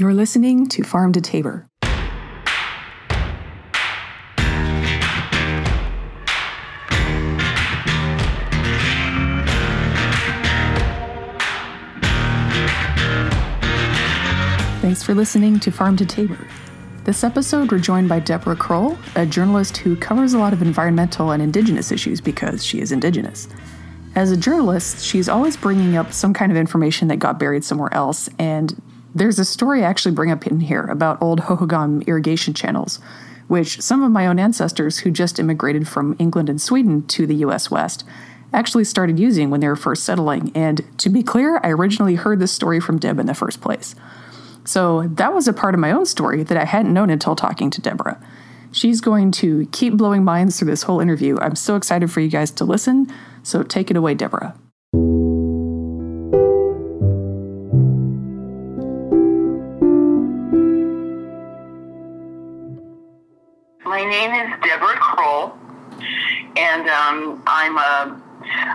You're 0.00 0.14
listening 0.14 0.66
to 0.68 0.82
Farm 0.82 1.12
to 1.12 1.20
Tabor. 1.20 1.66
Thanks 14.80 15.02
for 15.02 15.14
listening 15.14 15.60
to 15.60 15.70
Farm 15.70 15.98
to 15.98 16.06
Tabor. 16.06 16.38
This 17.04 17.22
episode, 17.22 17.70
we're 17.70 17.78
joined 17.78 18.08
by 18.08 18.20
Deborah 18.20 18.56
Krol, 18.56 18.96
a 19.16 19.26
journalist 19.26 19.76
who 19.76 19.96
covers 19.96 20.32
a 20.32 20.38
lot 20.38 20.54
of 20.54 20.62
environmental 20.62 21.32
and 21.32 21.42
indigenous 21.42 21.92
issues 21.92 22.22
because 22.22 22.64
she 22.64 22.80
is 22.80 22.90
indigenous. 22.90 23.48
As 24.14 24.32
a 24.32 24.36
journalist, 24.38 25.04
she's 25.04 25.28
always 25.28 25.58
bringing 25.58 25.98
up 25.98 26.14
some 26.14 26.32
kind 26.32 26.50
of 26.50 26.56
information 26.56 27.08
that 27.08 27.18
got 27.18 27.38
buried 27.38 27.64
somewhere 27.64 27.92
else, 27.92 28.30
and 28.38 28.80
there's 29.14 29.38
a 29.38 29.44
story 29.44 29.84
I 29.84 29.88
actually 29.88 30.14
bring 30.14 30.30
up 30.30 30.46
in 30.46 30.60
here 30.60 30.84
about 30.84 31.20
old 31.20 31.40
Hohokam 31.40 32.06
irrigation 32.06 32.54
channels, 32.54 33.00
which 33.48 33.80
some 33.80 34.02
of 34.02 34.12
my 34.12 34.26
own 34.26 34.38
ancestors 34.38 34.98
who 34.98 35.10
just 35.10 35.38
immigrated 35.38 35.88
from 35.88 36.16
England 36.18 36.48
and 36.48 36.60
Sweden 36.60 37.06
to 37.08 37.26
the 37.26 37.36
US 37.36 37.70
West 37.70 38.04
actually 38.52 38.84
started 38.84 39.18
using 39.18 39.50
when 39.50 39.60
they 39.60 39.68
were 39.68 39.76
first 39.76 40.04
settling. 40.04 40.50
And 40.54 40.82
to 40.98 41.08
be 41.08 41.22
clear, 41.22 41.60
I 41.62 41.70
originally 41.70 42.16
heard 42.16 42.38
this 42.38 42.52
story 42.52 42.80
from 42.80 42.98
Deb 42.98 43.18
in 43.18 43.26
the 43.26 43.34
first 43.34 43.60
place. 43.60 43.94
So 44.64 45.08
that 45.08 45.32
was 45.32 45.48
a 45.48 45.52
part 45.52 45.74
of 45.74 45.80
my 45.80 45.92
own 45.92 46.06
story 46.06 46.42
that 46.42 46.58
I 46.58 46.64
hadn't 46.64 46.92
known 46.92 47.10
until 47.10 47.34
talking 47.34 47.70
to 47.70 47.80
Deborah. 47.80 48.20
She's 48.72 49.00
going 49.00 49.32
to 49.32 49.66
keep 49.72 49.94
blowing 49.94 50.22
minds 50.22 50.58
through 50.58 50.70
this 50.70 50.84
whole 50.84 51.00
interview. 51.00 51.36
I'm 51.40 51.56
so 51.56 51.74
excited 51.74 52.10
for 52.10 52.20
you 52.20 52.28
guys 52.28 52.50
to 52.52 52.64
listen. 52.64 53.12
So 53.42 53.62
take 53.62 53.90
it 53.90 53.96
away, 53.96 54.14
Deborah. 54.14 54.54
Name 64.10 64.32
is 64.32 64.50
Deborah 64.64 64.96
Krol, 64.96 65.52
and 66.56 66.88
um, 66.88 67.40
I'm 67.46 67.78
a 67.78 68.20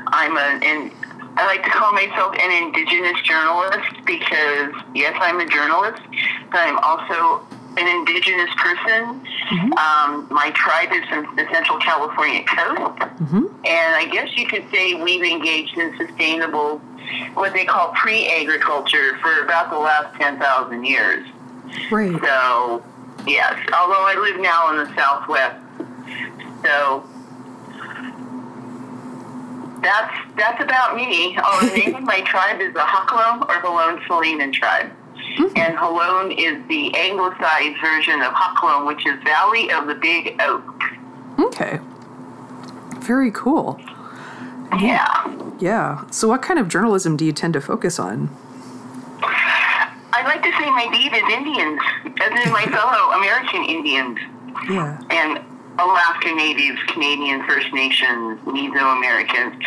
I'm 0.08 0.38
a 0.38 0.66
and 0.66 0.92
I 1.36 1.46
like 1.46 1.62
to 1.66 1.70
call 1.72 1.92
myself 1.92 2.34
an 2.40 2.64
indigenous 2.64 3.20
journalist 3.22 4.06
because 4.06 4.72
yes, 4.94 5.14
I'm 5.20 5.42
a 5.42 5.46
journalist, 5.46 6.02
but 6.52 6.62
I'm 6.62 6.80
also 6.80 7.46
an 7.76 7.86
indigenous 7.86 8.50
person. 8.56 9.20
Mm-hmm. 9.52 9.74
Um, 9.74 10.26
my 10.32 10.52
tribe 10.56 10.94
is 10.94 11.04
from 11.10 11.36
the 11.36 11.46
Central 11.52 11.80
California 11.80 12.46
coast, 12.46 13.02
mm-hmm. 13.20 13.46
and 13.66 13.96
I 13.96 14.08
guess 14.10 14.38
you 14.38 14.48
could 14.48 14.64
say 14.72 14.94
we've 14.94 15.22
engaged 15.22 15.78
in 15.78 15.98
sustainable, 15.98 16.78
what 17.34 17.52
they 17.52 17.66
call 17.66 17.90
pre-agriculture, 17.90 19.18
for 19.18 19.44
about 19.44 19.70
the 19.70 19.80
last 19.80 20.16
ten 20.16 20.40
thousand 20.40 20.86
years. 20.86 21.28
Right. 21.92 22.18
So, 22.22 22.86
yes, 23.28 23.54
although 23.74 24.06
I 24.06 24.16
live 24.16 24.42
now 24.42 24.72
in 24.72 24.78
the 24.78 24.96
Southwest, 24.96 25.58
so 26.64 27.04
that's 29.82 30.18
that's 30.36 30.64
about 30.64 30.96
me. 30.96 31.38
Oh, 31.42 31.68
the 31.68 31.78
name 31.78 31.96
of 31.96 32.04
my 32.04 32.22
tribe 32.22 32.60
is 32.62 32.74
the 32.74 32.80
Xolon 32.80 33.42
or 33.42 33.62
Jolon 33.62 34.00
Salinan 34.06 34.52
tribe. 34.52 34.92
Mm-hmm. 35.16 35.58
And 35.58 35.78
Jolon 35.78 36.32
is 36.38 36.68
the 36.68 36.96
anglicized 36.96 37.80
version 37.82 38.22
of 38.22 38.34
Xolon, 38.34 38.88
which 38.88 39.06
is 39.06 39.22
Valley 39.24 39.72
of 39.72 39.88
the 39.88 39.96
Big 39.96 40.40
Oak. 40.42 40.84
Okay. 41.40 41.80
Very 43.00 43.32
cool. 43.32 43.80
Yeah. 44.80 45.56
Yeah. 45.60 46.06
So, 46.10 46.28
what 46.28 46.42
kind 46.42 46.60
of 46.60 46.68
journalism 46.68 47.18
do 47.18 47.26
you 47.26 47.32
tend 47.32 47.54
to 47.54 47.62
focus 47.62 48.00
on? 48.00 48.30
I 50.16 50.24
like 50.24 50.42
to 50.44 50.52
say 50.56 50.72
my 50.72 50.88
deed 50.96 51.12
is 51.12 51.28
Indians, 51.28 51.82
as 52.24 52.32
in 52.46 52.52
my 52.54 52.64
fellow 52.72 53.12
American 53.20 53.66
Indians. 53.66 54.18
Yeah. 54.72 54.98
And 55.12 55.44
Alaska 55.78 56.32
Natives, 56.34 56.80
Canadian 56.88 57.46
First 57.46 57.74
Nations, 57.74 58.40
Mesoamericans, 58.48 59.60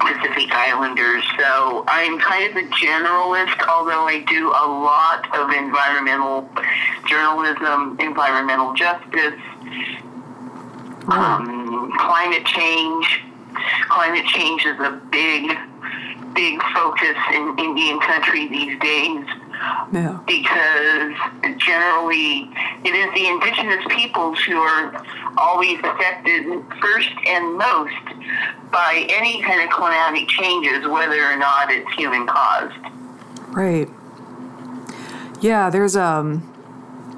Pacific 0.00 0.48
Islanders. 0.50 1.22
So 1.38 1.84
I'm 1.88 2.18
kind 2.20 2.48
of 2.48 2.56
a 2.56 2.66
generalist, 2.72 3.60
although 3.68 4.08
I 4.08 4.24
do 4.28 4.48
a 4.48 4.66
lot 4.66 5.28
of 5.36 5.50
environmental 5.50 6.48
journalism, 7.06 8.00
environmental 8.00 8.72
justice, 8.72 9.40
um, 11.08 11.92
climate 11.98 12.46
change. 12.46 13.24
Climate 13.90 14.24
change 14.24 14.64
is 14.64 14.80
a 14.80 14.98
big, 15.10 15.52
big 16.34 16.60
focus 16.74 17.16
in 17.32 17.56
Indian 17.58 18.00
country 18.00 18.48
these 18.48 18.78
days. 18.80 19.24
Yeah. 19.92 20.18
Because 20.26 21.14
generally, 21.58 22.50
it 22.84 22.94
is 22.94 23.14
the 23.14 23.26
indigenous 23.28 23.84
peoples 23.88 24.38
who 24.42 24.56
are 24.56 25.04
always 25.36 25.78
affected 25.78 26.64
first 26.80 27.10
and 27.26 27.56
most 27.56 27.94
by 28.72 29.06
any 29.08 29.42
kind 29.42 29.62
of 29.62 29.70
climatic 29.70 30.28
changes, 30.28 30.86
whether 30.88 31.22
or 31.24 31.36
not 31.36 31.70
it's 31.70 31.92
human 31.94 32.26
caused. 32.26 32.74
Right. 33.48 33.88
Yeah, 35.40 35.70
there's 35.70 35.96
um, 35.96 36.40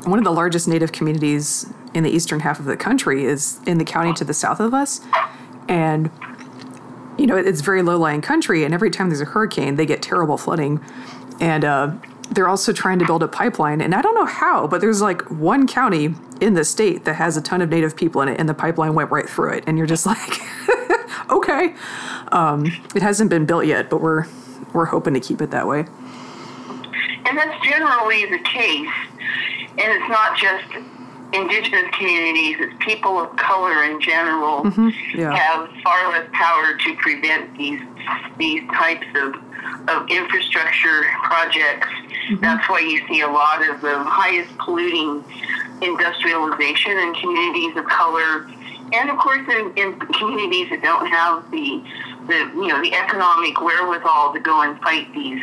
one 0.04 0.18
of 0.18 0.24
the 0.24 0.32
largest 0.32 0.66
native 0.68 0.92
communities 0.92 1.72
in 1.94 2.02
the 2.02 2.10
eastern 2.10 2.40
half 2.40 2.58
of 2.58 2.64
the 2.64 2.76
country 2.76 3.24
is 3.24 3.60
in 3.66 3.78
the 3.78 3.84
county 3.84 4.12
to 4.14 4.24
the 4.24 4.34
south 4.34 4.60
of 4.60 4.74
us. 4.74 5.00
And, 5.68 6.10
you 7.18 7.26
know, 7.26 7.36
it's 7.36 7.60
very 7.60 7.82
low 7.82 7.98
lying 7.98 8.20
country, 8.20 8.64
and 8.64 8.74
every 8.74 8.90
time 8.90 9.08
there's 9.08 9.20
a 9.20 9.26
hurricane, 9.26 9.76
they 9.76 9.86
get 9.86 10.02
terrible 10.02 10.36
flooding. 10.36 10.80
And 11.40 11.64
uh, 11.64 11.92
they're 12.30 12.48
also 12.48 12.72
trying 12.72 12.98
to 12.98 13.04
build 13.04 13.22
a 13.22 13.28
pipeline. 13.28 13.80
And 13.80 13.94
I 13.94 14.02
don't 14.02 14.14
know 14.14 14.24
how, 14.24 14.66
but 14.66 14.80
there's 14.80 15.02
like 15.02 15.22
one 15.30 15.66
county 15.66 16.14
in 16.40 16.54
the 16.54 16.64
state 16.64 17.04
that 17.04 17.14
has 17.14 17.36
a 17.36 17.42
ton 17.42 17.62
of 17.62 17.68
native 17.68 17.96
people 17.96 18.22
in 18.22 18.28
it, 18.28 18.38
and 18.40 18.48
the 18.48 18.54
pipeline 18.54 18.94
went 18.94 19.10
right 19.10 19.28
through 19.28 19.50
it. 19.50 19.64
And 19.66 19.78
you're 19.78 19.86
just 19.86 20.06
like, 20.06 20.40
okay. 21.30 21.74
Um, 22.32 22.66
it 22.94 23.02
hasn't 23.02 23.30
been 23.30 23.46
built 23.46 23.66
yet, 23.66 23.90
but 23.90 24.00
we're 24.00 24.26
we're 24.72 24.86
hoping 24.86 25.14
to 25.14 25.20
keep 25.20 25.40
it 25.40 25.52
that 25.52 25.68
way. 25.68 25.86
And 27.26 27.38
that's 27.38 27.64
generally 27.64 28.26
the 28.26 28.40
case. 28.40 28.90
And 29.76 29.80
it's 29.80 30.08
not 30.08 30.36
just 30.36 30.64
indigenous 31.34 31.90
communities, 31.96 32.56
it's 32.60 32.74
people 32.78 33.18
of 33.18 33.34
color 33.36 33.84
in 33.84 34.00
general 34.00 34.62
mm-hmm. 34.62 34.90
yeah. 35.18 35.34
have 35.34 35.68
far 35.82 36.10
less 36.12 36.28
power 36.32 36.76
to 36.78 36.96
prevent 36.96 37.56
these 37.58 37.80
these 38.38 38.62
types 38.70 39.06
of 39.16 39.34
of 39.88 40.08
infrastructure 40.08 41.02
projects. 41.22 41.88
Mm-hmm. 41.88 42.36
That's 42.40 42.68
why 42.68 42.80
you 42.80 43.06
see 43.08 43.20
a 43.20 43.28
lot 43.28 43.68
of 43.68 43.80
the 43.80 43.98
highest 43.98 44.56
polluting 44.58 45.24
industrialization 45.82 46.92
in 46.92 47.14
communities 47.14 47.76
of 47.76 47.84
color, 47.86 48.48
and 48.92 49.10
of 49.10 49.18
course 49.18 49.46
in, 49.48 49.72
in 49.76 49.98
communities 50.00 50.70
that 50.70 50.82
don't 50.82 51.06
have 51.06 51.50
the 51.50 51.82
the 52.28 52.38
you 52.54 52.68
know 52.68 52.80
the 52.80 52.94
economic 52.94 53.60
wherewithal 53.60 54.32
to 54.32 54.40
go 54.40 54.62
and 54.62 54.80
fight 54.80 55.12
these 55.12 55.42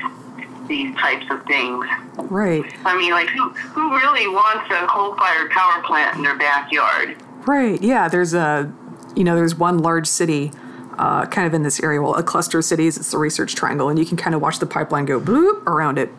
these 0.71 0.95
types 0.95 1.25
of 1.29 1.43
things. 1.45 1.85
Right. 2.17 2.63
I 2.85 2.97
mean, 2.97 3.11
like 3.11 3.27
who 3.29 3.49
who 3.49 3.95
really 3.95 4.27
wants 4.27 4.71
a 4.71 4.87
coal-fired 4.87 5.51
power 5.51 5.83
plant 5.83 6.17
in 6.17 6.23
their 6.23 6.37
backyard? 6.37 7.21
Right. 7.45 7.81
Yeah. 7.81 8.07
There's 8.07 8.33
a 8.33 8.73
you 9.15 9.23
know 9.23 9.35
there's 9.35 9.55
one 9.55 9.79
large 9.79 10.07
city. 10.07 10.51
Uh, 10.97 11.25
kind 11.25 11.47
of 11.47 11.53
in 11.55 11.63
this 11.63 11.81
area, 11.81 11.99
well, 11.99 12.13
a 12.13 12.21
cluster 12.21 12.59
of 12.59 12.65
cities. 12.65 12.95
It's 12.95 13.09
the 13.09 13.17
Research 13.17 13.55
Triangle, 13.55 13.89
and 13.89 13.97
you 13.97 14.05
can 14.05 14.17
kind 14.17 14.35
of 14.35 14.41
watch 14.41 14.59
the 14.59 14.67
pipeline 14.67 15.05
go 15.05 15.19
bloop 15.19 15.65
around 15.65 15.97
it 15.97 16.11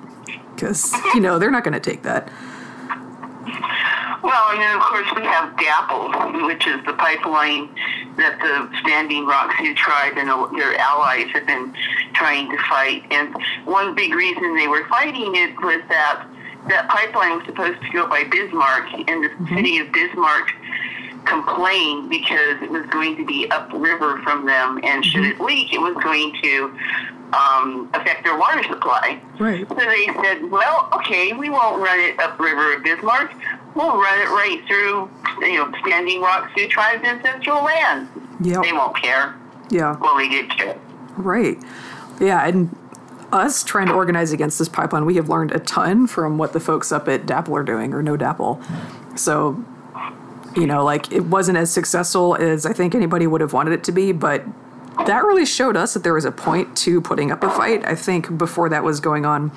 because 0.54 0.92
you 1.14 1.20
know 1.20 1.38
they're 1.38 1.52
not 1.52 1.62
going 1.62 1.74
to 1.74 1.80
take 1.80 2.02
that. 2.02 2.32
Well, 4.22 4.50
and 4.50 4.60
then 4.60 4.76
of 4.76 4.82
course 4.82 5.08
we 5.16 5.22
have 5.22 5.56
DAPL, 5.56 6.46
which 6.46 6.66
is 6.66 6.84
the 6.86 6.92
pipeline 6.94 7.68
that 8.16 8.38
the 8.38 8.78
Standing 8.80 9.26
Rock 9.26 9.52
Sioux 9.58 9.74
tribe 9.74 10.14
and 10.16 10.28
their 10.58 10.76
allies 10.78 11.26
have 11.32 11.46
been 11.46 11.74
trying 12.14 12.50
to 12.50 12.56
fight. 12.68 13.04
And 13.10 13.34
one 13.64 13.94
big 13.94 14.14
reason 14.14 14.56
they 14.56 14.68
were 14.68 14.86
fighting 14.88 15.34
it 15.34 15.56
was 15.60 15.82
that 15.88 16.26
that 16.68 16.88
pipeline 16.88 17.38
was 17.38 17.46
supposed 17.46 17.82
to 17.82 17.90
go 17.90 18.06
by 18.06 18.24
Bismarck, 18.24 18.92
and 19.08 19.24
the 19.24 19.28
mm-hmm. 19.28 19.56
city 19.56 19.78
of 19.78 19.90
Bismarck 19.90 20.52
complained 21.24 22.10
because 22.10 22.62
it 22.62 22.70
was 22.70 22.86
going 22.86 23.16
to 23.16 23.26
be 23.26 23.50
upriver 23.50 24.18
from 24.22 24.46
them, 24.46 24.78
and 24.84 25.04
should 25.04 25.22
mm-hmm. 25.22 25.42
it 25.42 25.44
leak, 25.44 25.72
it 25.72 25.80
was 25.80 25.94
going 26.02 26.36
to 26.42 26.78
um, 27.32 27.90
affect 27.94 28.24
their 28.24 28.36
water 28.36 28.62
supply. 28.64 29.20
Right. 29.38 29.66
So 29.68 29.74
they 29.74 30.06
said, 30.22 30.50
well, 30.50 30.88
okay, 30.94 31.32
we 31.32 31.50
won't 31.50 31.80
run 31.80 31.98
it 31.98 32.18
upriver 32.20 32.74
of 32.74 32.84
Bismarck. 32.84 33.32
We'll 33.74 33.96
run 33.96 34.18
it 34.18 34.28
right 34.28 34.62
through, 34.66 35.10
you 35.46 35.56
know, 35.56 35.72
Standing 35.80 36.20
Rock 36.20 36.50
Sioux 36.56 36.68
Tribe's 36.68 37.04
ancestral 37.04 37.64
land. 37.64 38.08
Yeah. 38.40 38.60
They 38.60 38.72
won't 38.72 38.96
care. 38.96 39.34
Yeah. 39.70 39.96
Well, 39.98 40.16
they 40.16 40.28
did 40.28 40.50
care. 40.50 40.78
Right. 41.16 41.56
Yeah, 42.20 42.46
and 42.46 42.76
us 43.32 43.64
trying 43.64 43.86
to 43.86 43.94
organize 43.94 44.32
against 44.32 44.58
this 44.58 44.68
pipeline, 44.68 45.06
we 45.06 45.16
have 45.16 45.28
learned 45.28 45.52
a 45.52 45.58
ton 45.58 46.06
from 46.06 46.36
what 46.38 46.52
the 46.52 46.60
folks 46.60 46.92
up 46.92 47.08
at 47.08 47.24
DAPL 47.24 47.58
are 47.58 47.62
doing, 47.62 47.94
or 47.94 48.02
no 48.02 48.16
DAPL. 48.16 48.62
So, 49.18 49.64
you 50.54 50.66
know, 50.66 50.84
like 50.84 51.10
it 51.10 51.24
wasn't 51.24 51.56
as 51.56 51.72
successful 51.72 52.36
as 52.36 52.66
I 52.66 52.72
think 52.72 52.94
anybody 52.94 53.26
would 53.26 53.40
have 53.40 53.54
wanted 53.54 53.72
it 53.72 53.84
to 53.84 53.92
be, 53.92 54.12
but 54.12 54.44
that 55.06 55.24
really 55.24 55.46
showed 55.46 55.76
us 55.76 55.94
that 55.94 56.02
there 56.02 56.14
was 56.14 56.26
a 56.26 56.32
point 56.32 56.76
to 56.78 57.00
putting 57.00 57.32
up 57.32 57.42
a 57.42 57.50
fight. 57.50 57.84
I 57.86 57.94
think 57.94 58.36
before 58.36 58.68
that 58.68 58.84
was 58.84 59.00
going 59.00 59.24
on, 59.24 59.50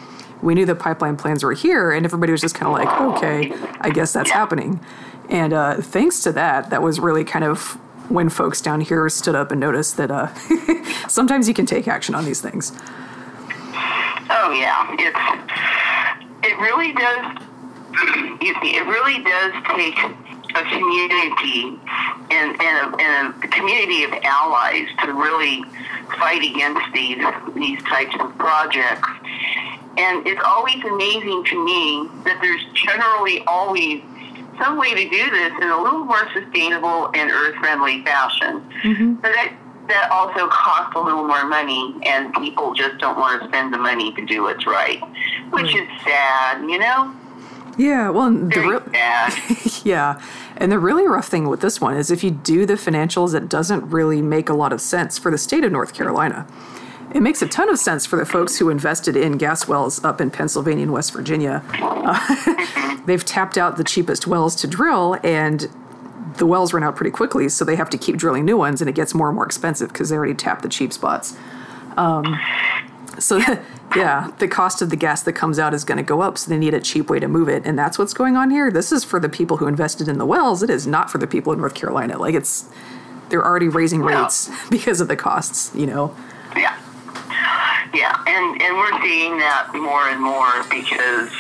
we 0.45 0.53
knew 0.53 0.65
the 0.65 0.75
pipeline 0.75 1.17
plans 1.17 1.43
were 1.43 1.53
here, 1.53 1.91
and 1.91 2.05
everybody 2.05 2.31
was 2.31 2.39
just 2.39 2.53
kind 2.53 2.71
of 2.71 2.85
like, 2.85 3.17
okay, 3.17 3.51
I 3.81 3.89
guess 3.89 4.13
that's 4.13 4.29
happening. 4.29 4.79
And 5.27 5.53
uh, 5.53 5.81
thanks 5.81 6.21
to 6.21 6.31
that, 6.33 6.69
that 6.69 6.83
was 6.83 6.99
really 6.99 7.23
kind 7.23 7.43
of 7.43 7.79
when 8.09 8.29
folks 8.29 8.61
down 8.61 8.81
here 8.81 9.09
stood 9.09 9.33
up 9.33 9.51
and 9.51 9.59
noticed 9.59 9.97
that 9.97 10.11
uh, 10.11 10.31
sometimes 11.07 11.47
you 11.47 11.55
can 11.55 11.65
take 11.65 11.87
action 11.87 12.13
on 12.13 12.25
these 12.25 12.41
things. 12.41 12.71
Oh 14.29 14.51
yeah, 14.51 14.95
it's 14.99 16.45
it 16.45 16.57
really 16.59 16.93
does. 16.93 17.41
See, 18.61 18.75
it 18.75 18.85
really 18.85 19.23
does 19.23 19.53
take 19.75 19.97
a 20.55 20.63
community 20.69 21.79
and, 22.31 22.61
and, 22.61 22.93
a, 22.93 23.01
and 23.01 23.43
a 23.43 23.47
community 23.47 24.03
of 24.03 24.13
allies 24.23 24.87
to 25.03 25.13
really 25.13 25.63
fight 26.17 26.43
against 26.43 26.93
these 26.93 27.17
these 27.55 27.81
types 27.83 28.15
of 28.19 28.37
projects. 28.37 29.09
And 29.97 30.27
it's 30.27 30.41
always 30.45 30.83
amazing 30.83 31.45
to 31.45 31.65
me 31.65 32.09
that 32.25 32.39
there's 32.41 32.65
generally 32.73 33.41
always 33.47 34.01
some 34.59 34.77
way 34.77 34.93
to 34.93 35.09
do 35.09 35.29
this 35.31 35.51
in 35.61 35.69
a 35.69 35.81
little 35.81 36.05
more 36.05 36.29
sustainable 36.33 37.09
and 37.13 37.29
earth-friendly 37.29 38.03
fashion. 38.03 38.63
Mm-hmm. 38.83 39.13
But 39.15 39.33
that 39.33 39.53
that 39.87 40.09
also 40.09 40.47
costs 40.47 40.95
a 40.95 40.99
little 40.99 41.27
more 41.27 41.45
money, 41.45 41.95
and 42.05 42.33
people 42.33 42.73
just 42.73 42.97
don't 42.97 43.19
want 43.19 43.41
to 43.41 43.47
spend 43.47 43.73
the 43.73 43.77
money 43.77 44.11
to 44.13 44.25
do 44.25 44.43
what's 44.43 44.65
right, 44.65 44.99
which 45.51 45.75
is 45.75 45.87
sad, 46.03 46.61
you 46.61 46.79
know. 46.79 47.13
Yeah, 47.77 48.09
well, 48.09 48.31
Very 48.31 48.79
the 48.79 48.83
re- 48.85 49.81
yeah, 49.83 50.21
and 50.57 50.71
the 50.71 50.79
really 50.79 51.07
rough 51.07 51.27
thing 51.27 51.49
with 51.49 51.61
this 51.61 51.81
one 51.81 51.95
is 51.95 52.09
if 52.09 52.23
you 52.23 52.31
do 52.31 52.65
the 52.65 52.75
financials, 52.75 53.35
it 53.35 53.49
doesn't 53.49 53.89
really 53.89 54.21
make 54.21 54.49
a 54.49 54.53
lot 54.53 54.71
of 54.71 54.81
sense 54.81 55.17
for 55.17 55.29
the 55.29 55.37
state 55.37 55.63
of 55.63 55.71
North 55.71 55.93
Carolina. 55.93 56.47
It 57.15 57.21
makes 57.21 57.41
a 57.41 57.47
ton 57.47 57.69
of 57.69 57.79
sense 57.79 58.05
for 58.05 58.17
the 58.17 58.25
folks 58.25 58.57
who 58.57 58.69
invested 58.69 59.15
in 59.15 59.37
gas 59.37 59.69
wells 59.69 60.03
up 60.03 60.19
in 60.19 60.29
Pennsylvania 60.29 60.83
and 60.83 60.91
West 60.91 61.13
Virginia. 61.13 61.63
Uh, 61.81 62.97
they've 63.05 63.23
tapped 63.23 63.57
out 63.57 63.77
the 63.77 63.85
cheapest 63.85 64.27
wells 64.27 64.53
to 64.57 64.67
drill, 64.67 65.17
and 65.23 65.69
the 66.35 66.45
wells 66.45 66.73
run 66.73 66.83
out 66.83 66.97
pretty 66.97 67.11
quickly, 67.11 67.47
so 67.47 67.63
they 67.63 67.77
have 67.77 67.89
to 67.91 67.97
keep 67.97 68.17
drilling 68.17 68.43
new 68.43 68.57
ones, 68.57 68.81
and 68.81 68.89
it 68.89 68.95
gets 68.95 69.13
more 69.13 69.29
and 69.29 69.35
more 69.35 69.45
expensive 69.45 69.93
because 69.93 70.09
they 70.09 70.17
already 70.17 70.33
tapped 70.33 70.61
the 70.61 70.67
cheap 70.67 70.91
spots. 70.91 71.37
Um, 71.95 72.37
so, 73.17 73.37
yeah, 73.95 74.31
the 74.39 74.49
cost 74.49 74.81
of 74.81 74.89
the 74.89 74.97
gas 74.97 75.23
that 75.23 75.33
comes 75.33 75.57
out 75.57 75.73
is 75.73 75.85
going 75.85 75.99
to 75.99 76.03
go 76.03 76.19
up, 76.19 76.37
so 76.37 76.49
they 76.49 76.57
need 76.57 76.73
a 76.73 76.81
cheap 76.81 77.09
way 77.09 77.21
to 77.21 77.29
move 77.29 77.47
it, 77.47 77.65
and 77.65 77.79
that's 77.79 77.97
what's 77.97 78.13
going 78.13 78.35
on 78.35 78.49
here. 78.49 78.69
This 78.69 78.91
is 78.91 79.05
for 79.05 79.21
the 79.21 79.29
people 79.29 79.55
who 79.55 79.67
invested 79.67 80.09
in 80.09 80.17
the 80.17 80.25
wells. 80.25 80.61
It 80.61 80.69
is 80.69 80.85
not 80.85 81.09
for 81.09 81.19
the 81.19 81.27
people 81.27 81.53
in 81.53 81.59
North 81.59 81.75
Carolina. 81.75 82.17
Like 82.17 82.35
it's, 82.35 82.69
they're 83.29 83.45
already 83.45 83.69
raising 83.69 84.01
rates 84.01 84.51
because 84.69 84.99
of 84.99 85.07
the 85.07 85.15
costs. 85.15 85.73
You 85.73 85.85
know. 85.85 86.15
Yeah. 86.57 86.77
Yeah, 87.93 88.15
and 88.27 88.61
and 88.61 88.77
we're 88.77 89.01
seeing 89.01 89.37
that 89.37 89.71
more 89.73 90.09
and 90.09 90.21
more 90.21 90.63
because 90.69 91.31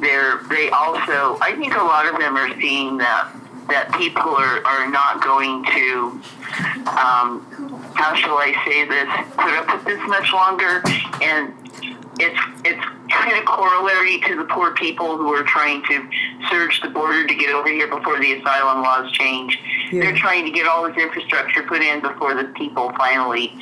they're 0.00 0.40
they 0.48 0.70
also 0.70 1.38
I 1.40 1.54
think 1.56 1.74
a 1.74 1.84
lot 1.84 2.06
of 2.06 2.18
them 2.18 2.36
are 2.36 2.50
seeing 2.60 2.98
that 2.98 3.32
that 3.68 3.92
people 3.94 4.34
are, 4.34 4.64
are 4.66 4.90
not 4.90 5.22
going 5.22 5.64
to 5.64 6.20
um, 6.90 7.46
how 7.94 8.14
shall 8.14 8.36
I 8.36 8.52
say 8.66 8.84
this 8.84 9.08
put 9.36 9.54
up 9.54 9.72
with 9.72 9.84
this 9.84 10.00
much 10.08 10.32
longer 10.32 10.82
and 11.22 11.54
it's 12.18 12.40
it's 12.64 12.84
kind 13.10 13.38
of 13.38 13.44
corollary 13.44 14.20
to 14.20 14.36
the 14.36 14.44
poor 14.44 14.74
people 14.74 15.16
who 15.16 15.32
are 15.34 15.44
trying 15.44 15.82
to 15.84 16.08
surge 16.50 16.80
the 16.80 16.88
border 16.88 17.26
to 17.26 17.34
get 17.34 17.54
over 17.54 17.68
here 17.68 17.88
before 17.88 18.18
the 18.20 18.32
asylum 18.34 18.82
laws 18.82 19.10
change. 19.12 19.58
Yeah. 19.90 20.00
They're 20.02 20.16
trying 20.16 20.44
to 20.44 20.50
get 20.50 20.66
all 20.66 20.86
this 20.88 20.96
infrastructure 20.96 21.62
put 21.62 21.82
in 21.82 22.00
before 22.00 22.34
the 22.34 22.44
people 22.56 22.92
finally 22.96 23.52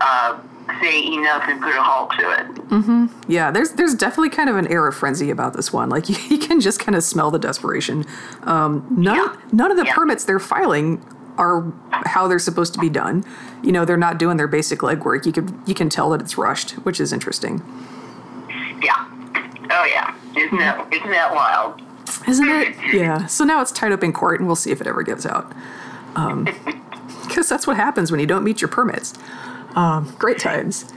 uh, 0.00 0.38
say 0.80 1.04
enough 1.04 1.44
and 1.46 1.60
put 1.60 1.74
a 1.74 1.82
halt 1.82 2.10
to 2.18 2.30
it. 2.32 2.46
Mm-hmm. 2.68 3.30
Yeah, 3.30 3.50
there's 3.50 3.72
there's 3.72 3.94
definitely 3.94 4.30
kind 4.30 4.48
of 4.48 4.56
an 4.56 4.66
air 4.68 4.86
of 4.86 4.94
frenzy 4.94 5.30
about 5.30 5.54
this 5.54 5.72
one. 5.72 5.88
Like 5.88 6.08
you, 6.08 6.16
you 6.28 6.38
can 6.38 6.60
just 6.60 6.80
kind 6.80 6.96
of 6.96 7.02
smell 7.02 7.30
the 7.30 7.38
desperation. 7.38 8.04
Um, 8.42 8.86
none 8.90 9.16
yeah. 9.16 9.36
none 9.52 9.70
of 9.70 9.76
the 9.76 9.84
yeah. 9.84 9.94
permits 9.94 10.24
they're 10.24 10.38
filing 10.38 11.04
are 11.36 11.72
how 11.90 12.28
they're 12.28 12.38
supposed 12.38 12.74
to 12.74 12.80
be 12.80 12.90
done. 12.90 13.24
You 13.62 13.72
know, 13.72 13.84
they're 13.84 13.96
not 13.96 14.18
doing 14.18 14.36
their 14.36 14.48
basic 14.48 14.80
legwork. 14.80 15.26
You 15.26 15.32
can 15.32 15.62
you 15.66 15.74
can 15.74 15.88
tell 15.88 16.10
that 16.10 16.20
it's 16.20 16.36
rushed, 16.36 16.72
which 16.84 17.00
is 17.00 17.12
interesting. 17.12 17.62
Yeah. 18.82 19.08
Oh 19.70 19.84
yeah. 19.86 20.14
Isn't 20.36 20.58
that 20.58 20.92
isn't 20.92 21.10
that 21.10 21.32
wild? 21.34 21.82
Isn't 22.28 22.48
it? 22.48 22.76
Yeah. 22.92 23.26
So 23.26 23.44
now 23.44 23.60
it's 23.60 23.70
tied 23.72 23.92
up 23.92 24.02
in 24.02 24.12
court, 24.12 24.40
and 24.40 24.48
we'll 24.48 24.56
see 24.56 24.72
if 24.72 24.80
it 24.80 24.86
ever 24.86 25.02
gives 25.02 25.24
out. 25.24 25.48
Because 26.08 26.18
um, 26.18 26.46
that's 27.48 27.66
what 27.66 27.76
happens 27.76 28.10
when 28.10 28.20
you 28.20 28.26
don't 28.26 28.42
meet 28.42 28.60
your 28.60 28.68
permits. 28.68 29.14
Um, 29.76 30.14
great 30.18 30.38
times. 30.38 30.92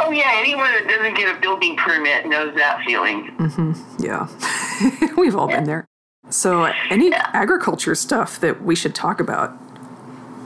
Oh 0.00 0.10
yeah, 0.10 0.32
anyone 0.36 0.70
that 0.72 0.86
doesn't 0.88 1.14
get 1.14 1.36
a 1.36 1.40
building 1.40 1.76
permit 1.76 2.26
knows 2.26 2.54
that 2.54 2.82
feeling. 2.86 3.34
Mm-hmm. 3.38 4.02
Yeah, 4.02 4.28
we've 5.16 5.34
all 5.34 5.48
been 5.48 5.64
there. 5.64 5.86
So, 6.30 6.64
any 6.90 7.08
yeah. 7.08 7.30
agriculture 7.32 7.94
stuff 7.94 8.38
that 8.40 8.62
we 8.62 8.74
should 8.74 8.94
talk 8.94 9.18
about? 9.18 9.58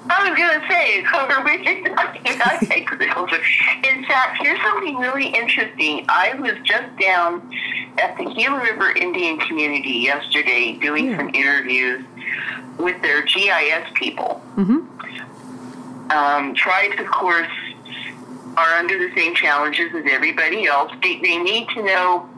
I 0.08 0.30
was 0.30 0.38
to 0.38 0.68
say, 0.68 1.00
we 1.44 1.64
should 1.64 1.96
talk 1.96 2.20
about 2.20 2.62
agriculture. 2.70 3.42
In 3.84 4.04
fact, 4.04 4.42
here's 4.42 4.60
something 4.62 4.96
really 4.96 5.26
interesting. 5.26 6.04
I 6.08 6.34
was 6.34 6.54
just 6.64 6.96
down 6.98 7.50
at 7.98 8.16
the 8.16 8.24
Gila 8.24 8.62
River 8.62 8.92
Indian 8.92 9.38
community 9.38 9.90
yesterday 9.90 10.78
doing 10.80 11.10
yeah. 11.10 11.16
some 11.18 11.30
interviews 11.34 12.04
with 12.78 13.00
their 13.02 13.22
GIS 13.22 13.88
people. 13.94 14.42
Mm-hmm. 14.56 15.21
Um, 16.10 16.54
tribes, 16.54 17.00
of 17.00 17.06
course, 17.06 17.48
are 18.56 18.74
under 18.74 18.98
the 18.98 19.14
same 19.14 19.34
challenges 19.34 19.94
as 19.94 20.04
everybody 20.10 20.66
else. 20.66 20.92
They, 21.02 21.20
they 21.20 21.38
need 21.38 21.68
to 21.70 21.82
know 21.82 22.28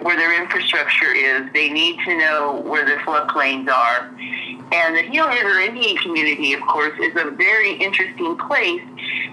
where 0.00 0.16
their 0.16 0.40
infrastructure 0.40 1.12
is. 1.12 1.50
They 1.52 1.70
need 1.70 1.98
to 2.04 2.16
know 2.16 2.62
where 2.64 2.84
the 2.84 3.02
floodplains 3.02 3.68
are. 3.68 4.10
And 4.72 4.96
the 4.96 5.02
Gila 5.10 5.28
River 5.28 5.60
Indian 5.60 5.96
community, 5.98 6.52
of 6.52 6.60
course, 6.62 6.98
is 7.00 7.14
a 7.16 7.30
very 7.30 7.72
interesting 7.74 8.38
place 8.38 8.82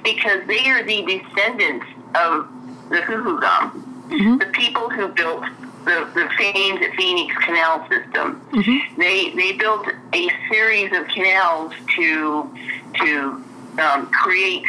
because 0.04 0.46
they 0.48 0.68
are 0.70 0.84
the 0.84 1.02
descendants 1.04 1.86
of 2.16 2.48
the 2.90 2.98
Huhugam, 2.98 3.72
mm-hmm. 4.10 4.38
the 4.38 4.48
people 4.48 4.90
who 4.90 5.10
built 5.10 5.44
the, 5.86 6.10
the 6.14 6.30
famed 6.38 6.80
Phoenix 6.98 7.36
Canal 7.38 7.88
system. 7.90 8.42
Mm-hmm. 8.52 9.00
They 9.00 9.30
they 9.32 9.54
built 9.54 9.88
a 10.14 10.30
series 10.50 10.92
of 10.96 11.08
canals 11.08 11.74
to 11.96 12.50
to 13.02 13.44
um, 13.80 14.08
create 14.08 14.66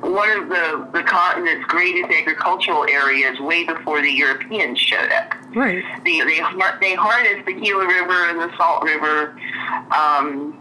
one 0.00 0.30
of 0.30 0.48
the, 0.48 0.88
the 0.92 1.02
continent's 1.02 1.66
greatest 1.66 2.12
agricultural 2.12 2.84
areas 2.88 3.38
way 3.40 3.64
before 3.64 4.00
the 4.00 4.10
Europeans 4.10 4.78
showed 4.78 5.10
up. 5.12 5.34
Right. 5.54 5.84
They, 6.04 6.20
they, 6.20 6.40
they 6.80 6.94
harnessed 6.94 7.46
the 7.46 7.52
Gila 7.52 7.86
River 7.86 8.28
and 8.28 8.40
the 8.40 8.56
Salt 8.56 8.84
River. 8.84 9.38
Um, 9.90 10.58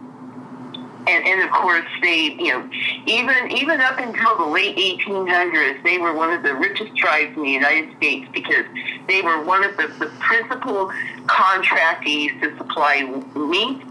and, 1.08 1.26
and 1.26 1.42
of 1.42 1.52
course, 1.52 1.86
they, 2.02 2.36
you 2.38 2.52
know, 2.52 2.70
even 3.06 3.50
even 3.52 3.80
up 3.80 3.98
until 3.98 4.38
the 4.38 4.46
late 4.46 4.76
1800s, 4.76 5.82
they 5.84 5.98
were 5.98 6.14
one 6.14 6.34
of 6.34 6.44
the 6.44 6.54
richest 6.54 6.96
tribes 6.98 7.36
in 7.38 7.44
the 7.44 7.50
United 7.50 7.96
States 7.96 8.28
because 8.34 8.66
they 9.08 9.22
were 9.22 9.42
one 9.42 9.64
of 9.64 9.78
the, 9.78 9.88
the 10.00 10.12
principal 10.20 10.92
contractees 11.26 12.40
to 12.42 12.58
supply 12.58 13.04
meat 13.36 13.82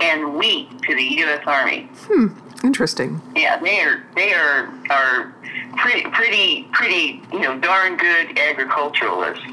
and 0.00 0.34
wheat 0.36 0.68
to 0.82 0.94
the 0.94 1.02
U.S. 1.02 1.42
Army. 1.46 1.88
Hmm. 2.06 2.28
Interesting. 2.62 3.20
Yeah, 3.34 3.58
they 3.58 3.80
are 3.80 4.04
they 4.14 4.34
are 4.34 4.72
are 4.90 5.34
pretty 5.76 6.08
pretty 6.10 6.68
pretty 6.72 7.22
you 7.32 7.40
know 7.40 7.58
darn 7.58 7.96
good 7.96 8.38
agriculturalists. 8.38 9.44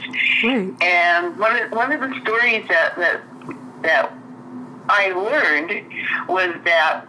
Right. 0.43 0.73
And 0.81 1.37
one 1.37 1.61
of 1.61 1.71
one 1.71 1.91
of 1.91 2.01
the 2.01 2.19
stories 2.21 2.67
that 2.67 2.95
that 2.97 3.21
that 3.81 4.13
I 4.89 5.09
learned 5.11 5.93
was 6.27 6.53
that 6.63 7.05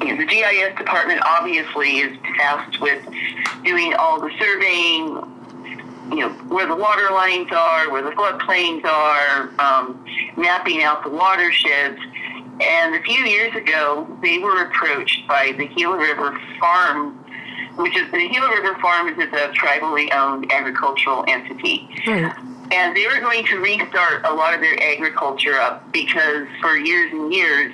you 0.00 0.14
know, 0.14 0.16
the 0.16 0.26
GIS 0.26 0.76
department 0.76 1.20
obviously 1.24 1.98
is 1.98 2.16
tasked 2.36 2.80
with 2.80 3.04
doing 3.64 3.94
all 3.94 4.20
the 4.20 4.30
surveying, 4.38 5.08
you 6.10 6.20
know, 6.20 6.30
where 6.48 6.66
the 6.66 6.76
water 6.76 7.10
lines 7.10 7.50
are, 7.52 7.90
where 7.90 8.02
the 8.02 8.10
floodplains 8.10 8.84
are, 8.84 9.50
um, 9.58 10.04
mapping 10.36 10.82
out 10.82 11.02
the 11.02 11.10
watersheds. 11.10 11.98
And 12.60 12.94
a 12.94 13.02
few 13.02 13.24
years 13.24 13.54
ago, 13.54 14.06
they 14.22 14.38
were 14.38 14.62
approached 14.62 15.26
by 15.28 15.52
the 15.56 15.66
Gila 15.66 15.96
River 15.96 16.38
Farm, 16.58 17.24
which 17.76 17.96
is 17.96 18.10
the 18.10 18.28
Gila 18.28 18.50
River 18.50 18.78
Farm 18.80 19.08
is 19.08 19.18
a 19.18 19.52
tribally 19.52 20.12
owned 20.12 20.50
agricultural 20.50 21.24
entity. 21.28 21.88
Right. 22.06 22.34
And 22.70 22.94
they 22.94 23.06
were 23.06 23.20
going 23.20 23.46
to 23.46 23.58
restart 23.58 24.26
a 24.26 24.34
lot 24.34 24.54
of 24.54 24.60
their 24.60 24.78
agriculture 24.82 25.54
up 25.54 25.90
because 25.92 26.46
for 26.60 26.76
years 26.76 27.12
and 27.12 27.32
years, 27.32 27.72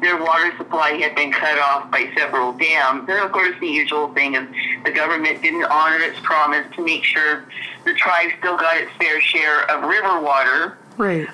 their 0.00 0.16
water 0.16 0.52
supply 0.56 0.92
had 0.92 1.14
been 1.14 1.30
cut 1.30 1.58
off 1.58 1.90
by 1.90 2.10
several 2.16 2.52
dams. 2.52 3.08
And 3.08 3.18
of 3.18 3.32
course, 3.32 3.54
the 3.60 3.66
usual 3.66 4.12
thing 4.14 4.34
is 4.34 4.48
the 4.84 4.92
government 4.92 5.42
didn't 5.42 5.64
honor 5.64 5.98
its 5.98 6.18
promise 6.20 6.66
to 6.76 6.84
make 6.84 7.04
sure 7.04 7.44
the 7.84 7.94
tribe 7.94 8.30
still 8.38 8.56
got 8.56 8.78
its 8.78 8.90
fair 8.98 9.20
share 9.20 9.70
of 9.70 9.88
river 9.88 10.20
water. 10.20 10.78
Right. 10.96 11.28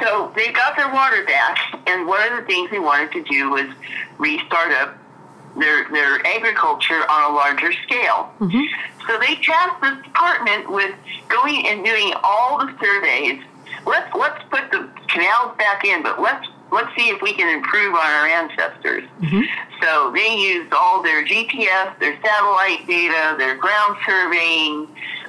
So 0.00 0.32
they 0.34 0.52
got 0.52 0.76
their 0.76 0.92
water 0.92 1.24
back, 1.24 1.58
and 1.86 2.06
one 2.06 2.32
of 2.32 2.38
the 2.38 2.44
things 2.46 2.70
they 2.70 2.78
wanted 2.78 3.12
to 3.12 3.22
do 3.24 3.50
was 3.50 3.66
restart 4.18 4.72
up 4.72 4.96
their 5.58 5.88
their 5.90 6.24
agriculture 6.26 7.02
on 7.08 7.30
a 7.30 7.34
larger 7.34 7.72
scale. 7.84 8.32
Mm-hmm. 8.40 8.62
So 9.06 9.18
they 9.18 9.36
tasked 9.36 9.80
this 9.82 10.02
department 10.04 10.70
with 10.70 10.94
going 11.28 11.66
and 11.66 11.84
doing 11.84 12.12
all 12.22 12.58
the 12.58 12.72
surveys. 12.80 13.42
Let's 13.86 14.14
let's 14.14 14.42
put 14.50 14.70
the 14.70 14.88
canals 15.08 15.56
back 15.58 15.84
in, 15.84 16.02
but 16.02 16.20
let's 16.20 16.46
let's 16.70 16.94
see 16.96 17.08
if 17.08 17.20
we 17.20 17.32
can 17.34 17.54
improve 17.54 17.94
on 17.94 18.06
our 18.06 18.26
ancestors. 18.26 19.04
Mm-hmm. 19.20 19.42
So 19.82 20.12
they 20.12 20.36
used 20.36 20.72
all 20.72 21.02
their 21.02 21.24
GPS, 21.24 21.98
their 21.98 22.18
satellite 22.22 22.86
data, 22.86 23.34
their 23.38 23.56
ground 23.56 23.96
surveying. 24.06 24.88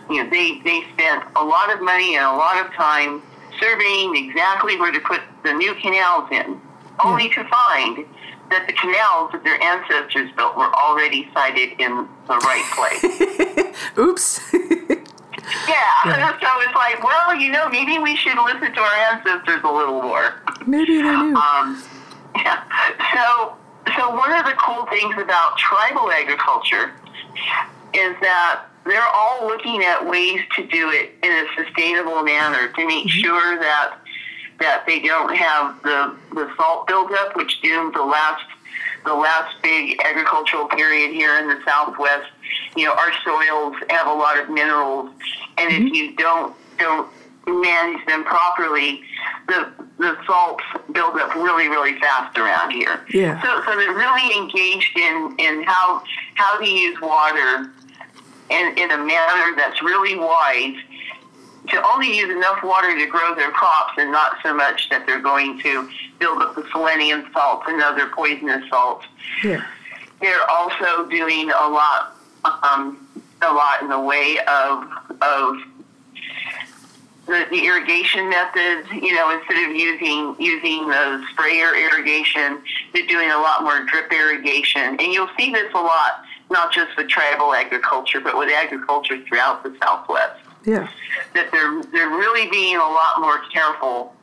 You 0.09 0.23
know, 0.23 0.29
they 0.29 0.61
they 0.63 0.83
spent 0.93 1.23
a 1.35 1.43
lot 1.43 1.73
of 1.73 1.81
money 1.81 2.15
and 2.15 2.25
a 2.25 2.35
lot 2.35 2.63
of 2.63 2.71
time 2.73 3.21
surveying 3.61 4.15
exactly 4.15 4.79
where 4.79 4.91
to 4.91 4.99
put 4.99 5.21
the 5.43 5.53
new 5.53 5.73
canals 5.75 6.29
in, 6.31 6.59
only 7.03 7.29
to 7.29 7.43
find 7.45 8.05
that 8.49 8.67
the 8.67 8.73
canals 8.73 9.31
that 9.31 9.43
their 9.43 9.61
ancestors 9.63 10.29
built 10.35 10.57
were 10.57 10.73
already 10.75 11.29
sited 11.33 11.79
in 11.79 12.07
the 12.27 12.35
right 12.43 12.67
place. 12.75 13.01
Oops. 13.97 14.41
yeah. 15.67 16.37
so 16.41 16.49
it's 16.59 16.75
like, 16.75 17.01
well, 17.03 17.33
you 17.35 17.51
know, 17.51 17.69
maybe 17.69 17.97
we 17.97 18.15
should 18.15 18.37
listen 18.43 18.73
to 18.73 18.81
our 18.81 18.95
ancestors 19.13 19.61
a 19.63 19.71
little 19.71 20.01
more. 20.01 20.41
Maybe 20.67 20.97
they 20.97 21.03
knew. 21.03 21.35
Um, 21.35 21.81
yeah. 22.35 22.63
So, 23.15 23.55
so 23.95 24.15
one 24.15 24.33
of 24.33 24.45
the 24.45 24.53
cool 24.59 24.85
things 24.87 25.15
about 25.17 25.57
tribal 25.57 26.11
agriculture 26.11 26.93
is 27.93 28.15
that 28.21 28.65
they're 28.85 29.07
all 29.13 29.47
looking 29.47 29.83
at 29.83 30.05
ways 30.05 30.41
to 30.55 30.65
do 30.67 30.89
it 30.89 31.11
in 31.23 31.31
a 31.31 31.45
sustainable 31.55 32.23
manner 32.23 32.69
to 32.69 32.87
make 32.87 33.07
mm-hmm. 33.07 33.19
sure 33.19 33.59
that 33.59 33.97
that 34.59 34.85
they 34.85 34.99
don't 34.99 35.35
have 35.35 35.81
the 35.83 36.15
the 36.33 36.51
salt 36.55 36.87
buildup, 36.87 37.35
which 37.35 37.61
doomed 37.61 37.93
the 37.93 38.03
last 38.03 38.45
the 39.05 39.13
last 39.13 39.55
big 39.61 39.99
agricultural 40.03 40.67
period 40.67 41.11
here 41.11 41.37
in 41.39 41.47
the 41.47 41.59
Southwest. 41.65 42.29
You 42.75 42.85
know, 42.85 42.93
our 42.93 43.11
soils 43.23 43.75
have 43.89 44.07
a 44.07 44.13
lot 44.13 44.39
of 44.39 44.49
minerals, 44.49 45.09
and 45.57 45.71
if 45.71 45.79
mm-hmm. 45.79 45.93
you 45.93 46.15
don't 46.15 46.55
don't 46.77 47.09
manage 47.47 48.05
them 48.05 48.23
properly, 48.23 49.01
the 49.47 49.71
the 49.97 50.17
salts 50.25 50.63
build 50.91 51.17
up 51.17 51.35
really 51.35 51.67
really 51.67 51.99
fast 51.99 52.37
around 52.37 52.71
here. 52.71 53.05
Yeah. 53.13 53.41
So 53.41 53.63
so 53.65 53.77
they're 53.77 53.93
really 53.93 54.37
engaged 54.37 54.97
in 54.97 55.35
in 55.39 55.63
how 55.63 56.03
how 56.35 56.59
to 56.59 56.67
use 56.67 56.99
water 57.01 57.71
in 58.51 58.77
in 58.77 58.91
a 58.91 58.97
manner 58.97 59.55
that's 59.55 59.81
really 59.81 60.17
wise 60.17 60.75
to 61.69 61.83
only 61.93 62.17
use 62.17 62.29
enough 62.29 62.63
water 62.63 62.97
to 62.97 63.05
grow 63.05 63.35
their 63.35 63.51
crops 63.51 63.93
and 63.97 64.11
not 64.11 64.37
so 64.43 64.53
much 64.53 64.89
that 64.89 65.05
they're 65.05 65.21
going 65.21 65.59
to 65.59 65.89
build 66.19 66.41
up 66.41 66.55
the 66.55 66.65
selenium 66.71 67.27
salts 67.33 67.65
and 67.67 67.81
other 67.81 68.07
poisonous 68.07 68.67
salts. 68.69 69.05
yeah. 69.43 69.63
They're 70.19 70.49
also 70.49 71.09
doing 71.09 71.49
a 71.49 71.67
lot, 71.67 72.15
um, 72.45 73.07
a 73.41 73.51
lot 73.51 73.81
in 73.81 73.89
the 73.89 73.99
way 73.99 74.37
of 74.47 74.83
of 75.21 75.55
the, 77.25 77.47
the 77.49 77.65
irrigation 77.65 78.29
methods. 78.29 78.87
You 78.91 79.15
know, 79.15 79.31
instead 79.31 79.67
of 79.67 79.75
using 79.75 80.35
using 80.37 80.87
the 80.87 81.25
sprayer 81.31 81.73
irrigation, 81.75 82.61
they're 82.93 83.07
doing 83.07 83.31
a 83.31 83.37
lot 83.37 83.63
more 83.63 83.83
drip 83.85 84.11
irrigation, 84.11 84.97
and 84.99 85.01
you'll 85.01 85.29
see 85.37 85.51
this 85.51 85.71
a 85.73 85.81
lot, 85.81 86.23
not 86.51 86.71
just 86.71 86.95
with 86.97 87.07
tribal 87.07 87.53
agriculture, 87.53 88.19
but 88.19 88.37
with 88.37 88.51
agriculture 88.51 89.17
throughout 89.27 89.63
the 89.63 89.75
Southwest 89.81 90.39
Yeah. 90.65 90.87
that 91.33 91.51
they're 91.51 91.81
they're 91.91 92.09
really 92.09 92.49
being 92.51 92.75
a 92.75 92.79
lot 92.79 93.19
more 93.19 93.39
careful 93.51 94.13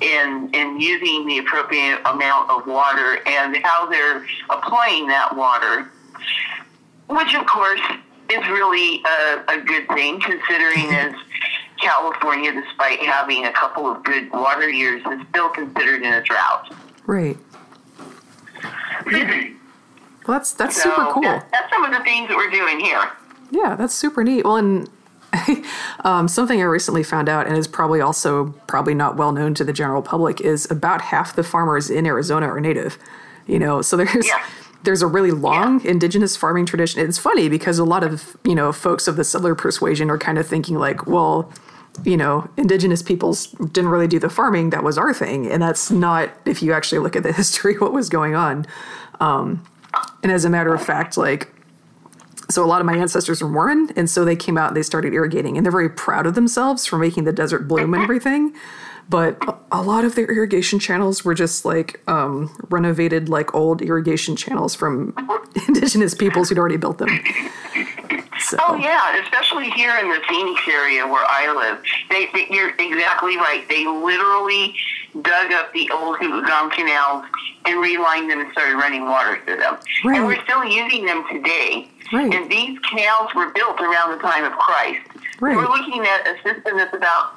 in 0.00 0.50
in 0.52 0.80
using 0.80 1.26
the 1.26 1.38
appropriate 1.38 2.00
amount 2.04 2.50
of 2.50 2.66
water 2.66 3.20
and 3.26 3.56
how 3.62 3.86
they're 3.88 4.26
applying 4.50 5.06
that 5.06 5.34
water, 5.34 5.88
which 7.08 7.34
of 7.34 7.46
course 7.46 7.80
is 8.28 8.46
really 8.48 9.02
a, 9.06 9.44
a 9.48 9.60
good 9.60 9.86
thing 9.88 10.20
considering 10.20 10.92
as 10.92 11.14
California, 11.80 12.52
despite 12.52 12.98
having 13.00 13.44
a 13.46 13.52
couple 13.52 13.86
of 13.90 14.02
good 14.02 14.30
water 14.32 14.68
years, 14.68 15.00
is 15.12 15.20
still 15.30 15.48
considered 15.50 16.02
in 16.02 16.12
a 16.12 16.22
drought. 16.22 16.74
Right. 17.06 17.36
Well, 20.26 20.38
that's 20.38 20.52
that's 20.52 20.76
So 20.82 20.90
super 20.90 21.12
cool. 21.12 21.22
that- 21.22 21.50
that's 21.52 21.70
some 21.72 21.84
of 21.84 21.92
the 21.92 22.00
things 22.04 22.28
that 22.28 22.36
we're 22.36 22.50
doing 22.50 22.80
here. 22.80 23.02
Yeah, 23.50 23.76
that's 23.76 23.94
super 23.94 24.24
neat. 24.24 24.44
Well, 24.44 24.56
and 24.56 24.88
um, 26.04 26.28
something 26.28 26.60
I 26.60 26.64
recently 26.64 27.02
found 27.02 27.28
out, 27.28 27.46
and 27.46 27.56
is 27.56 27.68
probably 27.68 28.00
also 28.00 28.54
probably 28.66 28.94
not 28.94 29.16
well 29.16 29.32
known 29.32 29.54
to 29.54 29.64
the 29.64 29.72
general 29.72 30.02
public, 30.02 30.40
is 30.40 30.70
about 30.70 31.00
half 31.00 31.36
the 31.36 31.42
farmers 31.44 31.90
in 31.90 32.06
Arizona 32.06 32.46
are 32.48 32.60
native. 32.60 32.98
You 33.46 33.58
know, 33.58 33.82
so 33.82 33.96
there's 33.96 34.26
Yeah. 34.26 34.42
there's 34.82 35.02
a 35.02 35.06
really 35.06 35.30
long 35.30 35.84
indigenous 35.84 36.36
farming 36.36 36.66
tradition. 36.66 37.00
It's 37.06 37.18
funny 37.18 37.48
because 37.48 37.78
a 37.78 37.84
lot 37.84 38.02
of 38.02 38.36
you 38.44 38.54
know 38.54 38.72
folks 38.72 39.06
of 39.08 39.16
the 39.16 39.24
settler 39.24 39.54
persuasion 39.54 40.10
are 40.10 40.18
kind 40.18 40.38
of 40.38 40.46
thinking 40.46 40.76
like, 40.78 41.06
well, 41.06 41.52
you 42.04 42.16
know, 42.16 42.48
indigenous 42.56 43.02
peoples 43.02 43.46
didn't 43.46 43.90
really 43.90 44.08
do 44.08 44.18
the 44.18 44.28
farming; 44.30 44.70
that 44.70 44.82
was 44.82 44.98
our 44.98 45.14
thing, 45.14 45.46
and 45.50 45.62
that's 45.62 45.90
not. 45.90 46.30
If 46.44 46.62
you 46.62 46.72
actually 46.72 46.98
look 46.98 47.14
at 47.16 47.22
the 47.22 47.32
history, 47.42 47.74
what 47.78 47.92
was 47.92 48.08
going 48.08 48.34
on. 48.34 48.66
Um, 49.20 49.62
and 50.22 50.32
as 50.32 50.44
a 50.44 50.50
matter 50.50 50.74
of 50.74 50.82
fact, 50.82 51.16
like 51.16 51.52
so 52.48 52.64
a 52.64 52.66
lot 52.66 52.80
of 52.80 52.86
my 52.86 52.96
ancestors 52.96 53.42
were 53.42 53.48
Mormon, 53.48 53.90
and 53.96 54.08
so 54.08 54.24
they 54.24 54.36
came 54.36 54.56
out 54.56 54.68
and 54.68 54.76
they 54.76 54.82
started 54.82 55.12
irrigating, 55.12 55.56
and 55.56 55.66
they're 55.66 55.72
very 55.72 55.88
proud 55.90 56.26
of 56.26 56.34
themselves 56.34 56.86
for 56.86 56.96
making 56.98 57.24
the 57.24 57.32
desert 57.32 57.66
bloom 57.66 57.92
and 57.94 58.02
everything. 58.04 58.54
But 59.08 59.36
a- 59.70 59.82
lot 59.82 60.04
of 60.04 60.16
their 60.16 60.26
irrigation 60.30 60.78
channels 60.80 61.24
were 61.24 61.34
just 61.34 61.64
like 61.64 62.00
um, 62.08 62.54
renovated, 62.70 63.28
like 63.28 63.54
old 63.54 63.80
irrigation 63.82 64.34
channels 64.36 64.74
from 64.74 65.14
indigenous 65.68 66.14
peoples 66.14 66.48
who'd 66.48 66.58
already 66.58 66.76
built 66.76 66.98
them. 66.98 67.20
So, 68.40 68.58
Oh 68.60 68.76
yeah, 68.76 69.20
especially 69.22 69.70
here 69.70 69.96
in 69.96 70.08
the 70.08 70.20
Phoenix 70.28 70.60
area 70.68 71.06
where 71.06 71.24
I 71.26 71.52
live. 71.52 71.82
They, 72.10 72.26
they 72.32 72.46
you're 72.50 72.70
exactly 72.70 73.36
right. 73.36 73.64
They 73.68 73.86
literally 73.86 74.74
dug 75.22 75.52
up 75.52 75.72
the 75.72 75.90
old 75.90 76.18
Huhugam 76.18 76.70
canals 76.72 77.24
and 77.64 77.80
relined 77.80 78.30
them 78.30 78.40
and 78.40 78.50
started 78.52 78.76
running 78.76 79.04
water 79.04 79.40
through 79.44 79.56
them. 79.56 79.78
Right. 80.04 80.18
And 80.18 80.26
we're 80.26 80.42
still 80.44 80.64
using 80.64 81.06
them 81.06 81.24
today. 81.30 81.88
Right. 82.12 82.32
And 82.32 82.50
these 82.50 82.78
canals 82.80 83.34
were 83.34 83.50
built 83.50 83.80
around 83.80 84.12
the 84.16 84.22
time 84.22 84.44
of 84.44 84.52
Christ. 84.52 85.00
Right. 85.40 85.56
We're 85.56 85.68
looking 85.68 86.06
at 86.06 86.26
a 86.26 86.36
system 86.42 86.76
that's 86.76 86.94
about 86.94 87.32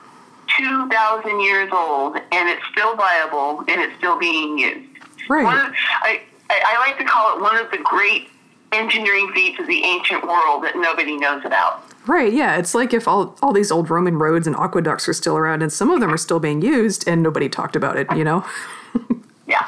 2,000 0.57 1.39
years 1.41 1.69
old, 1.71 2.17
and 2.17 2.49
it's 2.49 2.61
still 2.71 2.95
viable, 2.95 3.59
and 3.67 3.81
it's 3.81 3.95
still 3.97 4.17
being 4.17 4.57
used. 4.57 4.87
Right. 5.29 5.43
One 5.43 5.57
of, 5.57 5.73
I 6.01 6.21
I 6.49 6.77
like 6.79 6.97
to 6.97 7.05
call 7.05 7.35
it 7.35 7.41
one 7.41 7.57
of 7.57 7.69
the 7.71 7.77
great 7.77 8.29
engineering 8.71 9.31
feats 9.33 9.59
of 9.59 9.67
the 9.67 9.83
ancient 9.83 10.23
world 10.23 10.63
that 10.63 10.75
nobody 10.75 11.17
knows 11.17 11.43
about. 11.45 11.83
Right, 12.09 12.33
yeah, 12.33 12.57
it's 12.57 12.73
like 12.75 12.93
if 12.93 13.07
all 13.07 13.37
all 13.41 13.53
these 13.53 13.71
old 13.71 13.89
Roman 13.89 14.17
roads 14.17 14.47
and 14.47 14.55
aqueducts 14.55 15.07
are 15.07 15.13
still 15.13 15.37
around, 15.37 15.61
and 15.61 15.71
some 15.71 15.89
of 15.91 15.99
them 15.99 16.13
are 16.13 16.17
still 16.17 16.39
being 16.39 16.61
used, 16.61 17.07
and 17.07 17.23
nobody 17.23 17.47
talked 17.47 17.75
about 17.75 17.97
it. 17.97 18.07
You 18.15 18.23
know, 18.23 18.45
Yeah, 19.49 19.67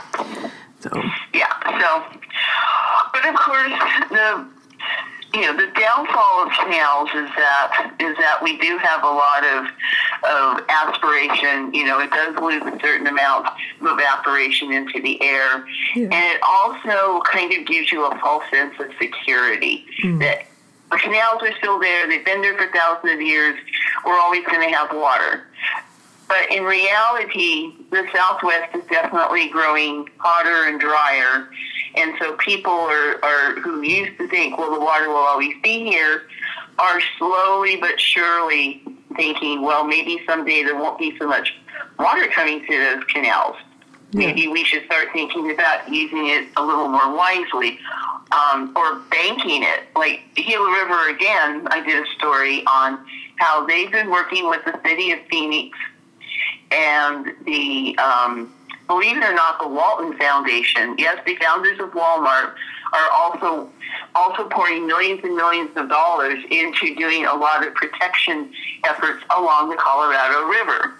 so 0.79 0.91
yeah. 1.33 1.49
So, 1.79 2.03
but 3.11 3.25
of 3.25 3.35
course, 3.35 3.73
the 4.09 4.45
you 5.33 5.41
know 5.41 5.57
the 5.57 5.71
downfall 5.73 6.43
of 6.43 6.51
canals 6.51 7.09
is 7.09 7.29
that 7.35 7.95
is 7.99 8.15
that 8.17 8.39
we 8.43 8.59
do 8.59 8.77
have 8.77 9.03
a 9.03 9.07
lot 9.07 9.43
of 9.43 9.65
of 10.23 10.63
aspiration. 10.69 11.73
You 11.73 11.85
know, 11.85 11.99
it 11.99 12.11
does 12.11 12.35
lose 12.37 12.61
a 12.61 12.77
certain 12.79 13.07
amount 13.07 13.47
of 13.47 13.53
evaporation 13.81 14.71
into 14.71 15.01
the 15.01 15.21
air, 15.23 15.65
Yeah. 15.95 16.03
and 16.03 16.13
it 16.13 16.41
also 16.43 17.21
kind 17.21 17.51
of 17.53 17.65
gives 17.65 17.91
you 17.91 18.05
a 18.05 18.15
false 18.19 18.43
sense 18.51 18.75
of 18.79 18.91
security 19.01 19.85
hmm. 20.03 20.19
that 20.19 20.45
the 20.91 20.97
canals 20.97 21.41
are 21.41 21.55
still 21.57 21.79
there. 21.79 22.07
They've 22.07 22.25
been 22.25 22.41
there 22.41 22.57
for 22.57 22.71
thousands 22.71 23.13
of 23.13 23.21
years. 23.21 23.57
We're 24.05 24.19
always 24.19 24.45
going 24.45 24.69
to 24.69 24.75
have 24.75 24.93
water. 24.93 25.45
But 26.27 26.49
in 26.49 26.63
reality, 26.63 27.73
the 27.89 28.07
Southwest 28.13 28.75
is 28.75 28.83
definitely 28.89 29.49
growing 29.49 30.09
hotter 30.17 30.69
and 30.69 30.79
drier. 30.79 31.49
And 31.95 32.13
so 32.19 32.37
people 32.37 32.71
are, 32.71 33.23
are 33.23 33.55
who 33.59 33.81
used 33.81 34.17
to 34.17 34.27
think, 34.29 34.57
well, 34.57 34.73
the 34.73 34.79
water 34.79 35.09
will 35.09 35.17
always 35.17 35.55
be 35.61 35.83
here, 35.83 36.23
are 36.79 37.01
slowly 37.17 37.77
but 37.77 37.99
surely 37.99 38.81
thinking, 39.15 39.61
well, 39.61 39.83
maybe 39.83 40.21
someday 40.25 40.63
there 40.63 40.75
won't 40.75 40.97
be 40.97 41.17
so 41.17 41.27
much 41.27 41.53
water 41.99 42.27
coming 42.27 42.65
through 42.65 42.79
those 42.79 43.03
canals. 43.05 43.57
Maybe 44.13 44.47
we 44.47 44.63
should 44.65 44.85
start 44.85 45.09
thinking 45.13 45.51
about 45.51 45.89
using 45.89 46.27
it 46.27 46.47
a 46.57 46.65
little 46.65 46.87
more 46.87 47.15
wisely 47.15 47.79
um, 48.31 48.73
or 48.75 48.99
banking 49.09 49.63
it. 49.63 49.83
Like 49.95 50.21
Gila 50.35 50.71
River 50.71 51.09
again, 51.09 51.67
I 51.69 51.81
did 51.85 52.03
a 52.03 52.09
story 52.17 52.63
on 52.65 53.05
how 53.37 53.65
they've 53.65 53.91
been 53.91 54.09
working 54.09 54.49
with 54.49 54.63
the 54.65 54.79
city 54.85 55.11
of 55.11 55.19
Phoenix 55.29 55.77
and 56.71 57.33
the, 57.45 57.97
um, 57.97 58.53
believe 58.91 59.15
it 59.15 59.23
or 59.23 59.33
not, 59.33 59.57
the 59.61 59.67
Walton 59.67 60.17
Foundation. 60.17 60.95
Yes, 60.97 61.17
the 61.25 61.35
founders 61.37 61.79
of 61.79 61.91
Walmart 61.91 62.55
are 62.91 63.09
also 63.13 63.69
also 64.15 64.49
pouring 64.49 64.85
millions 64.85 65.21
and 65.23 65.35
millions 65.35 65.71
of 65.77 65.87
dollars 65.87 66.43
into 66.51 66.93
doing 66.95 67.25
a 67.25 67.33
lot 67.33 67.65
of 67.65 67.73
protection 67.73 68.51
efforts 68.83 69.23
along 69.37 69.69
the 69.69 69.77
Colorado 69.77 70.45
River. 70.47 70.95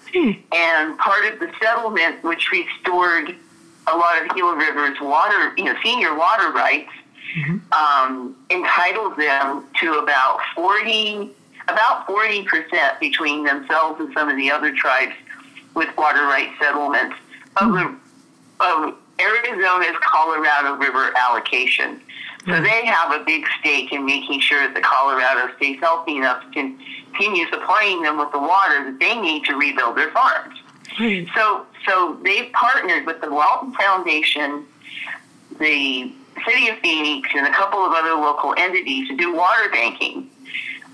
And 0.54 0.98
part 0.98 1.26
of 1.34 1.40
the 1.40 1.52
settlement, 1.62 2.24
which 2.24 2.50
restored 2.52 3.36
a 3.88 3.98
lot 3.98 4.22
of 4.22 4.34
Gila 4.34 4.56
River's 4.56 5.00
water, 5.02 5.54
you 5.58 5.66
know, 5.66 5.76
senior 5.84 6.16
water 6.16 6.52
rights, 6.52 6.92
um, 7.74 8.38
entitles 8.50 9.18
them 9.18 9.66
to 9.82 9.96
about 9.96 10.40
40, 10.56 11.30
about 11.68 12.08
40% 12.08 13.00
between 13.02 13.44
themselves 13.44 14.00
and 14.00 14.14
some 14.14 14.30
of 14.30 14.38
the 14.38 14.50
other 14.50 14.74
tribes 14.74 15.14
with 15.74 15.90
water 15.98 16.24
rights 16.24 16.54
settlements 16.60 17.16
Um, 17.58 17.72
hmm. 17.72 17.78
um, 17.78 18.02
of, 18.60 18.82
the, 18.82 18.88
of 18.88 18.98
Arizona's 19.20 19.98
Colorado 20.02 20.76
River 20.76 21.14
allocation. 21.18 22.02
So 22.46 22.56
hmm. 22.56 22.64
they 22.64 22.86
have 22.86 23.12
a 23.12 23.24
big 23.24 23.46
stake 23.60 23.92
in 23.92 24.06
making 24.06 24.40
sure 24.42 24.62
that 24.62 24.74
the 24.74 24.82
Colorado 24.82 25.54
stays 25.58 25.80
healthy 25.80 26.18
enough 26.18 26.44
to 26.44 26.52
continue 26.52 27.46
supplying 27.50 28.02
them 28.02 28.18
with 28.18 28.32
the 28.32 28.40
water 28.40 28.84
that 28.86 28.98
they 29.00 29.20
need 29.20 29.46
to 29.46 29.56
rebuild 29.56 29.98
their 29.98 30.12
farms. 30.12 30.58
Right. 31.00 31.28
So, 31.36 31.66
so 31.88 32.18
they've 32.24 32.52
partnered 32.52 33.06
with 33.06 33.22
the 33.22 33.32
Walton 33.32 33.74
Foundation, 33.74 34.66
the 35.60 36.12
City 36.46 36.70
of 36.70 36.78
Phoenix, 36.80 37.30
and 37.36 37.48
a 37.48 37.52
couple 37.52 37.80
of 37.86 37.94
other 37.94 38.14
local 38.14 38.54
entities 38.58 39.08
to 39.10 39.16
do 39.16 39.34
water 39.34 39.70
banking. 39.72 40.30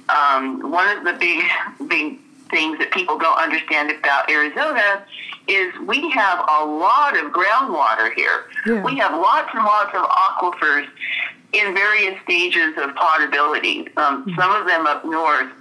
Um, 0.10 0.72
one 0.72 0.98
of 0.98 1.04
the 1.04 1.14
big, 1.14 1.44
big 1.88 2.20
things 2.50 2.78
that 2.80 2.92
people 2.92 3.18
don't 3.18 3.38
understand 3.38 3.92
about 3.92 4.30
Arizona 4.30 5.06
is 5.48 5.74
we 5.86 6.10
have 6.12 6.40
a 6.40 6.66
lot 6.66 7.18
of 7.18 7.32
groundwater 7.32 8.14
here. 8.14 8.46
Yeah. 8.66 8.84
We 8.84 8.98
have 8.98 9.12
lots 9.14 9.50
and 9.54 9.64
lots 9.64 9.96
of 9.96 10.04
aquifers 10.04 10.88
in 11.54 11.74
various 11.74 12.22
stages 12.24 12.74
of 12.78 12.94
potability. 12.96 13.88
Um, 13.98 14.34
Some 14.38 14.52
of 14.52 14.68
them 14.68 14.86
up 14.86 15.06
north 15.06 15.52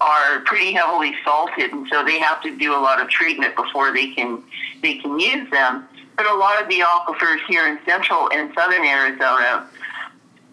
are 0.00 0.40
pretty 0.40 0.72
heavily 0.72 1.14
salted, 1.24 1.72
and 1.72 1.86
so 1.88 2.04
they 2.04 2.18
have 2.18 2.42
to 2.42 2.56
do 2.56 2.74
a 2.74 2.80
lot 2.80 3.00
of 3.00 3.08
treatment 3.08 3.56
before 3.56 3.92
they 3.92 4.12
can 4.12 4.42
they 4.82 4.96
can 4.96 5.18
use 5.18 5.48
them. 5.50 5.88
But 6.16 6.26
a 6.26 6.34
lot 6.34 6.60
of 6.60 6.68
the 6.68 6.80
aquifers 6.80 7.38
here 7.48 7.66
in 7.66 7.78
central 7.86 8.30
and 8.32 8.52
southern 8.54 8.84
Arizona 8.84 9.66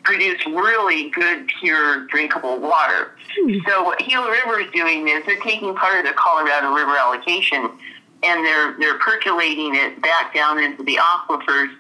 produce 0.04 0.44
really 0.48 1.10
good, 1.10 1.48
pure, 1.60 2.08
drinkable 2.08 2.60
water. 2.60 3.12
So 3.68 3.84
what 3.84 4.00
Gila 4.00 4.32
River 4.32 4.62
is 4.62 4.72
doing 4.72 5.08
is 5.08 5.26
they're 5.26 5.40
taking 5.42 5.76
part 5.76 6.00
of 6.00 6.06
the 6.06 6.14
Colorado 6.14 6.74
River 6.74 6.96
allocation 6.96 7.70
and 8.24 8.46
they're 8.46 8.76
they're 8.80 9.00
percolating 9.00 9.76
it 9.76 10.02
back 10.02 10.34
down 10.34 10.60
into 10.60 10.84
the 10.84 10.98
aquifers. 10.98 11.74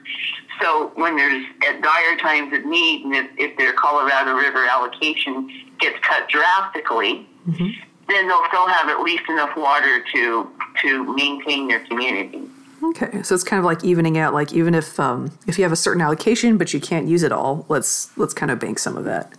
So 0.61 0.91
when 0.95 1.15
there's 1.15 1.45
at 1.67 1.81
dire 1.81 2.17
times 2.17 2.53
of 2.53 2.65
need, 2.65 3.05
and 3.05 3.15
if, 3.15 3.27
if 3.37 3.57
their 3.57 3.73
Colorado 3.73 4.33
River 4.33 4.65
allocation 4.65 5.49
gets 5.79 5.97
cut 5.99 6.27
drastically, 6.27 7.25
then 8.09 8.27
they'll 8.27 8.47
still 8.47 8.67
have 8.67 8.89
at 8.89 9.01
least 9.01 9.23
enough 9.29 9.55
water 9.55 10.03
to 10.13 10.49
to 10.81 11.15
maintain 11.15 11.67
their 11.67 11.79
community. 11.85 12.43
Okay, 12.81 13.23
so 13.23 13.35
it's 13.35 13.43
kind 13.43 13.59
of 13.59 13.65
like 13.65 13.83
evening 13.83 14.17
out. 14.17 14.33
Like 14.33 14.53
even 14.53 14.73
if 14.73 14.99
um, 14.99 15.37
if 15.47 15.57
you 15.57 15.63
have 15.63 15.71
a 15.71 15.77
certain 15.77 16.01
allocation 16.01 16.57
but 16.57 16.73
you 16.73 16.79
can't 16.79 17.07
use 17.07 17.23
it 17.23 17.31
all, 17.31 17.65
let's 17.69 18.15
let's 18.17 18.33
kind 18.33 18.51
of 18.51 18.59
bank 18.59 18.79
some 18.79 18.97
of 18.97 19.05
that. 19.05 19.33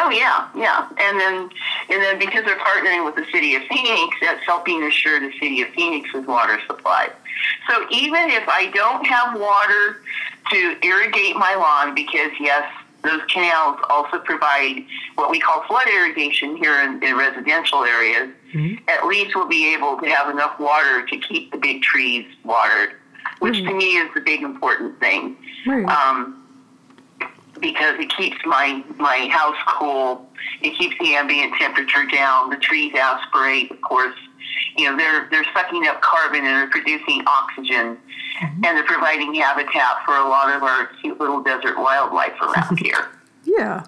Oh 0.00 0.10
yeah, 0.10 0.48
yeah, 0.56 0.88
and 0.98 1.18
then 1.18 1.50
and 1.90 2.02
then 2.02 2.18
because 2.18 2.44
they're 2.44 2.58
partnering 2.58 3.04
with 3.04 3.16
the 3.16 3.24
city 3.32 3.54
of 3.56 3.62
Phoenix, 3.64 4.16
that's 4.20 4.44
helping 4.44 4.82
assure 4.84 5.18
the 5.20 5.32
city 5.32 5.62
of 5.62 5.68
Phoenix's 5.70 6.26
water 6.26 6.60
supply. 6.66 7.08
So 7.68 7.84
even 7.90 8.30
if 8.30 8.48
I 8.48 8.66
don't 8.74 9.04
have 9.06 9.38
water 9.38 10.00
to 10.50 10.76
irrigate 10.86 11.36
my 11.36 11.54
lawn, 11.54 11.94
because 11.94 12.30
yes, 12.40 12.64
those 13.02 13.20
canals 13.28 13.78
also 13.90 14.18
provide 14.20 14.84
what 15.16 15.30
we 15.30 15.40
call 15.40 15.62
flood 15.64 15.88
irrigation 15.88 16.56
here 16.56 16.80
in, 16.82 17.02
in 17.02 17.16
residential 17.16 17.84
areas. 17.84 18.30
At 18.88 19.06
least 19.06 19.34
we'll 19.36 19.48
be 19.48 19.74
able 19.74 19.98
to 19.98 20.06
have 20.08 20.30
enough 20.30 20.58
water 20.58 21.04
to 21.06 21.18
keep 21.18 21.52
the 21.52 21.58
big 21.58 21.82
trees 21.82 22.24
watered, 22.44 22.92
which 23.40 23.56
to 23.58 23.74
me 23.74 23.96
is 23.98 24.12
the 24.14 24.20
big 24.20 24.42
important 24.42 24.98
thing 25.00 25.36
Right. 25.66 25.84
um, 25.86 26.37
because 27.60 27.98
it 27.98 28.10
keeps 28.16 28.36
my 28.44 28.82
my 28.98 29.28
house 29.30 29.56
cool. 29.66 30.26
It 30.62 30.76
keeps 30.78 30.96
the 30.98 31.14
ambient 31.14 31.54
temperature 31.58 32.04
down. 32.06 32.50
The 32.50 32.56
trees 32.56 32.94
aspirate, 32.94 33.70
of 33.70 33.80
course. 33.82 34.16
You 34.76 34.90
know, 34.90 34.96
they're 34.96 35.28
they're 35.30 35.46
sucking 35.54 35.86
up 35.86 36.00
carbon 36.00 36.44
and 36.44 36.46
they're 36.46 36.70
producing 36.70 37.22
oxygen, 37.26 37.96
mm-hmm. 38.40 38.64
and 38.64 38.76
they're 38.76 38.84
providing 38.84 39.34
habitat 39.34 40.04
for 40.04 40.16
a 40.16 40.28
lot 40.28 40.54
of 40.54 40.62
our 40.62 40.86
cute 41.00 41.18
little 41.20 41.42
desert 41.42 41.76
wildlife 41.78 42.40
around 42.40 42.78
here. 42.82 43.08
Yeah. 43.44 43.84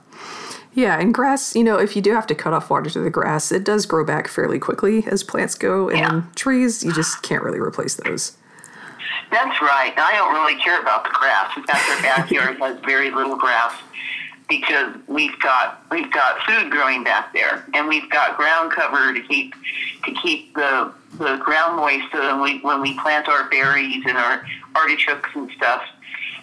Yeah, 0.72 1.00
and 1.00 1.12
grass, 1.12 1.56
you 1.56 1.64
know, 1.64 1.78
if 1.78 1.96
you 1.96 2.02
do 2.02 2.12
have 2.12 2.28
to 2.28 2.35
cut 2.35 2.52
off 2.52 2.70
water 2.70 2.88
to 2.90 3.00
the 3.00 3.11
grass, 3.11 3.50
it 3.50 3.64
does 3.64 3.87
grow 3.87 4.04
back 4.04 4.28
fairly 4.28 4.61
quickly 4.61 5.04
as 5.09 5.24
plants 5.24 5.56
go. 5.56 5.88
And 5.88 5.98
Yeah. 5.98 6.22
trees, 6.37 6.85
you 6.85 6.92
just 6.92 7.22
can't 7.22 7.42
really 7.42 7.59
replace 7.59 7.96
those. 7.96 8.37
That's 9.30 9.62
right. 9.62 9.94
I 9.96 10.12
don't 10.16 10.34
really 10.34 10.60
care 10.60 10.80
about 10.80 11.04
the 11.04 11.10
grass. 11.10 11.56
In 11.56 11.62
fact, 11.64 11.88
our 11.88 12.02
backyard 12.02 12.58
has 12.58 12.80
very 12.80 13.10
little 13.10 13.36
grass 13.36 13.72
because 14.48 14.96
we've 15.06 15.38
got 15.38 15.82
we've 15.90 16.10
got 16.10 16.40
food 16.42 16.70
growing 16.70 17.04
back 17.04 17.32
there, 17.32 17.64
and 17.72 17.88
we've 17.88 18.10
got 18.10 18.36
ground 18.36 18.72
cover 18.72 19.14
to 19.14 19.20
keep 19.22 19.54
to 20.04 20.12
keep 20.20 20.52
the 20.54 20.92
the 21.18 21.36
ground 21.36 21.76
moist. 21.76 22.06
So 22.12 22.18
when 22.18 22.42
we 22.42 22.58
when 22.60 22.82
we 22.82 22.98
plant 22.98 23.28
our 23.28 23.48
berries 23.48 24.04
and 24.04 24.18
our 24.18 24.44
artichokes 24.74 25.30
and 25.34 25.48
stuff, 25.52 25.82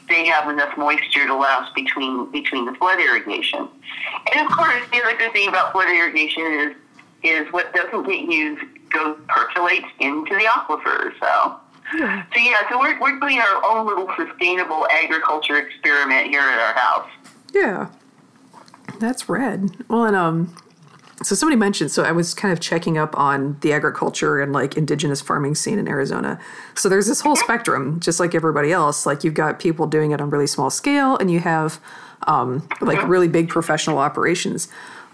they 0.08 0.26
have 0.26 0.50
enough 0.50 0.78
moisture 0.78 1.28
to 1.28 1.36
last 1.36 1.76
between 1.76 2.32
between 2.32 2.66
the 2.66 2.74
flood 2.76 3.00
irrigation. 3.00 3.68
And 4.34 4.50
of 4.50 4.56
course, 4.56 4.82
the 4.92 5.04
other 5.04 5.18
good 5.18 5.34
thing 5.34 5.50
about 5.50 5.74
flood 5.74 5.90
irrigation 5.90 6.44
is 6.44 6.76
is 7.24 7.52
what 7.52 7.74
doesn't 7.74 8.04
get 8.08 8.22
used 8.22 8.64
goes 8.92 9.18
percolates 9.28 9.88
into 10.00 10.34
the 10.36 10.46
aquifer. 10.46 11.12
So. 11.20 11.60
So 11.92 11.98
yeah, 12.40 12.70
so 12.70 12.80
we're, 12.80 13.00
we're 13.00 13.20
doing 13.20 13.40
our 13.40 13.66
own 13.66 13.88
little 13.88 14.10
sustainable 14.18 14.88
agriculture 14.92 15.58
experiment 15.58 16.28
here 16.28 16.42
at 16.42 16.60
our 16.60 16.74
house. 16.74 17.10
Yeah. 17.54 17.90
That's 19.00 19.30
red. 19.30 19.72
Well, 19.88 20.06
and 20.06 20.16
um, 20.16 20.56
so 21.24 21.34
somebody 21.36 21.56
mentioned, 21.58 21.92
so 21.92 22.04
I 22.04 22.12
was 22.12 22.34
kind 22.34 22.52
of 22.52 22.60
checking 22.60 22.98
up 22.98 23.18
on 23.18 23.58
the 23.62 23.74
agriculture 23.74 24.42
and 24.42 24.54
like 24.54 24.78
indigenous 24.78 25.22
farming 25.22 25.56
scene 25.56 25.80
in 25.80 25.88
Arizona. 25.88 26.40
So 26.76 26.90
there's 26.90 27.08
this 27.08 27.22
whole 27.22 27.36
spectrum, 27.36 28.00
just 28.00 28.20
like 28.20 28.36
everybody 28.36 28.72
else. 28.72 29.06
Like 29.06 29.24
you've 29.24 29.34
got 29.34 29.60
people 29.60 29.88
doing 29.88 30.12
it 30.12 30.22
on 30.22 30.30
really 30.30 30.48
small 30.48 30.70
scale, 30.70 31.18
and 31.18 31.32
you 31.32 31.40
have 31.40 31.80
um, 32.28 32.68
like 32.82 33.08
really 33.08 33.28
big 33.28 33.50
professional 33.50 33.98
operations. 33.98 34.68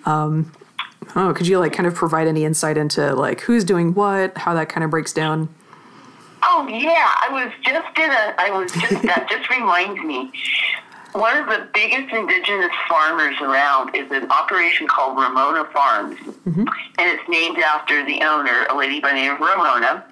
Um, 0.06 0.52
oh, 1.16 1.34
could 1.34 1.48
you 1.48 1.60
like 1.60 1.74
kind 1.74 1.88
of 1.88 1.96
provide 1.96 2.28
any 2.28 2.44
insight 2.44 2.78
into 2.78 3.16
like 3.16 3.42
who's 3.42 3.64
doing 3.64 3.94
what, 3.94 4.38
how 4.40 4.54
that 4.56 4.70
kind 4.70 4.84
of 4.84 4.90
breaks 4.90 5.14
down? 5.14 5.50
Oh 6.56 6.68
yeah, 6.68 7.10
I 7.18 7.30
was 7.32 7.52
just 7.64 7.98
in 7.98 8.12
a. 8.12 8.36
I 8.38 8.52
was 8.52 8.72
just 8.72 9.02
that 9.02 9.28
just 9.32 9.50
reminds 9.50 10.00
me. 10.04 10.32
One 11.14 11.36
of 11.36 11.48
the 11.48 11.68
biggest 11.74 12.14
indigenous 12.14 12.72
farmers 12.88 13.36
around 13.42 13.96
is 13.96 14.12
an 14.12 14.30
operation 14.30 14.88
called 14.88 15.18
Ramona 15.18 15.66
Farms, 15.74 16.20
and 16.46 16.70
it's 17.00 17.28
named 17.28 17.58
after 17.58 18.06
the 18.06 18.22
owner, 18.22 18.68
a 18.70 18.78
lady 18.78 19.00
by 19.00 19.10
the 19.10 19.16
name 19.16 19.32
of 19.32 19.40
Ramona, 19.40 20.06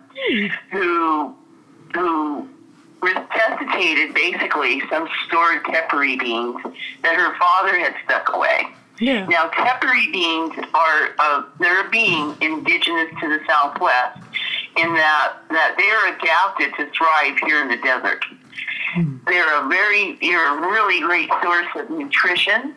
who 0.71 1.35
who 1.93 2.49
resuscitated 3.03 4.15
basically 4.15 4.81
some 4.89 5.07
stored 5.27 5.63
tepary 5.65 6.17
beans 6.17 6.57
that 7.03 7.15
her 7.15 7.37
father 7.37 7.77
had 7.77 7.93
stuck 8.03 8.33
away. 8.33 8.65
Yeah. 8.99 9.25
Now, 9.27 9.49
tepary 9.49 10.11
beans 10.11 10.53
are 10.73 11.09
uh, 11.19 11.43
they're 11.59 11.85
a 11.85 11.89
being 11.89 12.35
indigenous 12.41 13.09
to 13.21 13.29
the 13.29 13.39
Southwest 13.47 14.19
in 14.77 14.93
that 14.93 15.37
that 15.49 15.75
they 15.77 15.89
are 15.89 16.15
adapted 16.15 16.73
to 16.77 16.89
thrive 16.97 17.37
here 17.45 17.61
in 17.61 17.67
the 17.67 17.77
desert. 17.77 18.23
Hmm. 18.93 19.17
They're 19.25 19.63
a 19.63 19.67
very 19.67 20.17
they're 20.21 20.57
a 20.57 20.61
really 20.61 21.01
great 21.01 21.29
source 21.41 21.67
of 21.75 21.89
nutrition, 21.89 22.73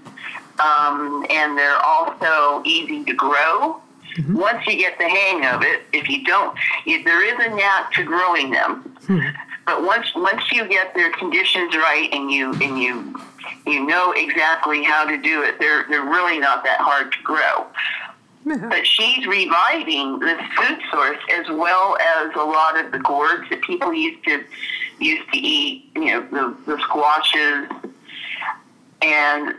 um, 0.58 1.26
and 1.30 1.56
they're 1.56 1.84
also 1.84 2.62
easy 2.64 3.04
to 3.04 3.14
grow. 3.14 3.80
Mm-hmm. 4.16 4.36
Once 4.36 4.64
you 4.66 4.76
get 4.76 4.96
the 4.98 5.08
hang 5.08 5.44
of 5.46 5.62
it, 5.62 5.82
if 5.92 6.08
you 6.08 6.24
don't, 6.24 6.56
if 6.86 7.04
there 7.04 7.24
is 7.24 7.46
a 7.46 7.54
knack 7.54 7.92
to 7.94 8.04
growing 8.04 8.50
them. 8.50 8.82
Hmm. 9.06 9.20
But 9.66 9.82
once 9.82 10.14
once 10.14 10.52
you 10.52 10.68
get 10.68 10.94
their 10.94 11.10
conditions 11.12 11.74
right 11.74 12.08
and 12.12 12.30
you 12.30 12.52
and 12.54 12.78
you 12.78 13.20
you 13.66 13.84
know 13.86 14.12
exactly 14.12 14.82
how 14.82 15.04
to 15.04 15.16
do 15.16 15.42
it, 15.42 15.58
they're 15.58 15.86
they're 15.88 16.04
really 16.04 16.38
not 16.38 16.64
that 16.64 16.80
hard 16.80 17.12
to 17.12 17.18
grow. 17.22 17.66
But 18.44 18.86
she's 18.86 19.26
reviving 19.26 20.18
this 20.18 20.40
food 20.56 20.78
source 20.92 21.18
as 21.32 21.48
well 21.48 21.96
as 21.98 22.30
a 22.34 22.44
lot 22.44 22.78
of 22.78 22.92
the 22.92 22.98
gourds 22.98 23.48
that 23.50 23.62
people 23.62 23.92
used 23.92 24.22
to 24.24 24.44
used 25.00 25.30
to 25.32 25.38
eat. 25.38 25.90
You 25.94 26.04
know, 26.04 26.20
the, 26.30 26.72
the 26.76 26.82
squashes 26.82 27.68
and 29.02 29.54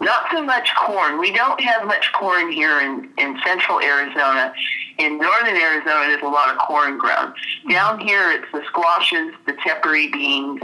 not 0.00 0.26
so 0.30 0.42
much 0.42 0.68
corn. 0.76 1.18
We 1.18 1.32
don't 1.32 1.60
have 1.60 1.86
much 1.86 2.12
corn 2.12 2.50
here 2.52 2.80
in, 2.80 3.08
in 3.18 3.38
central 3.44 3.80
Arizona. 3.80 4.52
In 4.98 5.18
northern 5.18 5.56
Arizona, 5.56 6.06
there's 6.06 6.22
a 6.22 6.28
lot 6.28 6.50
of 6.50 6.58
corn 6.58 6.98
grown. 6.98 7.34
Down 7.68 7.98
here, 7.98 8.30
it's 8.30 8.50
the 8.52 8.62
squashes, 8.68 9.32
the 9.46 9.54
tepary 9.64 10.10
beans, 10.12 10.60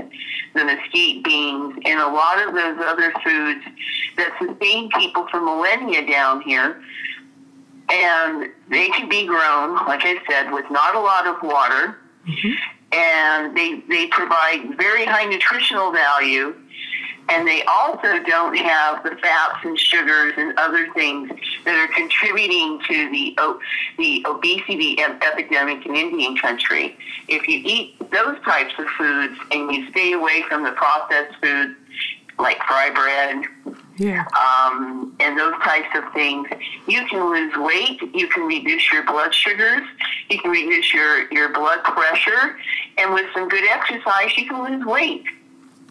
the 0.55 0.65
mesquite 0.65 1.25
beans, 1.25 1.77
and 1.85 2.01
a 2.01 2.09
lot 2.09 2.47
of 2.47 2.55
those 2.55 2.79
other 2.81 3.13
foods 3.25 3.65
that 4.17 4.33
sustain 4.41 4.89
people 4.91 5.27
for 5.31 5.41
millennia 5.41 6.07
down 6.07 6.43
here. 6.43 6.81
And 7.91 8.51
they 8.71 8.89
can 8.89 9.09
be 9.09 9.27
grown, 9.27 9.75
like 9.87 10.03
I 10.05 10.17
said, 10.29 10.53
with 10.53 10.71
not 10.71 10.95
a 10.95 11.01
lot 11.01 11.27
of 11.27 11.43
water. 11.43 11.99
Mm-hmm. 12.29 12.53
And 12.93 13.57
they, 13.57 13.83
they 13.89 14.07
provide 14.09 14.77
very 14.77 15.05
high 15.07 15.25
nutritional 15.25 15.93
value 15.93 16.55
and 17.31 17.47
they 17.47 17.63
also 17.65 18.23
don't 18.25 18.57
have 18.57 19.03
the 19.05 19.17
fats 19.23 19.65
and 19.65 19.79
sugars 19.79 20.35
and 20.37 20.59
other 20.59 20.93
things 20.95 21.31
that 21.65 21.77
are 21.77 21.93
contributing 21.95 22.81
to 22.89 23.11
the 23.11 23.37
the 23.99 24.25
obesity 24.29 24.99
epidemic 25.01 25.87
in 25.87 25.95
Indian 25.95 26.37
country. 26.37 26.97
If 27.29 27.47
you 27.49 27.63
eat 27.65 27.99
those 28.11 28.37
types 28.45 28.75
of 28.79 28.87
foods 28.99 29.39
and 29.53 29.73
you 29.73 29.89
stay 29.91 30.13
away 30.13 30.43
from 30.49 30.65
the 30.65 30.73
processed 30.73 31.37
foods 31.41 31.75
like 32.39 32.59
fry 32.65 32.91
bread, 32.91 33.45
yeah. 33.97 34.25
Um, 34.33 35.15
and 35.21 35.39
those 35.39 35.53
types 35.63 35.89
of 35.95 36.11
things. 36.15 36.49
You 36.87 37.07
can 37.07 37.29
lose 37.29 37.55
weight. 37.59 38.01
You 38.15 38.29
can 38.29 38.47
reduce 38.47 38.91
your 38.91 39.05
blood 39.05 39.35
sugars. 39.35 39.83
You 40.31 40.39
can 40.41 40.51
reduce 40.51 40.95
your, 40.95 41.31
your 41.31 41.53
blood 41.53 41.85
pressure. 41.85 42.57
And 42.97 43.13
with 43.13 43.27
some 43.35 43.51
good 43.51 43.65
exercise, 43.69 44.35
you 44.39 44.49
can 44.49 44.65
lose 44.65 44.87
weight. 44.87 45.25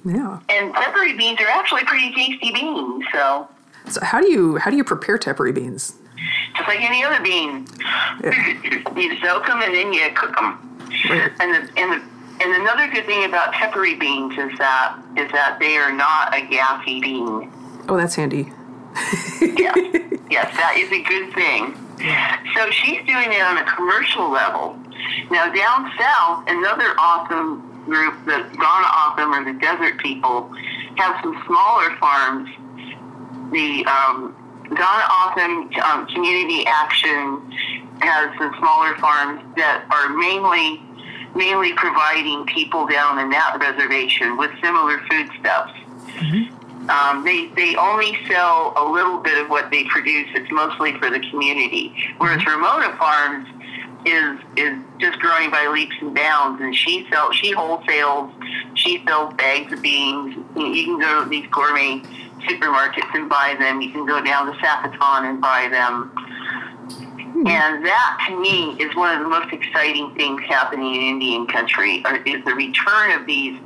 Yeah. 0.06 0.40
And 0.50 0.74
tepary 0.74 1.18
beans 1.18 1.40
are 1.42 1.48
actually 1.48 1.84
pretty 1.86 2.14
tasty 2.14 2.52
beans. 2.52 3.04
So. 3.12 3.48
So 3.88 4.04
how 4.04 4.22
do 4.22 4.30
you 4.30 4.58
how 4.58 4.72
do 4.72 4.78
you 4.78 4.84
prepare 4.84 5.18
tepary 5.18 5.54
beans? 5.54 5.96
Just 6.56 6.68
like 6.68 6.82
any 6.82 7.04
other 7.04 7.22
bean. 7.24 7.68
Yeah. 8.24 8.48
you 8.96 9.18
soak 9.20 9.48
them 9.48 9.62
and 9.62 9.74
then 9.74 9.94
you 9.94 10.10
cook 10.16 10.36
them. 10.36 10.80
Right. 11.10 11.32
And 11.40 11.54
the 11.54 11.80
and 11.80 11.94
the 11.94 12.20
and 12.42 12.56
another 12.62 12.88
good 12.88 13.06
thing 13.06 13.26
about 13.26 13.54
tepary 13.54 14.00
beans 14.00 14.34
is 14.38 14.58
that 14.58 14.98
is 15.18 15.32
that 15.32 15.58
they 15.60 15.76
are 15.78 15.92
not 15.92 16.34
a 16.36 16.42
gassy 16.46 17.02
bean. 17.02 17.52
Oh, 17.90 17.98
that's 17.98 18.16
handy. 18.16 18.52
yeah. 19.42 19.74
yes, 20.30 20.56
that 20.56 20.76
is 20.78 20.92
a 20.92 21.04
good 21.04 21.34
thing. 21.34 21.76
So 22.56 22.72
she's 22.72 23.06
doing 23.06 23.34
it 23.34 23.42
on 23.42 23.58
a 23.58 23.66
commercial 23.76 24.30
level. 24.30 24.80
Now 25.30 25.52
down 25.52 25.92
south, 25.98 26.46
another 26.48 26.96
awesome 26.98 27.69
group, 27.90 28.14
the 28.26 28.32
Tohono 28.56 29.12
O'odham 29.12 29.34
or 29.34 29.44
the 29.54 29.60
Desert 29.60 29.98
People, 29.98 30.52
have 30.96 31.20
some 31.24 31.42
smaller 31.46 31.96
farms. 31.98 32.50
The 33.52 33.86
um, 33.86 34.36
Tohono 34.70 35.06
O'odham 35.10 35.70
um, 35.84 36.08
Community 36.08 36.66
Action 36.68 37.52
has 38.02 38.38
some 38.38 38.56
smaller 38.60 38.96
farms 38.98 39.42
that 39.58 39.86
are 39.92 40.10
mainly 40.16 40.82
mainly 41.36 41.74
providing 41.74 42.46
people 42.48 42.88
down 42.88 43.20
in 43.20 43.30
that 43.30 43.58
reservation 43.60 44.36
with 44.36 44.50
similar 44.62 45.00
foodstuffs. 45.10 45.74
Mm-hmm. 46.18 46.90
Um, 46.90 47.24
they 47.24 47.48
they 47.56 47.76
only 47.76 48.18
sell 48.28 48.74
a 48.78 48.86
little 48.92 49.20
bit 49.20 49.38
of 49.38 49.50
what 49.50 49.70
they 49.70 49.84
produce. 49.86 50.28
It's 50.34 50.52
mostly 50.52 50.98
for 50.98 51.10
the 51.10 51.20
community. 51.30 51.94
Whereas 52.18 52.42
mm-hmm. 52.42 52.62
Ramona 52.62 52.98
Farms 52.98 53.48
is 54.06 54.40
is 54.56 54.78
just 55.00 55.20
growing 55.20 55.52
by 55.52 55.68
leaps 55.68 55.96
and 56.02 56.16
bounds, 56.16 56.62
and 56.62 56.76
she 56.76 57.08
sells 57.12 57.36
she 57.36 57.54
wholesales. 57.54 58.32
She 58.76 59.04
sells 59.06 59.34
bags 59.34 59.72
of 59.74 59.82
beans. 59.82 60.36
You 60.56 60.86
can 60.86 61.00
go 61.00 61.24
to 61.24 61.30
these 61.30 61.48
gourmet 61.52 62.02
supermarkets 62.48 63.14
and 63.14 63.30
buy 63.30 63.56
them. 63.60 63.82
You 63.82 63.92
can 63.92 64.06
go 64.06 64.24
down 64.24 64.46
to 64.46 64.54
Sacaton 64.60 65.30
and 65.30 65.42
buy 65.42 65.68
them. 65.70 66.12
Hmm. 67.34 67.48
And 67.48 67.86
that, 67.86 68.26
to 68.28 68.40
me, 68.40 68.72
is 68.80 68.96
one 68.96 69.16
of 69.16 69.22
the 69.22 69.30
most 69.30 69.54
exciting 69.54 70.16
things 70.16 70.42
happening 70.48 70.96
in 70.96 71.02
Indian 71.02 71.48
country, 71.48 72.04
is 72.26 72.44
the 72.46 72.54
return 72.54 73.20
of 73.20 73.26
these 73.26 73.60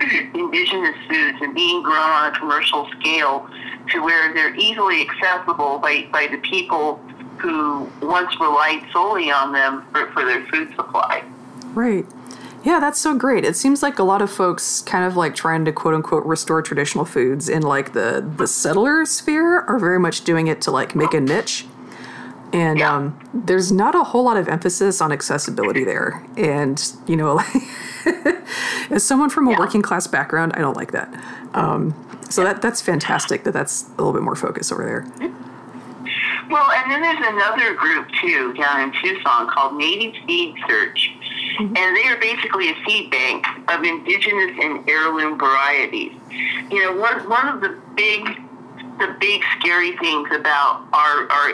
indigenous 0.34 0.96
foods 1.08 1.38
and 1.40 1.54
being 1.54 1.82
grown 1.82 1.98
on 1.98 2.32
a 2.32 2.38
commercial 2.38 2.88
scale 2.98 3.48
to 3.90 4.00
where 4.02 4.32
they're 4.32 4.54
easily 4.54 5.06
accessible 5.08 5.78
by, 5.78 6.08
by 6.12 6.28
the 6.30 6.38
people 6.38 7.00
who 7.42 7.90
once 8.00 8.38
relied 8.40 8.86
solely 8.92 9.30
on 9.30 9.52
them 9.52 9.84
for, 9.92 10.10
for 10.12 10.24
their 10.24 10.46
food 10.46 10.72
supply. 10.76 11.24
Right. 11.74 12.06
Yeah, 12.64 12.78
that's 12.78 13.00
so 13.00 13.16
great. 13.16 13.44
It 13.44 13.56
seems 13.56 13.82
like 13.82 13.98
a 13.98 14.04
lot 14.04 14.22
of 14.22 14.30
folks 14.30 14.82
kind 14.82 15.04
of 15.04 15.16
like 15.16 15.34
trying 15.34 15.64
to 15.64 15.72
quote 15.72 15.94
unquote 15.94 16.24
restore 16.24 16.62
traditional 16.62 17.04
foods 17.04 17.48
in 17.48 17.62
like 17.62 17.92
the 17.92 18.32
the 18.36 18.46
settler 18.46 19.04
sphere 19.04 19.62
are 19.62 19.80
very 19.80 19.98
much 19.98 20.22
doing 20.22 20.46
it 20.46 20.60
to 20.62 20.70
like 20.70 20.94
make 20.94 21.12
a 21.12 21.20
niche. 21.20 21.66
And 22.52 22.78
yeah. 22.78 22.94
um, 22.94 23.18
there's 23.32 23.72
not 23.72 23.94
a 23.94 24.04
whole 24.04 24.22
lot 24.24 24.36
of 24.36 24.46
emphasis 24.46 25.00
on 25.00 25.10
accessibility 25.10 25.84
there. 25.92 26.24
And, 26.36 26.80
you 27.06 27.16
know, 27.16 27.40
as 28.90 29.02
someone 29.02 29.30
from 29.30 29.48
a 29.48 29.52
yeah. 29.52 29.58
working 29.58 29.82
class 29.82 30.06
background, 30.06 30.52
I 30.54 30.58
don't 30.58 30.76
like 30.76 30.92
that. 30.92 31.12
Um, 31.54 31.94
so 32.30 32.44
that 32.44 32.62
that's 32.62 32.80
fantastic 32.80 33.44
that 33.44 33.52
that's 33.52 33.84
a 33.88 34.02
little 34.02 34.12
bit 34.12 34.22
more 34.22 34.36
focus 34.36 34.70
over 34.70 34.84
there. 34.84 35.32
Well, 36.50 36.70
and 36.70 36.90
then 36.90 37.00
there's 37.00 37.26
another 37.26 37.74
group 37.74 38.08
too 38.20 38.52
down 38.54 38.80
in 38.80 38.92
Tucson 39.00 39.48
called 39.48 39.76
Native 39.76 40.14
Seed 40.26 40.54
Search, 40.68 41.10
mm-hmm. 41.58 41.76
and 41.76 41.96
they 41.96 42.08
are 42.08 42.18
basically 42.18 42.70
a 42.70 42.74
seed 42.86 43.10
bank 43.10 43.46
of 43.68 43.82
indigenous 43.82 44.52
and 44.60 44.88
heirloom 44.88 45.38
varieties. 45.38 46.12
You 46.70 46.84
know, 46.84 47.00
one 47.00 47.28
one 47.28 47.48
of 47.48 47.60
the 47.60 47.78
big 47.94 48.24
the 48.98 49.16
big 49.20 49.42
scary 49.58 49.96
things 49.98 50.28
about 50.32 50.86
our 50.92 51.30
our 51.30 51.52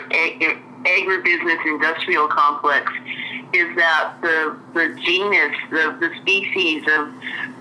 agribusiness 0.85 1.65
industrial 1.65 2.27
complex 2.27 2.91
is 3.53 3.75
that 3.75 4.13
the 4.21 4.57
the 4.73 4.99
genus, 5.01 5.55
the, 5.71 5.97
the 5.99 6.11
species 6.21 6.83
of 6.97 7.11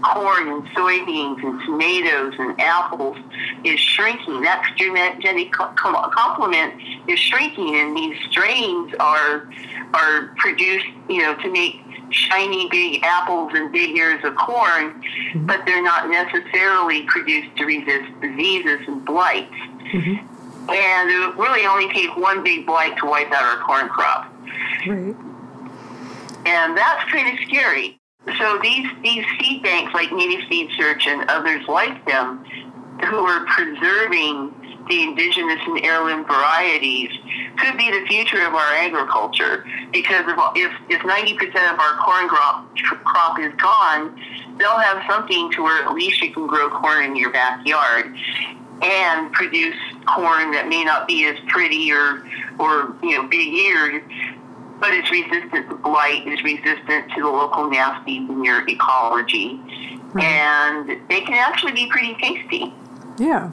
corn 0.03 0.49
and 0.49 0.63
soybeans 0.69 1.43
and 1.43 1.61
tomatoes 1.65 2.35
and 2.39 2.61
apples 2.61 3.17
is 3.65 3.81
shrinking. 3.81 4.43
That 4.43 4.75
genetic 4.77 5.53
complement 5.53 6.75
is 7.09 7.19
shrinking, 7.19 7.75
and 7.77 7.97
these 7.97 8.17
strains 8.31 8.95
are 9.01 9.49
are 9.95 10.35
produced, 10.37 10.87
you 11.09 11.23
know, 11.23 11.35
to 11.37 11.51
make 11.51 11.81
shiny 12.11 12.69
big 12.71 13.03
apples 13.03 13.53
and 13.55 13.73
big 13.73 13.97
ears 13.97 14.23
of 14.25 14.35
corn, 14.37 15.03
mm-hmm. 15.03 15.47
but 15.47 15.65
they're 15.67 15.83
not 15.83 16.09
necessarily 16.09 17.03
produced 17.03 17.57
to 17.57 17.65
resist 17.65 18.09
diseases 18.21 18.81
and 18.87 19.05
blights. 19.05 19.53
Mm-hmm. 19.93 20.71
And 20.71 21.11
it 21.11 21.37
really 21.37 21.67
only 21.67 21.93
takes 21.93 22.15
one 22.17 22.43
big 22.43 22.67
blight 22.67 22.97
to 22.99 23.07
wipe 23.07 23.33
out 23.33 23.43
our 23.43 23.65
corn 23.65 23.89
crop. 23.89 24.31
Right. 24.87 25.17
And 26.49 26.77
that's 26.77 27.05
of 27.29 27.39
scary. 27.47 28.01
So 28.39 28.59
these, 28.63 28.87
these 29.03 29.25
seed 29.39 29.63
banks 29.63 29.93
like 29.93 30.11
Native 30.13 30.49
Seed 30.49 30.71
Search 30.79 31.07
and 31.07 31.29
others 31.29 31.63
like 31.69 32.07
them 32.07 32.43
who 33.05 33.17
are 33.19 33.45
preserving 33.47 34.55
the 34.89 35.03
indigenous 35.03 35.61
and 35.67 35.85
heirloom 35.85 36.25
varieties 36.25 37.11
could 37.59 37.77
be 37.77 37.91
the 37.91 38.07
future 38.07 38.47
of 38.47 38.55
our 38.55 38.73
agriculture 38.77 39.67
because 39.93 40.25
if, 40.57 40.73
if 40.89 41.03
90% 41.03 41.73
of 41.73 41.79
our 41.79 41.97
corn 41.99 42.29
crop, 42.29 42.67
crop 43.05 43.39
is 43.39 43.53
gone, 43.61 44.19
they'll 44.59 44.79
have 44.79 45.03
something 45.09 45.53
to 45.53 45.63
where 45.63 45.85
at 45.85 45.93
least 45.93 46.23
you 46.23 46.33
can 46.33 46.47
grow 46.47 46.71
corn 46.71 47.05
in 47.05 47.17
your 47.17 47.31
backyard 47.31 48.17
and 48.81 49.33
produce 49.33 49.77
corn 50.07 50.51
that 50.53 50.67
may 50.69 50.83
not 50.85 51.07
be 51.07 51.27
as 51.27 51.37
pretty 51.49 51.93
or, 51.93 52.27
or 52.59 52.97
you 53.03 53.17
know, 53.19 53.29
big 53.29 53.53
eared, 53.53 54.03
but 54.81 54.93
it's 54.93 55.11
resistant 55.11 55.69
to 55.69 55.77
blight, 55.77 56.27
is 56.27 56.43
resistant 56.43 57.11
to 57.13 57.23
the 57.23 57.29
local 57.29 57.71
nasties 57.71 58.29
in 58.29 58.45
your 58.45 58.69
ecology, 58.69 59.61
and 60.21 60.89
they 61.09 61.21
can 61.21 61.35
actually 61.35 61.73
be 61.73 61.89
pretty 61.89 62.15
tasty. 62.15 62.73
Yeah. 63.19 63.51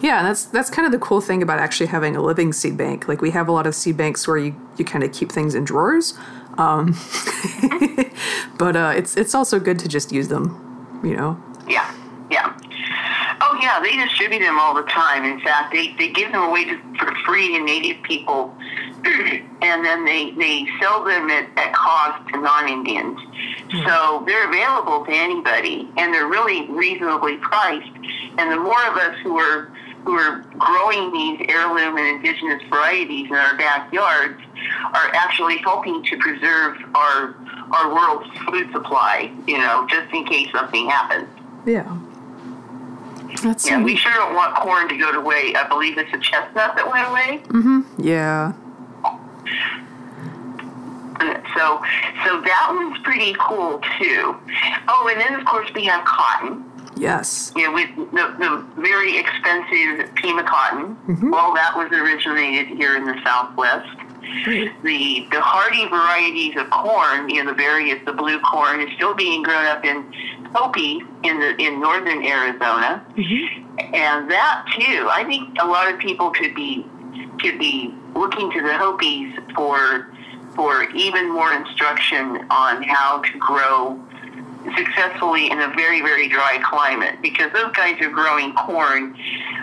Yeah, 0.00 0.22
that's 0.22 0.44
that's 0.44 0.68
kind 0.68 0.84
of 0.84 0.92
the 0.92 0.98
cool 0.98 1.22
thing 1.22 1.42
about 1.42 1.58
actually 1.58 1.86
having 1.86 2.16
a 2.16 2.22
living 2.22 2.52
seed 2.52 2.76
bank. 2.76 3.08
Like 3.08 3.22
we 3.22 3.30
have 3.30 3.48
a 3.48 3.52
lot 3.52 3.66
of 3.66 3.74
seed 3.74 3.96
banks 3.96 4.28
where 4.28 4.36
you, 4.36 4.54
you 4.76 4.84
kind 4.84 5.02
of 5.02 5.12
keep 5.12 5.32
things 5.32 5.54
in 5.54 5.64
drawers, 5.64 6.12
um, 6.58 6.94
but 8.58 8.76
uh, 8.76 8.92
it's 8.94 9.16
it's 9.16 9.34
also 9.34 9.58
good 9.58 9.78
to 9.78 9.88
just 9.88 10.12
use 10.12 10.28
them, 10.28 11.00
you 11.02 11.16
know. 11.16 11.42
Yeah, 11.66 11.94
yeah. 12.30 12.54
Oh 13.40 13.58
yeah, 13.60 13.80
they 13.80 13.96
distribute 13.96 14.40
them 14.40 14.58
all 14.58 14.74
the 14.74 14.82
time. 14.82 15.24
In 15.24 15.40
fact, 15.40 15.72
they, 15.72 15.94
they 15.98 16.10
give 16.10 16.32
them 16.32 16.42
away 16.42 16.64
to, 16.64 16.78
for 16.98 17.14
free 17.24 17.56
to 17.56 17.64
native 17.64 18.02
people, 18.02 18.56
and 19.62 19.84
then 19.84 20.04
they, 20.04 20.32
they 20.32 20.66
sell 20.80 21.04
them 21.04 21.30
at, 21.30 21.48
at 21.56 21.72
cost 21.72 22.28
to 22.32 22.40
non-Indians. 22.40 23.18
Mm-hmm. 23.18 23.86
So 23.86 24.24
they're 24.26 24.48
available 24.48 25.04
to 25.06 25.12
anybody, 25.12 25.88
and 25.96 26.12
they're 26.12 26.28
really 26.28 26.70
reasonably 26.70 27.36
priced. 27.38 27.90
And 28.38 28.52
the 28.52 28.58
more 28.58 28.84
of 28.86 28.96
us 28.96 29.16
who 29.22 29.38
are 29.38 29.72
who 30.04 30.12
are 30.12 30.44
growing 30.56 31.12
these 31.12 31.46
heirloom 31.48 31.96
and 31.96 32.06
indigenous 32.06 32.62
varieties 32.70 33.26
in 33.26 33.34
our 33.34 33.56
backyards 33.56 34.40
are 34.94 35.10
actually 35.14 35.56
helping 35.58 36.02
to 36.04 36.16
preserve 36.18 36.78
our 36.94 37.34
our 37.72 37.92
world's 37.92 38.30
food 38.46 38.70
supply. 38.72 39.32
You 39.46 39.58
know, 39.58 39.86
just 39.90 40.12
in 40.14 40.24
case 40.24 40.48
something 40.52 40.88
happens. 40.88 41.28
Yeah. 41.64 41.98
That's 43.42 43.68
yeah, 43.68 43.82
we 43.82 43.96
sure 43.96 44.12
don't 44.12 44.34
want 44.34 44.54
corn 44.54 44.88
to 44.88 44.96
go 44.96 45.12
to 45.12 45.20
waste. 45.20 45.56
I 45.56 45.68
believe 45.68 45.98
it's 45.98 46.12
a 46.12 46.18
chestnut 46.18 46.76
that 46.76 46.88
went 46.90 47.08
away. 47.08 47.42
Mm-hmm. 47.48 48.02
Yeah. 48.02 48.52
So, 51.56 51.82
so 52.24 52.40
that 52.42 52.72
one's 52.74 52.98
pretty 53.02 53.34
cool 53.40 53.80
too. 53.98 54.36
Oh, 54.88 55.08
and 55.10 55.18
then 55.20 55.34
of 55.40 55.46
course 55.46 55.70
we 55.74 55.84
have 55.84 56.04
cotton. 56.04 56.70
Yes. 56.96 57.52
Yeah, 57.56 57.72
with 57.72 57.94
the, 57.96 58.34
the 58.38 58.66
very 58.80 59.18
expensive 59.18 60.14
Pima 60.14 60.44
cotton. 60.44 60.96
Mm-hmm. 61.08 61.30
Well, 61.30 61.54
that 61.54 61.76
was 61.76 61.90
originated 61.92 62.76
here 62.76 62.96
in 62.96 63.04
the 63.04 63.18
Southwest. 63.24 63.88
The 64.82 65.26
the 65.30 65.40
hardy 65.40 65.86
varieties 65.88 66.56
of 66.56 66.68
corn, 66.70 67.30
you 67.30 67.44
know, 67.44 67.52
the 67.52 67.56
various 67.56 68.04
the 68.04 68.12
blue 68.12 68.40
corn 68.40 68.80
is 68.80 68.92
still 68.96 69.14
being 69.14 69.42
grown 69.42 69.66
up 69.66 69.84
in 69.84 70.12
Hopi 70.52 71.00
in 71.22 71.38
the 71.38 71.56
in 71.56 71.80
northern 71.80 72.24
Arizona, 72.24 73.06
and 73.16 74.30
that 74.30 74.66
too. 74.74 75.08
I 75.10 75.22
think 75.24 75.56
a 75.60 75.66
lot 75.66 75.92
of 75.92 76.00
people 76.00 76.30
could 76.30 76.54
be 76.54 76.84
could 77.40 77.58
be 77.58 77.94
looking 78.16 78.50
to 78.52 78.62
the 78.62 78.76
Hopis 78.76 79.34
for 79.54 80.08
for 80.54 80.84
even 80.94 81.30
more 81.32 81.52
instruction 81.52 82.46
on 82.50 82.82
how 82.82 83.20
to 83.20 83.38
grow 83.38 84.00
successfully 84.76 85.50
in 85.50 85.60
a 85.60 85.68
very 85.76 86.00
very 86.00 86.28
dry 86.28 86.58
climate 86.64 87.16
because 87.22 87.52
those 87.52 87.72
guys 87.72 88.00
are 88.00 88.10
growing 88.10 88.52
corn 88.54 89.16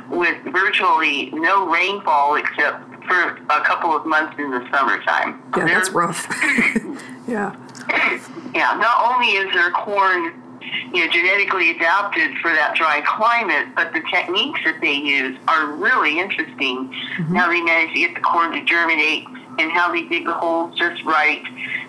with 0.10 0.38
virtually 0.46 1.30
no 1.32 1.68
rainfall 1.70 2.36
except 2.36 2.84
for 3.06 3.38
a 3.50 3.62
couple 3.66 3.96
of 3.96 4.06
months 4.06 4.34
in 4.40 4.50
the 4.52 4.66
summertime. 4.72 5.42
Yeah, 5.58 5.66
They're- 5.66 5.76
that's 5.76 5.90
rough. 5.90 6.28
yeah. 7.28 7.54
yeah, 8.56 8.78
not 8.80 9.12
only 9.14 9.28
is 9.34 9.54
their 9.54 9.72
corn, 9.72 10.42
you 10.94 11.06
know, 11.06 11.12
genetically 11.12 11.72
adapted 11.72 12.38
for 12.38 12.52
that 12.52 12.76
dry 12.76 13.02
climate, 13.02 13.76
but 13.76 13.94
the 13.94 14.02
techniques 14.12 14.60
that 14.66 14.80
they 14.82 14.94
use 14.94 15.38
are 15.48 15.72
really 15.74 16.20
interesting. 16.20 16.88
Mm-hmm. 16.88 17.36
How 17.36 17.50
they 17.50 17.62
manage 17.62 17.94
to 17.94 18.00
get 18.00 18.16
the 18.16 18.22
corn 18.22 18.52
to 18.54 18.64
germinate 18.64 19.28
and 19.60 19.72
how 19.72 19.92
they 19.92 20.04
dig 20.04 20.26
the 20.26 20.34
holes 20.34 20.78
just 20.78 21.04
right 21.04 21.44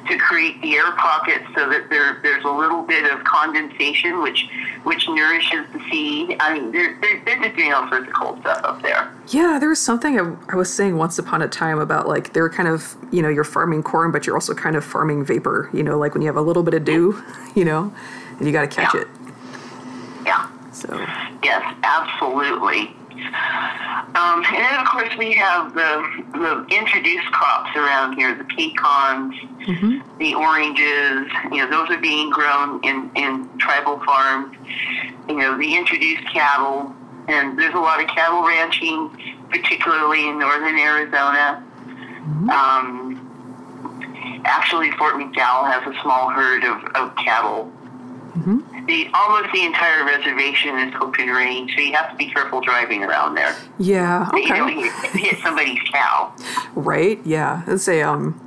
to 0.08 0.18
create 0.18 0.60
the 0.60 0.74
air 0.74 0.92
pockets 0.92 1.44
so 1.54 1.68
that 1.68 1.88
there 1.88 2.20
there's 2.22 2.44
a 2.44 2.50
little 2.50 2.82
bit 2.82 3.10
of 3.10 3.24
condensation 3.24 4.20
which 4.20 4.46
which 4.84 5.08
nourishes 5.08 5.66
the 5.72 5.80
seed. 5.90 6.36
I 6.40 6.54
mean, 6.58 6.70
they're, 6.70 6.98
they're, 7.00 7.22
they're 7.24 7.42
just 7.42 7.56
doing 7.56 7.72
all 7.72 7.88
sorts 7.88 8.06
of 8.06 8.14
cool 8.14 8.38
stuff 8.40 8.60
up 8.64 8.82
there. 8.82 9.10
Yeah, 9.28 9.58
there 9.58 9.70
was 9.70 9.80
something 9.80 10.20
I, 10.20 10.36
I 10.52 10.56
was 10.56 10.72
saying 10.72 10.98
once 10.98 11.18
upon 11.18 11.40
a 11.40 11.48
time 11.48 11.78
about 11.78 12.06
like 12.06 12.34
they're 12.34 12.50
kind 12.50 12.68
of, 12.68 12.94
you 13.10 13.22
know, 13.22 13.30
you're 13.30 13.44
farming 13.44 13.82
corn, 13.82 14.12
but 14.12 14.26
you're 14.26 14.36
also 14.36 14.54
kind 14.54 14.76
of 14.76 14.84
farming 14.84 15.24
vapor, 15.24 15.70
you 15.72 15.82
know, 15.82 15.98
like 15.98 16.12
when 16.12 16.20
you 16.20 16.28
have 16.28 16.36
a 16.36 16.42
little 16.42 16.62
bit 16.62 16.74
of 16.74 16.84
dew, 16.84 17.22
you 17.54 17.64
know, 17.64 17.92
and 18.38 18.46
you 18.46 18.52
got 18.52 18.62
to 18.70 18.76
catch 18.76 18.94
Yeah. 18.94 19.00
it. 19.02 19.08
Yeah. 20.26 20.46
So, 20.72 21.06
Yes, 21.42 21.62
absolutely. 21.82 22.94
Um, 24.14 24.44
and 24.44 24.64
then, 24.64 24.80
of 24.80 24.86
course, 24.86 25.10
we 25.18 25.32
have 25.34 25.74
the, 25.74 26.24
the 26.32 26.66
introduced 26.74 27.26
crops 27.32 27.70
around 27.76 28.14
here 28.14 28.34
the 28.34 28.44
pecans, 28.44 29.34
the 30.18 30.34
oranges. 30.34 31.30
You 31.52 31.58
know, 31.64 31.70
those 31.70 31.90
are 31.90 32.00
being 32.00 32.30
grown 32.30 32.82
in, 32.84 33.10
in 33.14 33.48
tribal 33.58 34.00
farms. 34.04 34.56
You 35.28 35.36
know, 35.36 35.56
the 35.58 35.76
introduced 35.76 36.26
cattle. 36.32 36.94
And 37.28 37.58
there's 37.58 37.74
a 37.74 37.78
lot 37.78 38.00
of 38.02 38.08
cattle 38.08 38.42
ranching, 38.46 39.10
particularly 39.50 40.28
in 40.28 40.38
northern 40.38 40.76
Arizona. 40.78 41.62
Um, 42.50 44.40
actually, 44.44 44.90
Fort 44.92 45.14
McDowell 45.14 45.70
has 45.72 45.82
a 45.94 46.00
small 46.02 46.30
herd 46.30 46.64
of, 46.64 46.82
of 46.94 47.16
cattle 47.16 47.72
the 48.34 49.08
almost 49.14 49.52
the 49.52 49.64
entire 49.64 50.04
reservation 50.04 50.78
is 50.78 50.94
open 51.00 51.28
range, 51.28 51.74
so 51.74 51.80
you 51.80 51.92
have 51.94 52.10
to 52.10 52.16
be 52.16 52.30
careful 52.30 52.60
driving 52.60 53.02
around 53.04 53.34
there. 53.34 53.54
yeah, 53.78 54.28
You 54.34 54.48
know, 54.48 54.64
okay. 54.66 54.80
you 54.80 54.90
hit 55.12 55.38
somebody's 55.38 55.78
cow. 55.92 56.34
Right? 56.74 57.20
Yeah. 57.24 57.62
Let's 57.66 57.84
say, 57.84 58.02
um, 58.02 58.40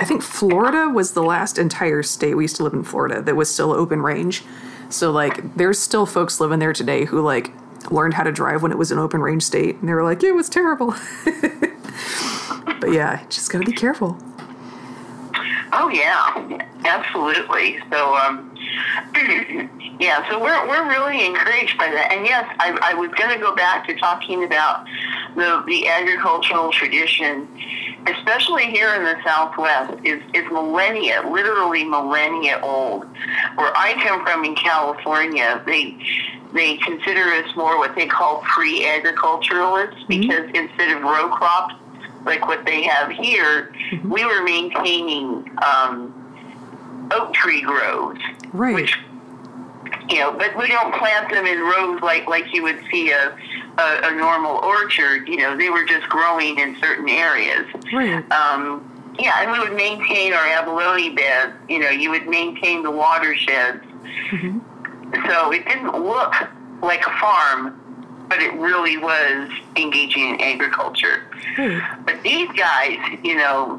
I 0.00 0.04
think 0.04 0.22
Florida 0.22 0.88
was 0.88 1.12
the 1.12 1.22
last 1.22 1.58
entire 1.58 2.02
state. 2.02 2.34
We 2.34 2.44
used 2.44 2.56
to 2.56 2.64
live 2.64 2.72
in 2.72 2.82
Florida 2.84 3.20
that 3.22 3.36
was 3.36 3.50
still 3.50 3.72
open 3.72 4.00
range. 4.02 4.42
So, 4.88 5.10
like, 5.10 5.56
there's 5.56 5.78
still 5.78 6.06
folks 6.06 6.40
living 6.40 6.58
there 6.58 6.72
today 6.72 7.04
who, 7.04 7.20
like, 7.20 7.52
learned 7.90 8.14
how 8.14 8.22
to 8.22 8.32
drive 8.32 8.62
when 8.62 8.72
it 8.72 8.78
was 8.78 8.90
an 8.90 8.98
open 8.98 9.20
range 9.20 9.42
state. 9.42 9.76
And 9.76 9.88
they 9.88 9.92
were 9.92 10.02
like, 10.04 10.22
it 10.22 10.32
was 10.32 10.48
terrible. 10.48 10.94
but 12.80 12.92
yeah, 12.92 13.22
just 13.28 13.50
gotta 13.50 13.64
be 13.64 13.72
careful. 13.72 14.16
Oh 15.76 15.88
yeah, 15.88 16.60
absolutely. 16.84 17.78
So 17.90 18.14
um, 18.16 18.53
yeah, 20.00 20.28
so 20.28 20.40
we're 20.40 20.68
we're 20.68 20.88
really 20.88 21.24
encouraged 21.24 21.78
by 21.78 21.88
that. 21.88 22.12
And 22.12 22.26
yes, 22.26 22.44
I, 22.58 22.76
I 22.82 22.94
was 22.94 23.10
going 23.10 23.30
to 23.30 23.38
go 23.38 23.54
back 23.54 23.86
to 23.86 23.94
talking 23.96 24.44
about 24.44 24.86
the 25.36 25.62
the 25.66 25.86
agricultural 25.88 26.72
tradition, 26.72 27.48
especially 28.06 28.64
here 28.64 28.94
in 28.94 29.04
the 29.04 29.16
Southwest, 29.24 29.94
is 30.04 30.20
is 30.34 30.44
millennia, 30.50 31.22
literally 31.30 31.84
millennia 31.84 32.60
old. 32.62 33.04
Where 33.54 33.72
I 33.76 33.94
come 34.04 34.24
from 34.24 34.44
in 34.44 34.56
California, 34.56 35.62
they 35.64 35.96
they 36.52 36.76
consider 36.78 37.22
us 37.32 37.54
more 37.56 37.78
what 37.78 37.94
they 37.94 38.06
call 38.06 38.40
pre-agriculturalists 38.42 40.02
because 40.08 40.48
instead 40.54 40.96
of 40.96 41.02
row 41.02 41.28
crops 41.28 41.74
like 42.24 42.46
what 42.46 42.64
they 42.64 42.82
have 42.82 43.10
here, 43.10 43.72
we 44.04 44.24
were 44.24 44.42
maintaining 44.42 45.50
um, 45.62 46.13
oak 47.12 47.32
tree 47.34 47.62
groves, 47.62 48.20
Right. 48.52 48.74
which 48.74 48.98
you 50.08 50.18
know, 50.18 50.32
but 50.32 50.56
we 50.58 50.68
don't 50.68 50.94
plant 50.94 51.30
them 51.30 51.46
in 51.46 51.60
rows 51.60 52.00
like 52.02 52.26
like 52.28 52.52
you 52.52 52.62
would 52.62 52.78
see 52.90 53.10
a, 53.10 53.36
a 53.78 54.00
a 54.04 54.14
normal 54.14 54.56
orchard. 54.56 55.26
You 55.28 55.36
know, 55.38 55.56
they 55.56 55.70
were 55.70 55.84
just 55.84 56.08
growing 56.08 56.58
in 56.58 56.76
certain 56.80 57.08
areas. 57.08 57.66
Right. 57.92 58.30
Um, 58.32 58.90
yeah, 59.18 59.42
and 59.42 59.52
we 59.52 59.58
would 59.60 59.74
maintain 59.76 60.32
our 60.34 60.44
abalone 60.46 61.10
beds. 61.14 61.52
You 61.68 61.78
know, 61.78 61.88
you 61.90 62.10
would 62.10 62.26
maintain 62.28 62.82
the 62.82 62.90
watersheds. 62.90 63.82
So 65.28 65.52
it 65.52 65.64
didn't 65.66 65.92
look 66.04 66.34
like 66.82 67.06
a 67.06 67.10
farm, 67.20 67.80
but 68.28 68.40
it 68.40 68.52
really 68.54 68.96
was 68.98 69.48
engaging 69.76 70.34
in 70.34 70.40
agriculture. 70.40 71.22
Right. 71.56 71.80
But 72.04 72.20
these 72.22 72.48
guys, 72.56 72.98
you 73.22 73.36
know, 73.36 73.76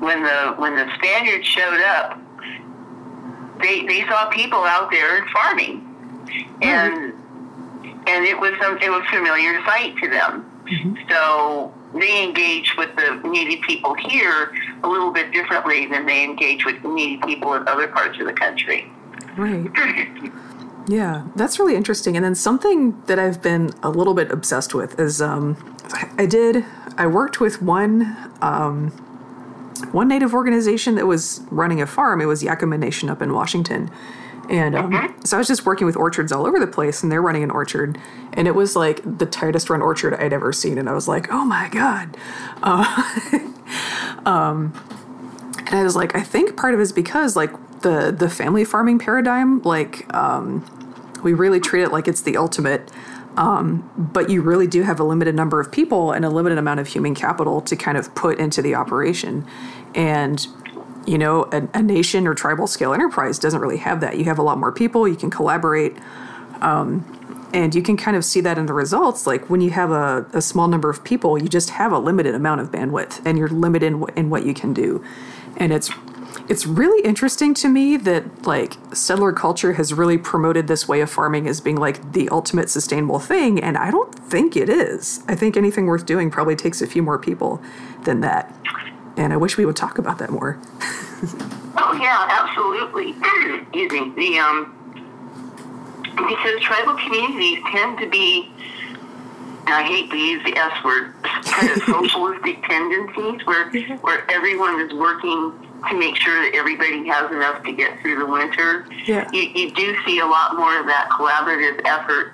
when 0.00 0.22
the 0.22 0.54
when 0.58 0.76
the 0.76 0.86
Spaniards 0.96 1.46
showed 1.46 1.80
up, 1.80 2.18
they 3.60 3.86
they 3.86 4.06
saw 4.08 4.28
people 4.28 4.64
out 4.64 4.90
there 4.90 5.26
farming, 5.32 5.86
and 6.62 7.12
and 8.06 8.24
it 8.24 8.38
was 8.38 8.52
some 8.60 8.78
it 8.78 8.90
was 8.90 9.02
a 9.06 9.16
familiar 9.16 9.60
sight 9.64 9.96
to 10.02 10.08
them. 10.08 10.46
So 11.08 11.74
they 11.94 12.22
engage 12.22 12.76
with 12.76 12.94
the 12.94 13.20
needy 13.28 13.60
people 13.66 13.94
here 13.94 14.52
a 14.84 14.88
little 14.88 15.10
bit 15.10 15.32
differently 15.32 15.86
than 15.86 16.06
they 16.06 16.22
engage 16.22 16.64
with 16.64 16.82
needy 16.84 17.16
people 17.24 17.54
in 17.54 17.66
other 17.66 17.88
parts 17.88 18.20
of 18.20 18.26
the 18.26 18.32
country. 18.32 18.90
Right. 19.36 19.68
Yeah, 20.88 21.26
that's 21.36 21.60
really 21.60 21.76
interesting. 21.76 22.16
And 22.16 22.24
then 22.24 22.34
something 22.34 23.00
that 23.02 23.16
I've 23.16 23.40
been 23.40 23.70
a 23.80 23.90
little 23.90 24.14
bit 24.14 24.32
obsessed 24.32 24.74
with 24.74 24.98
is 24.98 25.22
um, 25.22 25.56
I 26.18 26.26
did 26.26 26.64
I 26.96 27.06
worked 27.06 27.40
with 27.40 27.62
one 27.62 28.16
um, 28.42 28.92
one 29.86 30.08
native 30.08 30.34
organization 30.34 30.94
that 30.96 31.06
was 31.06 31.40
running 31.50 31.80
a 31.80 31.86
farm. 31.86 32.20
It 32.20 32.26
was 32.26 32.42
Yakama 32.42 32.78
Nation 32.78 33.08
up 33.08 33.22
in 33.22 33.32
Washington. 33.32 33.90
And 34.48 34.74
um, 34.74 35.14
so 35.24 35.36
I 35.36 35.38
was 35.38 35.46
just 35.46 35.64
working 35.64 35.86
with 35.86 35.96
orchards 35.96 36.32
all 36.32 36.44
over 36.44 36.58
the 36.58 36.66
place, 36.66 37.04
and 37.04 37.12
they're 37.12 37.22
running 37.22 37.44
an 37.44 37.52
orchard, 37.52 37.96
and 38.32 38.48
it 38.48 38.54
was 38.56 38.74
like 38.74 39.00
the 39.18 39.26
tightest 39.26 39.70
run 39.70 39.80
orchard 39.80 40.12
I'd 40.14 40.32
ever 40.32 40.52
seen. 40.52 40.76
And 40.76 40.88
I 40.88 40.92
was 40.92 41.06
like, 41.06 41.30
"Oh 41.30 41.44
my 41.44 41.68
god!" 41.68 42.16
And 45.70 45.78
I 45.78 45.84
was 45.84 45.94
like, 45.94 46.16
I 46.16 46.22
think 46.22 46.56
part 46.56 46.74
of 46.74 46.80
it 46.80 46.82
is 46.82 46.92
because 46.92 47.36
like 47.36 47.52
the 47.82 48.10
the 48.16 48.28
family 48.28 48.64
farming 48.64 48.98
paradigm, 48.98 49.62
like 49.62 50.12
um, 50.12 50.64
we 51.22 51.32
really 51.32 51.60
treat 51.60 51.82
it 51.82 51.92
like 51.92 52.08
it's 52.08 52.22
the 52.22 52.36
ultimate. 52.36 52.90
Um, 53.40 53.90
but 53.96 54.30
you 54.30 54.42
really 54.42 54.68
do 54.68 54.82
have 54.82 55.00
a 55.00 55.04
limited 55.04 55.34
number 55.34 55.60
of 55.60 55.72
people 55.72 56.12
and 56.12 56.26
a 56.26 56.30
limited 56.30 56.58
amount 56.58 56.80
of 56.80 56.88
human 56.88 57.14
capital 57.14 57.62
to 57.62 57.76
kind 57.76 57.96
of 57.98 58.14
put 58.14 58.38
into 58.38 58.62
the 58.62 58.74
operation. 58.74 59.46
And 59.94 60.46
you 61.06 61.18
know, 61.18 61.44
a, 61.52 61.66
a 61.74 61.82
nation 61.82 62.26
or 62.26 62.34
tribal 62.34 62.66
scale 62.66 62.92
enterprise 62.94 63.38
doesn't 63.38 63.60
really 63.60 63.78
have 63.78 64.00
that. 64.02 64.18
You 64.18 64.26
have 64.26 64.38
a 64.38 64.42
lot 64.42 64.58
more 64.58 64.72
people. 64.72 65.08
You 65.08 65.16
can 65.16 65.30
collaborate 65.30 65.96
and 67.54 67.74
you 67.74 67.82
can 67.82 67.96
kind 67.96 68.16
of 68.16 68.24
see 68.24 68.40
that 68.42 68.58
in 68.58 68.66
the 68.66 68.74
results 68.74 69.26
like 69.26 69.50
when 69.50 69.60
you 69.60 69.70
have 69.70 69.90
a, 69.90 70.26
a 70.32 70.42
small 70.42 70.68
number 70.68 70.90
of 70.90 71.04
people 71.04 71.38
you 71.38 71.48
just 71.48 71.70
have 71.70 71.92
a 71.92 71.98
limited 71.98 72.34
amount 72.34 72.60
of 72.60 72.70
bandwidth 72.70 73.20
and 73.24 73.38
you're 73.38 73.48
limited 73.48 73.86
in, 73.86 74.02
wh- 74.02 74.16
in 74.18 74.30
what 74.30 74.46
you 74.46 74.54
can 74.54 74.74
do 74.74 75.04
and 75.56 75.72
it's 75.72 75.90
it's 76.50 76.66
really 76.66 77.02
interesting 77.06 77.54
to 77.54 77.68
me 77.68 77.96
that 77.96 78.46
like 78.46 78.74
settler 78.92 79.32
culture 79.32 79.74
has 79.74 79.94
really 79.94 80.18
promoted 80.18 80.66
this 80.66 80.86
way 80.86 81.00
of 81.00 81.08
farming 81.08 81.48
as 81.48 81.60
being 81.60 81.76
like 81.76 82.12
the 82.12 82.28
ultimate 82.28 82.68
sustainable 82.68 83.18
thing 83.18 83.62
and 83.62 83.78
i 83.78 83.90
don't 83.90 84.14
think 84.14 84.56
it 84.56 84.68
is 84.68 85.22
i 85.28 85.34
think 85.34 85.56
anything 85.56 85.86
worth 85.86 86.04
doing 86.04 86.30
probably 86.30 86.56
takes 86.56 86.82
a 86.82 86.86
few 86.86 87.02
more 87.02 87.18
people 87.18 87.62
than 88.04 88.20
that 88.20 88.52
and 89.16 89.32
i 89.32 89.36
wish 89.36 89.56
we 89.56 89.64
would 89.64 89.76
talk 89.76 89.96
about 89.96 90.18
that 90.18 90.30
more 90.30 90.60
Oh 91.76 91.98
yeah, 92.00 92.26
absolutely. 92.28 93.10
Excuse 93.62 93.92
me. 93.92 94.12
The 94.16 94.38
um, 94.38 94.76
because 96.02 96.60
tribal 96.60 96.94
communities 96.94 97.58
tend 97.70 97.98
to 97.98 98.08
be, 98.08 98.52
I 99.66 99.82
hate 99.84 100.10
to 100.10 100.16
use 100.16 100.44
the 100.44 100.56
S 100.56 100.84
word, 100.84 101.14
kind 101.22 101.70
of 101.70 101.82
socialistic 101.86 102.62
tendencies 102.64 103.46
where 103.46 103.70
where 104.00 104.30
everyone 104.30 104.80
is 104.80 104.92
working 104.92 105.52
to 105.88 105.98
make 105.98 106.16
sure 106.16 106.34
that 106.44 106.56
everybody 106.56 107.06
has 107.08 107.30
enough 107.30 107.62
to 107.64 107.72
get 107.72 108.00
through 108.00 108.18
the 108.18 108.26
winter. 108.26 108.86
Yeah. 109.06 109.28
You, 109.32 109.42
you 109.42 109.70
do 109.72 109.96
see 110.04 110.18
a 110.20 110.26
lot 110.26 110.56
more 110.56 110.78
of 110.78 110.86
that 110.86 111.08
collaborative 111.10 111.80
effort 111.84 112.32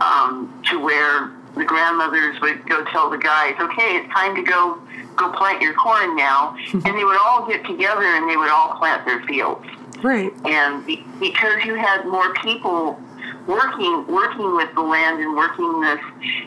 um, 0.00 0.62
to 0.70 0.78
where 0.78 1.32
the 1.56 1.64
grandmothers 1.64 2.40
would 2.40 2.66
go 2.68 2.84
tell 2.84 3.10
the 3.10 3.18
guys, 3.18 3.54
okay, 3.60 3.96
it's 3.96 4.12
time 4.12 4.34
to 4.34 4.42
go 4.42 4.80
go 5.16 5.30
plant 5.32 5.60
your 5.60 5.74
corn 5.74 6.16
now, 6.16 6.56
and 6.72 6.84
they 6.84 7.04
would 7.04 7.18
all 7.20 7.46
get 7.46 7.64
together 7.66 8.04
and 8.04 8.30
they 8.30 8.36
would 8.36 8.48
all 8.50 8.74
plant 8.78 9.04
their 9.04 9.20
fields. 9.24 9.66
Right. 10.02 10.32
And 10.46 10.86
be, 10.86 11.04
because 11.18 11.64
you 11.64 11.74
had 11.74 12.04
more 12.06 12.32
people 12.34 12.98
working 13.46 14.06
working 14.06 14.56
with 14.56 14.72
the 14.74 14.80
land 14.80 15.20
and 15.20 15.36
working 15.36 15.80
this 15.80 16.00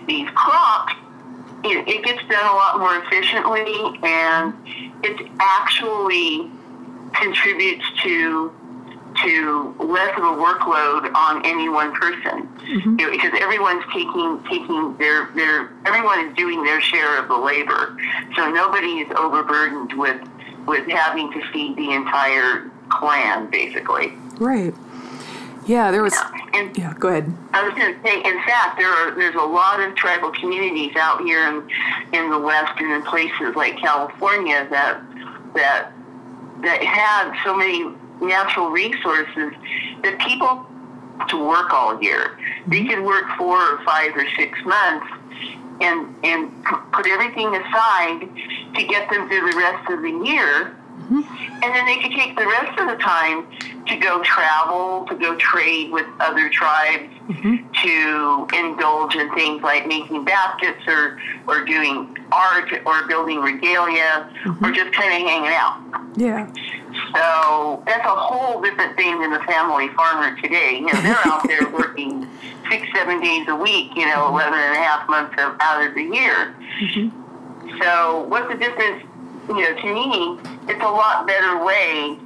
these 0.07 0.29
crops, 0.29 0.93
it, 1.63 1.87
it 1.87 2.03
gets 2.03 2.19
done 2.27 2.45
a 2.45 2.55
lot 2.55 2.79
more 2.79 2.97
efficiently, 2.97 3.99
and 4.03 4.53
it 5.03 5.27
actually 5.39 6.49
contributes 7.13 7.85
to 8.03 8.53
to 9.21 9.75
less 9.79 10.17
of 10.17 10.23
a 10.23 10.35
workload 10.41 11.13
on 11.13 11.45
any 11.45 11.69
one 11.69 11.93
person. 11.93 12.47
Mm-hmm. 12.47 12.99
you 12.99 13.05
know, 13.05 13.11
because 13.11 13.39
everyone's 13.39 13.83
taking 13.93 14.43
taking 14.49 14.97
their 14.97 15.29
their 15.35 15.71
everyone 15.85 16.27
is 16.27 16.35
doing 16.35 16.63
their 16.63 16.81
share 16.81 17.21
of 17.21 17.27
the 17.27 17.37
labor. 17.37 17.97
So 18.35 18.49
nobody 18.49 18.99
is 18.99 19.11
overburdened 19.17 19.93
with 19.93 20.21
with 20.65 20.87
having 20.87 21.31
to 21.33 21.41
feed 21.51 21.75
the 21.77 21.91
entire 21.91 22.71
clan 22.89 23.49
basically. 23.51 24.13
Right 24.39 24.73
yeah 25.67 25.91
there 25.91 26.03
was 26.03 26.13
yeah, 26.13 26.49
and 26.53 26.77
yeah 26.77 26.93
go 26.99 27.07
ahead 27.09 27.31
i 27.53 27.63
was 27.63 27.73
going 27.75 27.93
to 27.93 28.01
say 28.03 28.17
in 28.17 28.37
fact 28.43 28.77
there 28.77 28.89
are 28.89 29.15
there's 29.15 29.35
a 29.35 29.37
lot 29.37 29.79
of 29.79 29.95
tribal 29.95 30.31
communities 30.31 30.95
out 30.95 31.21
here 31.21 31.47
in 31.47 31.69
in 32.13 32.29
the 32.29 32.39
west 32.39 32.73
and 32.79 32.91
in 32.91 33.01
places 33.03 33.55
like 33.55 33.77
california 33.77 34.67
that 34.69 35.01
that 35.53 35.91
that 36.61 36.83
had 36.83 37.33
so 37.43 37.55
many 37.55 37.93
natural 38.21 38.69
resources 38.69 39.53
that 40.01 40.17
people 40.19 40.65
to 41.29 41.37
work 41.37 41.71
all 41.71 42.01
year. 42.01 42.37
They 42.67 42.79
mm-hmm. 42.79 42.89
could 42.89 43.03
work 43.03 43.25
four 43.37 43.57
or 43.57 43.83
five 43.83 44.15
or 44.15 44.25
six 44.37 44.57
months 44.65 45.07
and 45.81 46.15
and 46.23 46.65
put 46.91 47.07
everything 47.07 47.55
aside 47.55 48.29
to 48.75 48.83
get 48.83 49.09
them 49.09 49.27
through 49.27 49.51
the 49.51 49.57
rest 49.57 49.89
of 49.91 50.01
the 50.01 50.25
year. 50.25 50.75
Mm-hmm. 51.03 51.63
And 51.63 51.75
then 51.75 51.85
they 51.85 51.97
could 52.01 52.11
take 52.11 52.37
the 52.37 52.45
rest 52.45 52.79
of 52.79 52.87
the 52.87 52.95
time 52.95 53.47
to 53.87 53.97
go 53.97 54.21
travel, 54.23 55.05
to 55.07 55.15
go 55.15 55.35
trade 55.35 55.91
with 55.91 56.05
other 56.19 56.49
tribes, 56.49 57.13
mm-hmm. 57.27 57.71
to 57.83 58.57
indulge 58.57 59.15
in 59.15 59.33
things 59.33 59.61
like 59.61 59.87
making 59.87 60.23
baskets 60.23 60.81
or, 60.87 61.19
or 61.47 61.65
doing 61.65 62.17
art 62.31 62.71
or 62.85 63.07
building 63.07 63.39
regalia 63.39 64.29
mm-hmm. 64.43 64.65
or 64.65 64.71
just 64.71 64.93
kind 64.93 65.13
of 65.13 65.27
hanging 65.27 65.51
out. 65.51 65.81
Yeah. 66.15 66.51
So 67.15 67.83
that's 67.85 68.05
a 68.05 68.15
whole 68.15 68.61
different 68.61 68.95
thing 68.95 69.19
than 69.19 69.31
the 69.31 69.39
family 69.41 69.89
farmer 69.89 70.39
today. 70.41 70.75
You 70.75 70.93
know, 70.93 71.01
they're 71.01 71.27
out 71.27 71.47
there 71.47 71.69
working 71.73 72.27
six, 72.69 72.87
seven 72.95 73.19
days 73.19 73.47
a 73.47 73.55
week, 73.55 73.91
you 73.95 74.05
know, 74.05 74.27
11 74.29 74.53
and 74.53 74.75
a 74.75 74.79
half 74.79 75.09
months 75.09 75.33
of, 75.39 75.57
out 75.59 75.85
of 75.85 75.93
the 75.95 76.03
year. 76.03 76.55
Mm-hmm. 76.79 77.79
So 77.81 78.25
what's 78.27 78.47
the 78.47 78.57
difference? 78.57 79.03
You 79.47 79.61
know, 79.61 79.81
to 79.81 79.93
me, 79.93 80.39
it's 80.67 80.83
a 80.83 80.87
lot 80.87 81.27
better 81.27 81.63
way 81.63 82.17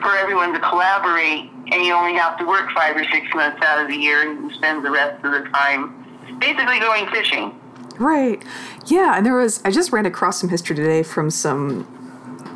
for 0.00 0.16
everyone 0.16 0.52
to 0.52 0.60
collaborate 0.60 1.50
and 1.72 1.84
you 1.84 1.94
only 1.94 2.14
have 2.14 2.38
to 2.38 2.46
work 2.46 2.70
five 2.72 2.96
or 2.96 3.04
six 3.04 3.26
months 3.34 3.62
out 3.62 3.82
of 3.82 3.88
the 3.88 3.96
year 3.96 4.28
and 4.28 4.52
spend 4.52 4.84
the 4.84 4.90
rest 4.90 5.24
of 5.24 5.32
the 5.32 5.48
time 5.50 6.04
basically 6.38 6.78
going 6.78 7.06
fishing. 7.08 7.58
Right. 7.98 8.42
Yeah, 8.86 9.16
and 9.16 9.24
there 9.24 9.36
was 9.36 9.62
I 9.64 9.70
just 9.70 9.92
ran 9.92 10.06
across 10.06 10.40
some 10.40 10.50
history 10.50 10.76
today 10.76 11.02
from 11.02 11.30
some 11.30 11.86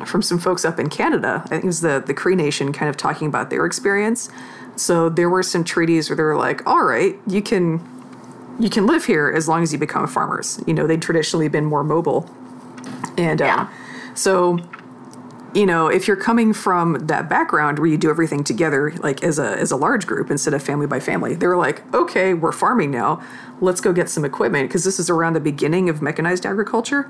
from 0.05 0.21
some 0.21 0.37
folks 0.37 0.65
up 0.65 0.79
in 0.79 0.89
Canada. 0.89 1.41
I 1.45 1.47
think 1.49 1.63
it 1.63 1.67
was 1.67 1.81
the 1.81 2.03
the 2.05 2.13
Cree 2.13 2.35
Nation 2.35 2.73
kind 2.73 2.89
of 2.89 2.97
talking 2.97 3.27
about 3.27 3.49
their 3.49 3.65
experience. 3.65 4.29
So 4.75 5.09
there 5.09 5.29
were 5.29 5.43
some 5.43 5.63
treaties 5.63 6.09
where 6.09 6.17
they 6.17 6.23
were 6.23 6.37
like, 6.37 6.65
"All 6.67 6.83
right, 6.83 7.17
you 7.25 7.41
can 7.41 7.81
you 8.59 8.69
can 8.69 8.85
live 8.85 9.05
here 9.05 9.31
as 9.33 9.47
long 9.47 9.63
as 9.63 9.71
you 9.71 9.79
become 9.79 10.07
farmers." 10.07 10.61
You 10.67 10.73
know, 10.73 10.87
they'd 10.87 11.01
traditionally 11.01 11.47
been 11.47 11.65
more 11.65 11.83
mobile, 11.83 12.29
and 13.17 13.39
yeah. 13.39 13.61
um, 13.61 13.69
so 14.19 14.59
you 15.55 15.65
know, 15.65 15.87
if 15.87 16.07
you're 16.07 16.17
coming 16.17 16.53
from 16.53 17.07
that 17.07 17.27
background 17.27 17.79
where 17.79 17.87
you 17.87 17.97
do 17.97 18.11
everything 18.11 18.43
together, 18.43 18.91
like 18.99 19.23
as 19.23 19.39
a 19.39 19.57
as 19.57 19.71
a 19.71 19.75
large 19.75 20.05
group 20.05 20.29
instead 20.29 20.53
of 20.53 20.61
family 20.61 20.85
by 20.85 20.99
family, 20.99 21.33
they 21.33 21.47
were 21.47 21.57
like, 21.57 21.91
okay, 21.93 22.33
we're 22.35 22.51
farming 22.51 22.91
now. 22.91 23.19
Let's 23.59 23.81
go 23.81 23.91
get 23.91 24.09
some 24.09 24.23
equipment 24.23 24.69
because 24.69 24.83
this 24.83 24.99
is 24.99 25.09
around 25.09 25.33
the 25.33 25.39
beginning 25.39 25.89
of 25.89 26.01
mechanized 26.01 26.45
agriculture. 26.45 27.09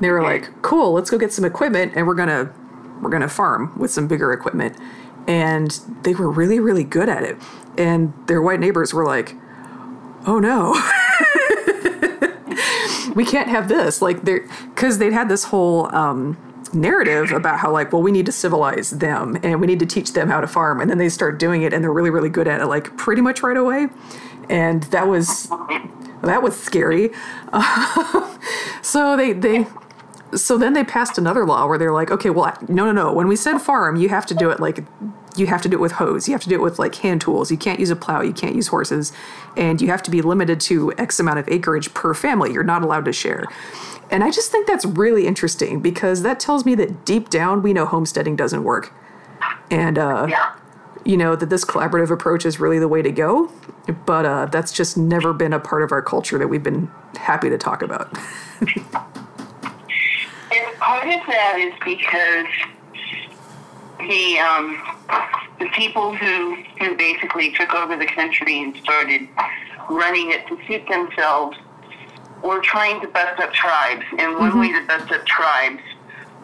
They 0.00 0.08
were 0.08 0.22
like, 0.22 0.62
cool, 0.62 0.92
let's 0.92 1.10
go 1.10 1.18
get 1.18 1.32
some 1.34 1.44
equipment 1.44 1.92
and 1.94 2.06
we're 2.06 2.14
gonna 2.14 2.50
we're 3.02 3.10
gonna 3.10 3.28
farm 3.28 3.78
with 3.78 3.90
some 3.90 4.08
bigger 4.08 4.32
equipment. 4.32 4.78
And 5.28 5.70
they 6.02 6.14
were 6.14 6.30
really, 6.30 6.60
really 6.60 6.84
good 6.84 7.10
at 7.10 7.24
it. 7.24 7.36
And 7.76 8.14
their 8.26 8.40
white 8.40 8.60
neighbors 8.60 8.94
were 8.94 9.04
like, 9.04 9.36
oh 10.26 10.38
no. 10.38 10.80
we 13.14 13.24
can't 13.24 13.48
have 13.48 13.68
this. 13.68 14.02
Like 14.02 14.22
they're 14.22 14.48
because 14.74 14.98
they'd 14.98 15.12
had 15.12 15.28
this 15.28 15.44
whole 15.44 15.94
um, 15.94 16.36
narrative 16.72 17.32
about 17.32 17.58
how 17.58 17.70
like 17.70 17.92
well 17.92 18.02
we 18.02 18.12
need 18.12 18.26
to 18.26 18.32
civilize 18.32 18.90
them 18.90 19.38
and 19.42 19.60
we 19.60 19.66
need 19.66 19.80
to 19.80 19.86
teach 19.86 20.12
them 20.12 20.28
how 20.28 20.40
to 20.40 20.46
farm. 20.46 20.80
And 20.80 20.90
then 20.90 20.98
they 20.98 21.08
start 21.08 21.38
doing 21.38 21.62
it 21.62 21.72
and 21.72 21.82
they're 21.82 21.92
really 21.92 22.10
really 22.10 22.30
good 22.30 22.48
at 22.48 22.60
it 22.60 22.66
like 22.66 22.96
pretty 22.96 23.22
much 23.22 23.42
right 23.42 23.56
away. 23.56 23.88
And 24.48 24.82
that 24.84 25.06
was 25.06 25.48
that 26.22 26.42
was 26.42 26.58
scary. 26.60 27.10
So 28.82 29.16
they 29.16 29.32
they 29.32 29.66
so 30.34 30.56
then 30.56 30.72
they 30.72 30.84
passed 30.84 31.18
another 31.18 31.44
law 31.44 31.66
where 31.66 31.78
they're 31.78 31.92
like 31.92 32.10
okay 32.10 32.30
well 32.30 32.56
no 32.68 32.86
no 32.86 32.92
no. 32.92 33.12
When 33.12 33.28
we 33.28 33.36
said 33.36 33.58
farm 33.58 33.96
you 33.96 34.08
have 34.08 34.26
to 34.26 34.34
do 34.34 34.50
it 34.50 34.58
like 34.58 34.84
you 35.36 35.46
have 35.46 35.62
to 35.62 35.68
do 35.68 35.76
it 35.76 35.80
with 35.80 35.92
hoes 35.92 36.28
you 36.28 36.34
have 36.34 36.42
to 36.42 36.48
do 36.48 36.54
it 36.54 36.62
with 36.62 36.78
like 36.78 36.94
hand 36.96 37.20
tools 37.20 37.50
you 37.50 37.56
can't 37.56 37.78
use 37.80 37.90
a 37.90 37.96
plow 37.96 38.20
you 38.20 38.32
can't 38.32 38.54
use 38.54 38.68
horses 38.68 39.12
and 39.56 39.80
you 39.80 39.88
have 39.88 40.02
to 40.02 40.10
be 40.10 40.22
limited 40.22 40.60
to 40.60 40.92
x 40.98 41.20
amount 41.20 41.38
of 41.38 41.48
acreage 41.48 41.92
per 41.94 42.14
family 42.14 42.52
you're 42.52 42.64
not 42.64 42.82
allowed 42.82 43.04
to 43.04 43.12
share 43.12 43.44
and 44.10 44.24
I 44.24 44.30
just 44.30 44.50
think 44.50 44.66
that's 44.66 44.84
really 44.84 45.26
interesting 45.26 45.80
because 45.80 46.22
that 46.22 46.40
tells 46.40 46.64
me 46.64 46.74
that 46.74 47.04
deep 47.04 47.30
down 47.30 47.62
we 47.62 47.72
know 47.72 47.86
homesteading 47.86 48.34
doesn't 48.36 48.64
work. 48.64 48.92
And, 49.70 49.98
uh, 49.98 50.26
yeah. 50.28 50.56
you 51.04 51.16
know, 51.16 51.36
that 51.36 51.48
this 51.48 51.64
collaborative 51.64 52.10
approach 52.10 52.44
is 52.44 52.58
really 52.58 52.80
the 52.80 52.88
way 52.88 53.02
to 53.02 53.12
go. 53.12 53.52
But 54.04 54.26
uh, 54.26 54.46
that's 54.46 54.72
just 54.72 54.96
never 54.96 55.32
been 55.32 55.52
a 55.52 55.60
part 55.60 55.82
of 55.82 55.92
our 55.92 56.02
culture 56.02 56.38
that 56.38 56.48
we've 56.48 56.62
been 56.62 56.90
happy 57.16 57.48
to 57.50 57.58
talk 57.58 57.82
about. 57.82 58.12
and 58.60 58.70
part 60.78 61.08
of 61.08 61.20
that 61.26 61.58
is 61.60 61.72
because 61.84 62.46
the 64.08 64.38
um, 64.38 64.80
the 65.58 65.68
people 65.70 66.14
who 66.14 66.56
who 66.78 66.96
basically 66.96 67.52
took 67.52 67.74
over 67.74 67.96
the 67.96 68.06
country 68.06 68.62
and 68.62 68.76
started 68.76 69.28
running 69.88 70.30
it 70.30 70.46
to 70.48 70.58
suit 70.66 70.86
themselves 70.88 71.56
were 72.42 72.60
trying 72.60 73.00
to 73.00 73.08
bust 73.08 73.40
up 73.40 73.52
tribes, 73.52 74.04
and 74.18 74.34
one 74.36 74.50
mm-hmm. 74.50 74.60
way 74.60 74.72
to 74.72 74.86
bust 74.86 75.10
up 75.12 75.26
tribes 75.26 75.82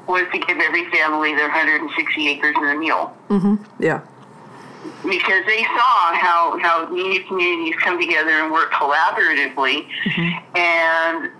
was 0.06 0.26
to 0.32 0.38
give 0.38 0.58
every 0.58 0.88
family 0.90 1.34
their 1.34 1.48
160 1.48 2.28
acres 2.28 2.54
and 2.56 2.66
a 2.66 2.78
mule. 2.78 3.16
Mm-hmm. 3.28 3.82
Yeah. 3.82 4.02
Because 5.02 5.44
they 5.46 5.64
saw 5.64 6.14
how 6.14 6.58
how 6.60 6.88
new 6.90 7.24
communities 7.24 7.74
come 7.82 8.00
together 8.00 8.30
and 8.30 8.52
work 8.52 8.70
collaboratively, 8.72 9.88
mm-hmm. 9.88 10.56
and 10.56 11.32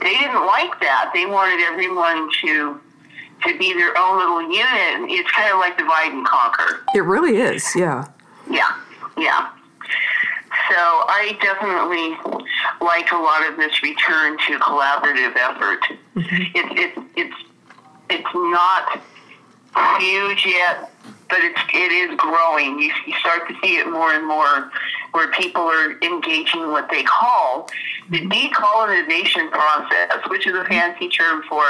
they 0.00 0.14
didn't 0.14 0.46
like 0.46 0.80
that. 0.80 1.10
They 1.12 1.26
wanted 1.26 1.60
everyone 1.64 2.30
to 2.42 2.80
to 3.42 3.58
be 3.58 3.72
their 3.74 3.96
own 3.96 4.18
little 4.18 4.42
unit. 4.42 5.10
It's 5.10 5.30
kind 5.30 5.52
of 5.52 5.58
like 5.58 5.78
divide 5.78 6.12
and 6.12 6.26
conquer. 6.26 6.80
It 6.94 7.04
really 7.04 7.36
is, 7.36 7.64
yeah. 7.76 8.06
Yeah, 8.50 8.76
yeah. 9.16 9.50
So 10.70 10.76
I 10.76 11.36
definitely 11.40 12.16
like 12.80 13.10
a 13.12 13.16
lot 13.16 13.48
of 13.48 13.56
this 13.56 13.82
return 13.82 14.36
to 14.48 14.58
collaborative 14.58 15.36
effort. 15.36 15.80
Mm-hmm. 16.16 16.42
It's 16.54 16.96
it's 16.96 17.08
it's 17.16 17.36
it's 18.10 18.34
not 18.34 19.00
huge 20.00 20.44
yet, 20.46 20.90
but 21.28 21.38
it's 21.40 21.60
it 21.72 21.92
is 21.92 22.18
growing. 22.18 22.78
You, 22.78 22.92
you 23.06 23.14
start 23.20 23.48
to 23.48 23.54
see 23.62 23.76
it 23.76 23.88
more 23.88 24.12
and 24.12 24.26
more, 24.26 24.70
where 25.18 25.32
people 25.32 25.62
are 25.62 25.98
engaging 26.00 26.62
in 26.62 26.70
what 26.70 26.88
they 26.90 27.02
call 27.02 27.68
the 28.08 28.20
mm-hmm. 28.20 28.30
decolonization 28.30 29.50
process, 29.50 30.20
which 30.28 30.46
is 30.46 30.54
a 30.54 30.64
fancy 30.66 31.08
term 31.08 31.42
for 31.48 31.64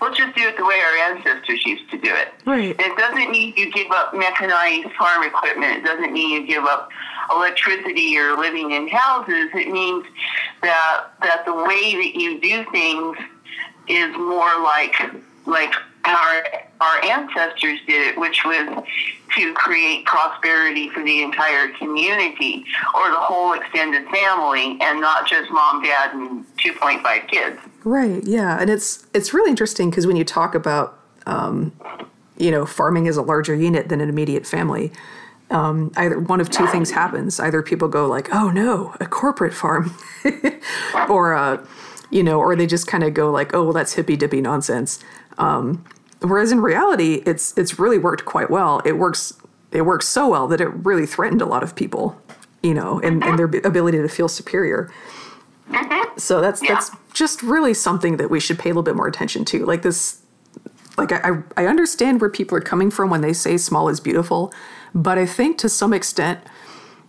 let's 0.00 0.16
just 0.16 0.36
do 0.36 0.46
it 0.46 0.56
the 0.56 0.64
way 0.64 0.78
our 0.78 1.10
ancestors 1.10 1.66
used 1.66 1.90
to 1.90 1.98
do 1.98 2.14
it. 2.14 2.28
Right. 2.46 2.76
It 2.78 2.96
doesn't 2.96 3.28
mean 3.32 3.54
you 3.56 3.72
give 3.72 3.90
up 3.90 4.14
mechanized 4.14 4.92
farm 4.96 5.24
equipment. 5.24 5.78
It 5.78 5.84
doesn't 5.84 6.12
mean 6.12 6.30
you 6.30 6.46
give 6.46 6.62
up 6.62 6.90
electricity 7.32 8.16
or 8.16 8.36
living 8.38 8.70
in 8.70 8.86
houses. 8.86 9.50
It 9.52 9.72
means 9.72 10.06
that 10.62 11.08
that 11.22 11.44
the 11.44 11.54
way 11.54 11.96
that 11.96 12.12
you 12.14 12.40
do 12.40 12.64
things 12.70 13.18
is 13.88 14.16
more 14.16 14.62
like 14.62 14.94
like 15.46 15.74
our 16.12 16.44
our 16.80 17.04
ancestors 17.04 17.78
did 17.86 18.08
it, 18.08 18.18
which 18.18 18.44
was 18.44 18.84
to 19.36 19.54
create 19.54 20.04
prosperity 20.04 20.88
for 20.90 21.02
the 21.02 21.22
entire 21.22 21.68
community 21.78 22.64
or 22.94 23.08
the 23.10 23.16
whole 23.16 23.54
extended 23.54 24.06
family, 24.08 24.78
and 24.80 25.00
not 25.00 25.26
just 25.26 25.50
mom, 25.50 25.82
dad, 25.82 26.14
and 26.14 26.44
two 26.58 26.72
point 26.74 27.02
five 27.02 27.26
kids. 27.28 27.58
Right. 27.84 28.22
Yeah, 28.24 28.60
and 28.60 28.68
it's 28.70 29.06
it's 29.14 29.32
really 29.32 29.50
interesting 29.50 29.90
because 29.90 30.06
when 30.06 30.16
you 30.16 30.24
talk 30.24 30.54
about 30.54 30.98
um, 31.26 31.72
you 32.36 32.50
know 32.50 32.66
farming 32.66 33.08
as 33.08 33.16
a 33.16 33.22
larger 33.22 33.54
unit 33.54 33.88
than 33.88 34.00
an 34.00 34.08
immediate 34.08 34.46
family. 34.46 34.92
Um, 35.50 35.92
either 35.96 36.18
one 36.18 36.40
of 36.40 36.48
two 36.48 36.66
things 36.68 36.92
happens. 36.92 37.38
Either 37.38 37.62
people 37.62 37.86
go 37.88 38.06
like, 38.06 38.34
"Oh 38.34 38.50
no, 38.50 38.94
a 39.00 39.06
corporate 39.06 39.52
farm," 39.52 39.94
or 41.10 41.34
uh, 41.34 41.64
you 42.10 42.22
know, 42.22 42.38
or 42.40 42.56
they 42.56 42.66
just 42.66 42.86
kind 42.86 43.04
of 43.04 43.12
go 43.14 43.30
like, 43.30 43.54
"Oh, 43.54 43.64
well, 43.64 43.72
that's 43.72 43.92
hippy 43.92 44.16
dippy 44.16 44.40
nonsense." 44.40 44.98
Um, 45.38 45.84
whereas 46.22 46.52
in 46.52 46.60
reality, 46.60 47.22
it's 47.26 47.56
it's 47.56 47.78
really 47.78 47.98
worked 47.98 48.24
quite 48.24 48.50
well. 48.50 48.80
It 48.84 48.98
works 48.98 49.34
it 49.70 49.82
works 49.82 50.06
so 50.06 50.28
well 50.28 50.46
that 50.48 50.60
it 50.60 50.68
really 50.68 51.06
threatened 51.06 51.42
a 51.42 51.46
lot 51.46 51.62
of 51.62 51.74
people, 51.74 52.20
you 52.62 52.74
know, 52.74 53.00
and, 53.00 53.24
and 53.24 53.38
their 53.38 53.48
mm-hmm. 53.48 53.66
ability 53.66 53.98
to 53.98 54.08
feel 54.08 54.28
superior. 54.28 54.92
Mm-hmm. 55.70 56.18
So 56.18 56.40
that's 56.40 56.60
that's 56.60 56.90
just 57.14 57.42
really 57.42 57.74
something 57.74 58.16
that 58.18 58.30
we 58.30 58.40
should 58.40 58.58
pay 58.58 58.70
a 58.70 58.72
little 58.72 58.82
bit 58.82 58.96
more 58.96 59.08
attention 59.08 59.44
to. 59.46 59.64
Like 59.64 59.82
this, 59.82 60.20
like 60.98 61.12
I 61.12 61.42
I 61.56 61.66
understand 61.66 62.20
where 62.20 62.30
people 62.30 62.56
are 62.56 62.62
coming 62.62 62.90
from 62.90 63.10
when 63.10 63.22
they 63.22 63.32
say 63.32 63.56
small 63.56 63.88
is 63.88 64.00
beautiful, 64.00 64.52
but 64.94 65.18
I 65.18 65.26
think 65.26 65.58
to 65.58 65.68
some 65.68 65.92
extent 65.92 66.40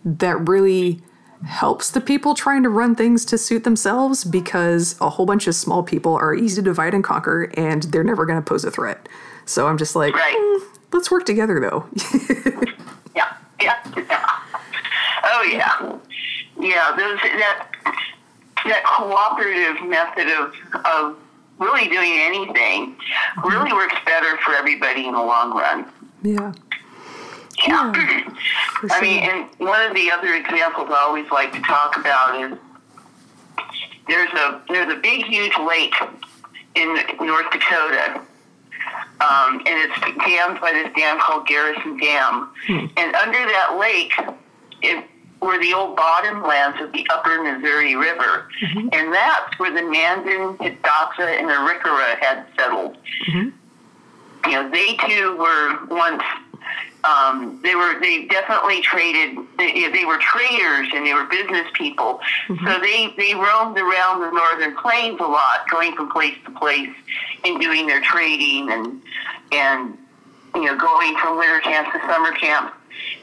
that 0.05 0.47
really 0.47 1.01
helps 1.45 1.91
the 1.91 2.01
people 2.01 2.33
trying 2.35 2.63
to 2.63 2.69
run 2.69 2.95
things 2.95 3.25
to 3.25 3.37
suit 3.37 3.63
themselves 3.63 4.23
because 4.23 4.95
a 5.01 5.09
whole 5.09 5.25
bunch 5.25 5.47
of 5.47 5.55
small 5.55 5.83
people 5.83 6.13
are 6.15 6.33
easy 6.33 6.55
to 6.55 6.61
divide 6.61 6.93
and 6.93 7.03
conquer 7.03 7.51
and 7.55 7.83
they're 7.83 8.03
never 8.03 8.25
going 8.25 8.37
to 8.37 8.45
pose 8.47 8.63
a 8.63 8.71
threat. 8.71 9.09
So 9.45 9.67
I'm 9.67 9.77
just 9.77 9.95
like, 9.95 10.15
Right. 10.15 10.35
"Mm, 10.37 10.77
let's 10.93 11.11
work 11.11 11.25
together 11.25 11.59
though. 11.59 11.85
Yeah, 13.15 13.31
yeah, 13.61 13.77
yeah. 13.95 14.25
Oh 15.25 15.43
yeah, 15.43 15.97
yeah. 16.59 16.95
Those 16.97 17.19
that 17.21 17.67
that 18.65 18.83
cooperative 18.85 19.87
method 19.87 20.27
of 20.27 20.53
of 20.85 21.17
really 21.59 21.87
doing 21.89 22.11
anything 22.13 22.95
really 23.43 23.71
works 23.73 23.95
better 24.05 24.37
for 24.45 24.53
everybody 24.55 25.05
in 25.07 25.13
the 25.13 25.21
long 25.21 25.51
run. 25.55 25.85
yeah. 26.23 26.51
Yeah. 27.65 27.91
For 28.79 28.91
I 28.91 29.01
mean, 29.01 29.23
and 29.23 29.49
one 29.57 29.81
of 29.81 29.95
the 29.95 30.11
other 30.11 30.33
examples 30.33 30.89
I 30.89 31.03
always 31.03 31.29
like 31.31 31.53
to 31.53 31.61
talk 31.61 31.97
about 31.97 32.41
is 32.41 32.57
there's 34.07 34.31
a 34.33 34.61
there's 34.69 34.91
a 34.91 34.99
big 34.99 35.25
huge 35.25 35.53
lake 35.65 35.95
in 36.75 36.95
North 37.21 37.51
Dakota, 37.51 38.21
um, 39.21 39.61
and 39.65 39.67
it's 39.67 39.99
dammed 40.25 40.59
by 40.59 40.71
this 40.71 40.91
dam 40.95 41.19
called 41.19 41.47
Garrison 41.47 41.97
Dam. 41.97 42.49
Hmm. 42.67 42.85
And 42.97 43.15
under 43.15 43.37
that 43.37 43.77
lake, 43.79 44.13
it 44.81 45.05
were 45.41 45.59
the 45.59 45.73
old 45.73 45.97
bottomlands 45.97 46.81
of 46.83 46.91
the 46.91 47.05
Upper 47.11 47.41
Missouri 47.43 47.95
River, 47.95 48.49
mm-hmm. 48.61 48.89
and 48.91 49.13
that's 49.13 49.59
where 49.59 49.71
the 49.71 49.83
Mandan, 49.83 50.57
Hidatsa, 50.57 51.39
and 51.39 51.47
Arikara 51.47 52.17
had 52.19 52.45
settled. 52.57 52.97
Mm-hmm. 53.27 54.49
You 54.49 54.51
know, 54.51 54.69
they 54.69 54.95
too 55.07 55.37
were 55.37 55.85
once 55.87 56.23
um, 57.03 57.59
they 57.63 57.75
were 57.75 57.99
they 57.99 58.25
definitely 58.25 58.81
traded 58.81 59.37
they, 59.57 59.89
they 59.91 60.05
were 60.05 60.17
traders 60.19 60.87
and 60.93 61.05
they 61.05 61.13
were 61.13 61.25
business 61.25 61.67
people. 61.73 62.19
So 62.47 62.79
they 62.79 63.13
they 63.17 63.33
roamed 63.35 63.77
around 63.77 64.21
the 64.21 64.31
northern 64.31 64.75
plains 64.77 65.19
a 65.19 65.23
lot 65.23 65.69
going 65.69 65.95
from 65.95 66.09
place 66.09 66.35
to 66.45 66.51
place 66.51 66.93
and 67.43 67.59
doing 67.59 67.87
their 67.87 68.01
trading 68.01 68.71
and 68.71 69.01
and 69.51 69.97
you 70.55 70.65
know 70.65 70.77
going 70.77 71.17
from 71.17 71.37
winter 71.37 71.59
camps 71.61 71.91
to 71.93 71.99
summer 72.07 72.31
camps 72.33 72.73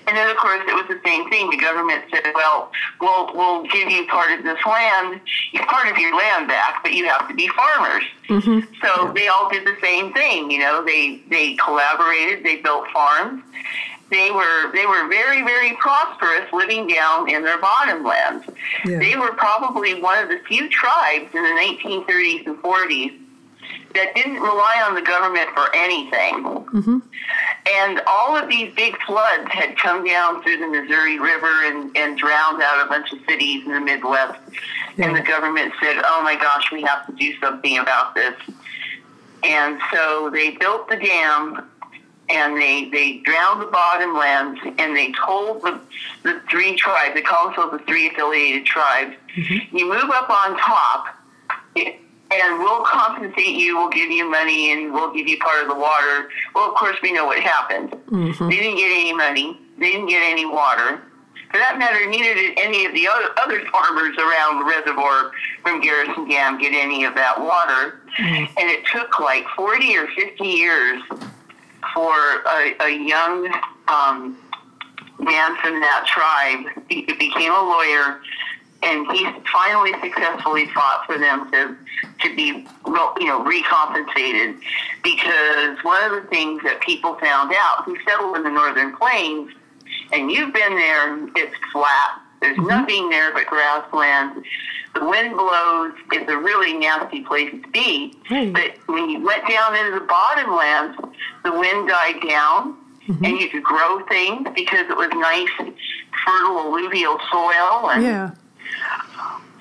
and 0.07 0.17
then 0.17 0.31
of 0.31 0.37
course 0.37 0.63
it 0.67 0.75
was 0.75 0.87
the 0.89 1.01
same 1.05 1.29
thing 1.31 1.51
the 1.51 1.57
government 1.57 2.05
said 2.11 2.23
well 2.35 2.71
we'll 3.01 3.35
we'll 3.35 3.63
give 3.65 3.91
you 3.91 4.07
part 4.07 4.31
of 4.37 4.45
this 4.45 4.59
land 4.67 5.21
part 5.67 5.89
of 5.89 5.99
your 5.99 6.17
land 6.17 6.49
back 6.49 6.83
but 6.83 6.93
you 6.93 7.07
have 7.07 7.29
to 7.29 7.35
be 7.35 7.49
farmers 7.49 8.03
mm-hmm. 8.29 8.61
so 8.83 9.13
they 9.15 9.29
all 9.29 9.51
did 9.51 9.67
the 9.67 9.77
same 9.81 10.13
thing. 10.13 10.51
You 10.51 10.61
know, 10.61 10.85
they 10.85 11.21
they 11.29 11.55
collaborated. 11.55 12.45
They 12.45 12.57
built 12.57 12.89
farms. 12.93 13.43
They 14.11 14.31
were 14.31 14.73
they 14.73 14.87
were 14.87 15.09
very 15.09 15.43
very 15.43 15.77
prosperous, 15.77 16.53
living 16.53 16.87
down 16.87 17.29
in 17.29 17.45
their 17.45 17.59
bottomlands. 17.59 18.45
Yeah. 18.85 18.99
They 18.99 19.17
were 19.17 19.33
probably 19.33 20.01
one 20.01 20.23
of 20.23 20.29
the 20.29 20.41
few 20.49 20.69
tribes 20.69 21.35
in 21.35 21.43
the 21.43 21.79
1930s 21.81 22.47
and 22.47 22.57
40s 22.59 23.20
that 23.95 24.15
didn't 24.15 24.41
rely 24.41 24.85
on 24.87 24.95
the 24.95 25.03
government 25.03 25.49
for 25.55 25.75
anything. 25.75 26.45
Mm-hmm. 26.45 26.99
And 27.77 28.01
all 28.07 28.37
of 28.37 28.49
these 28.49 28.73
big 28.75 28.97
floods 29.07 29.51
had 29.51 29.77
come 29.77 30.05
down 30.05 30.43
through 30.43 30.59
the 30.59 30.69
Missouri 30.69 31.19
River 31.19 31.67
and, 31.67 31.97
and 31.97 32.17
drowned 32.17 32.63
out 32.63 32.87
a 32.87 32.89
bunch 32.89 33.13
of 33.13 33.19
cities 33.29 33.67
in 33.67 33.73
the 33.73 33.81
Midwest. 33.81 34.39
And 34.99 35.17
the 35.17 35.23
government 35.23 35.73
said, 35.83 36.01
oh 36.05 36.21
my 36.23 36.37
gosh, 36.37 36.71
we 36.71 36.83
have 36.83 37.07
to 37.07 37.13
do 37.13 37.33
something 37.41 37.79
about 37.79 38.15
this. 38.15 38.35
And 39.43 39.81
so 39.93 40.31
they 40.31 40.51
built 40.53 40.89
the 40.89 40.97
dam 40.97 41.69
and 42.29 42.57
they, 42.57 42.89
they 42.91 43.19
drowned 43.19 43.61
the 43.61 43.67
bottomlands 43.67 44.59
and 44.79 44.97
they 44.97 45.13
told 45.13 45.63
the, 45.63 45.81
the 46.23 46.41
three 46.51 46.77
tribes, 46.77 47.15
they 47.15 47.23
call 47.23 47.47
themselves 47.47 47.73
the 47.73 47.85
three 47.87 48.09
affiliated 48.09 48.67
tribes, 48.67 49.17
mm-hmm. 49.37 49.77
you 49.77 49.89
move 49.89 50.11
up 50.11 50.31
on 50.31 50.57
top 50.59 51.07
and 52.33 52.59
we'll 52.59 52.85
compensate 52.85 53.57
you, 53.57 53.77
we'll 53.77 53.91
give 53.91 54.11
you 54.11 54.31
money 54.31 54.73
and 54.73 54.93
we'll 54.93 55.13
give 55.13 55.27
you 55.27 55.39
part 55.39 55.63
of 55.63 55.69
the 55.69 55.75
water. 55.75 56.29
Well, 56.55 56.69
of 56.71 56.77
course, 56.77 56.97
we 57.03 57.13
know 57.13 57.27
what 57.27 57.41
happened. 57.41 57.97
They 58.49 58.57
didn't 58.57 58.77
get 58.77 58.91
any 58.93 59.13
money, 59.13 59.59
they 59.79 59.93
didn't 59.93 60.09
get 60.09 60.23
any 60.23 60.47
water. 60.47 61.03
For 61.51 61.59
that 61.59 61.79
matter, 61.79 62.09
neither 62.09 62.35
did 62.35 62.57
any 62.61 62.87
of 62.87 62.95
the 62.95 63.09
other, 63.09 63.27
other 63.37 63.67
farmers 63.73 64.17
around 64.19 64.61
the 64.61 64.65
reservoir 64.67 65.33
from 65.65 65.81
Garrison 65.81 66.29
Dam 66.29 66.59
get 66.61 66.73
any 66.73 67.05
of 67.05 67.15
that 67.17 67.41
water. 67.41 68.03
And 68.57 68.71
it 68.71 68.85
took 68.87 69.19
like 69.19 69.45
40 69.57 69.97
or 69.97 70.07
50 70.15 70.45
years 70.45 71.03
for 71.93 72.15
a, 72.47 72.77
a 72.83 72.91
young 72.91 73.53
um, 73.89 74.39
man 75.19 75.57
from 75.57 75.81
that 75.81 76.07
tribe. 76.07 76.85
He 76.89 77.03
became 77.03 77.53
a 77.53 77.63
lawyer, 77.63 78.21
and 78.83 79.07
he 79.13 79.27
finally 79.53 79.93
successfully 80.01 80.67
fought 80.67 81.05
for 81.07 81.19
them 81.19 81.51
to 81.51 81.77
to 82.21 82.37
be 82.37 82.67
you 82.87 83.27
know 83.27 83.45
recompensated 83.45 84.57
because 85.03 85.79
one 85.83 86.03
of 86.05 86.23
the 86.23 86.29
things 86.29 86.63
that 86.63 86.81
people 86.81 87.15
found 87.17 87.53
out 87.55 87.85
who 87.85 87.97
settled 88.07 88.37
in 88.37 88.43
the 88.43 88.51
northern 88.51 88.97
plains, 88.97 89.51
and 90.13 90.31
you've 90.31 90.53
been 90.53 90.75
there, 90.77 91.29
it's 91.37 91.55
flat. 91.73 92.21
There's 92.41 92.57
mm-hmm. 92.57 92.69
nothing 92.69 93.11
there 93.11 93.33
but 93.33 93.47
grassland. 93.47 94.45
The 94.95 95.05
wind 95.05 95.37
blows. 95.37 95.93
It's 96.13 96.31
a 96.31 96.37
really 96.37 96.73
nasty 96.77 97.21
place 97.21 97.51
to 97.51 97.71
be. 97.71 98.15
Right. 98.31 98.53
But 98.53 98.73
when 98.87 99.09
you 99.09 99.23
went 99.23 99.47
down 99.49 99.77
into 99.77 100.01
the 100.01 100.07
bottomlands, 100.07 100.97
the 101.45 101.53
wind 101.53 101.89
died 101.89 102.21
down, 102.27 102.77
mm-hmm. 103.07 103.25
and 103.25 103.41
you 103.41 103.49
could 103.51 103.63
grow 103.63 104.05
things 104.07 104.49
because 104.55 104.89
it 104.89 104.97
was 104.97 105.11
nice, 105.15 105.75
fertile 106.25 106.59
alluvial 106.59 107.19
soil. 107.31 107.91
And 107.91 108.03
yeah. 108.03 108.31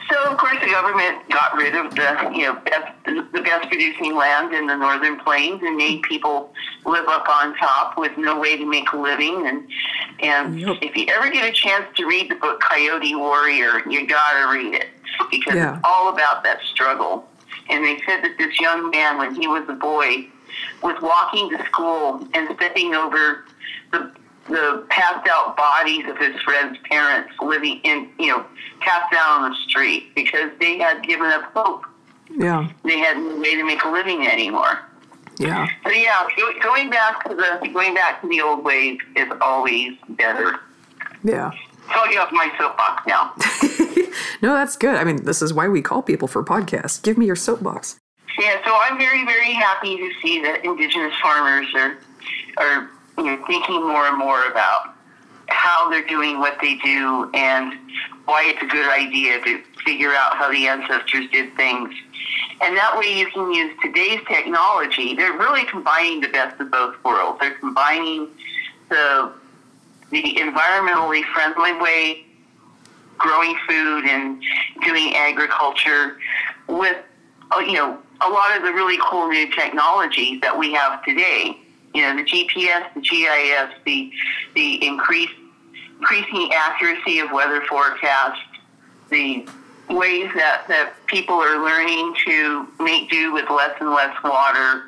So, 0.10 0.32
of 0.32 0.38
course, 0.38 0.58
the 0.60 0.68
government 0.72 1.28
got 1.30 1.56
rid 1.56 1.76
of 1.76 1.94
the 1.94 2.32
you 2.34 2.44
know 2.44 2.56
best, 2.56 2.92
the 3.06 3.42
best 3.42 3.68
producing 3.70 4.16
land 4.16 4.54
in 4.54 4.66
the 4.68 4.76
northern 4.76 5.20
plains 5.20 5.62
and 5.64 5.78
made 5.78 6.02
people 6.04 6.52
live 6.86 7.08
up 7.08 7.28
on 7.30 7.56
top 7.58 7.98
with 7.98 8.18
no 8.18 8.40
way 8.40 8.58
to 8.58 8.66
make 8.66 8.92
a 8.92 8.98
living. 8.98 9.46
And 9.48 9.68
and 10.22 10.60
Yep. 10.60 10.78
if 10.82 10.96
you 10.98 11.06
ever 11.10 11.30
get 11.30 11.48
a 11.48 11.52
chance 11.52 11.86
to 11.98 12.06
read 12.08 12.30
the 12.32 12.36
book 12.36 12.60
Coyote 12.62 13.16
Warrior, 13.16 13.84
you 13.88 14.08
gotta 14.08 14.48
read 14.52 14.74
it 14.74 14.88
because 15.30 15.56
Yeah. 15.56 15.76
it's 15.76 15.82
all 15.84 16.10
about 16.10 16.44
that 16.44 16.62
struggle. 16.64 17.28
And 17.70 17.84
they 17.86 18.02
said 18.08 18.24
that 18.24 18.36
this 18.40 18.60
young 18.60 18.90
man, 18.90 19.20
when 19.20 19.36
he 19.36 19.48
was 19.48 19.64
a 19.70 19.74
boy, 19.74 20.28
was 20.82 21.00
walking 21.02 21.50
to 21.56 21.64
school 21.66 22.28
and 22.34 22.50
stepping 22.56 22.96
over 22.96 23.46
the 23.92 24.12
the 24.50 24.86
passed 24.90 25.28
out 25.28 25.56
bodies 25.56 26.06
of 26.08 26.18
his 26.18 26.40
friends' 26.42 26.78
parents 26.90 27.32
living 27.42 27.80
in, 27.84 28.10
you 28.20 28.28
know, 28.28 28.46
passed 28.80 29.14
out 29.14 29.42
on 29.42 29.52
the 29.52 29.56
street 29.68 30.14
because 30.16 30.52
they 30.60 30.78
had 30.78 31.04
given 31.04 31.28
up 31.28 31.44
hope. 31.54 31.86
Yeah. 32.30 32.70
They 32.84 33.00
had 33.00 33.18
no 33.18 33.40
way 33.40 33.56
to 33.56 33.64
make 33.64 33.84
a 33.84 33.90
living 33.90 34.28
anymore. 34.28 34.80
Yeah. 35.38 35.68
So 35.86 35.92
yeah, 35.92 36.28
going 36.62 36.90
back 36.90 37.24
to 37.24 37.36
the 37.36 37.70
going 37.74 37.94
back 37.94 38.22
to 38.22 38.28
the 38.28 38.42
old 38.42 38.64
ways 38.64 39.00
is 39.16 39.30
always 39.40 39.94
better. 40.10 40.60
Yeah. 41.24 41.52
So 41.94 42.06
you 42.06 42.20
have 42.20 42.32
my 42.32 42.52
soapbox 42.58 43.08
now. 43.08 43.34
No, 44.42 44.54
that's 44.54 44.76
good. 44.76 44.96
I 44.96 45.04
mean, 45.04 45.26
this 45.26 45.42
is 45.42 45.54
why 45.54 45.68
we 45.68 45.82
call 45.82 46.02
people 46.02 46.28
for 46.28 46.44
podcasts. 46.44 47.02
Give 47.02 47.18
me 47.18 47.26
your 47.26 47.36
soapbox. 47.36 48.00
Yeah, 48.40 48.64
so 48.64 48.78
I'm 48.82 48.98
very, 48.98 49.26
very 49.26 49.52
happy 49.52 49.98
to 49.98 50.12
see 50.22 50.42
that 50.44 50.64
Indigenous 50.64 51.14
farmers 51.22 51.68
are 51.76 51.98
are 52.58 52.90
you 53.20 53.26
know 53.26 53.46
thinking 53.46 53.86
more 53.88 54.06
and 54.08 54.18
more 54.18 54.46
about 54.46 54.96
how 55.48 55.90
they're 55.90 56.06
doing 56.06 56.40
what 56.40 56.58
they 56.62 56.76
do 56.76 57.30
and 57.34 57.74
why 58.26 58.44
it's 58.46 58.62
a 58.62 58.68
good 58.68 58.90
idea 58.90 59.42
to 59.44 59.62
figure 59.84 60.14
out 60.14 60.38
how 60.38 60.52
the 60.52 60.68
ancestors 60.68 61.30
did 61.32 61.54
things. 61.56 61.90
And 62.62 62.78
that 62.78 62.98
way 62.98 63.18
you 63.18 63.28
can 63.28 63.52
use 63.52 63.76
today's 63.82 64.20
technology. 64.28 65.16
They're 65.16 65.38
really 65.38 65.66
combining 65.66 66.22
the 66.22 66.28
best 66.30 66.60
of 66.62 66.70
both 66.72 66.96
worlds. 67.04 67.40
They're 67.40 67.56
combining 67.56 68.30
the 68.90 69.32
the 70.12 70.36
environmentally 70.40 71.24
friendly 71.34 71.74
way 71.74 72.26
growing 73.18 73.56
food 73.68 74.06
and 74.06 74.42
doing 74.84 75.14
agriculture 75.16 76.18
with 76.68 76.98
uh, 77.52 77.60
you 77.60 77.74
know 77.74 77.98
a 78.22 78.30
lot 78.30 78.56
of 78.56 78.64
the 78.64 78.72
really 78.72 78.98
cool 79.02 79.28
new 79.28 79.50
technologies 79.52 80.42
that 80.42 80.58
we 80.58 80.74
have 80.74 81.04
today. 81.04 81.58
You 81.94 82.04
know, 82.04 82.16
the 82.18 82.24
GPS, 82.24 82.94
the 82.94 83.02
GIS, 83.02 83.74
the 83.86 84.12
the 84.56 84.86
increased 84.86 85.34
increasing 86.00 86.52
accuracy 86.54 87.20
of 87.20 87.32
weather 87.32 87.62
forecasts, 87.68 88.40
the 89.10 89.46
ways 89.90 90.30
that, 90.36 90.66
that 90.68 90.94
people 91.08 91.36
are 91.36 91.64
learning 91.64 92.16
to 92.26 92.68
make 92.80 93.10
do 93.10 93.34
with 93.34 93.50
less 93.50 93.76
and 93.82 93.90
less 93.90 94.16
water 94.24 94.86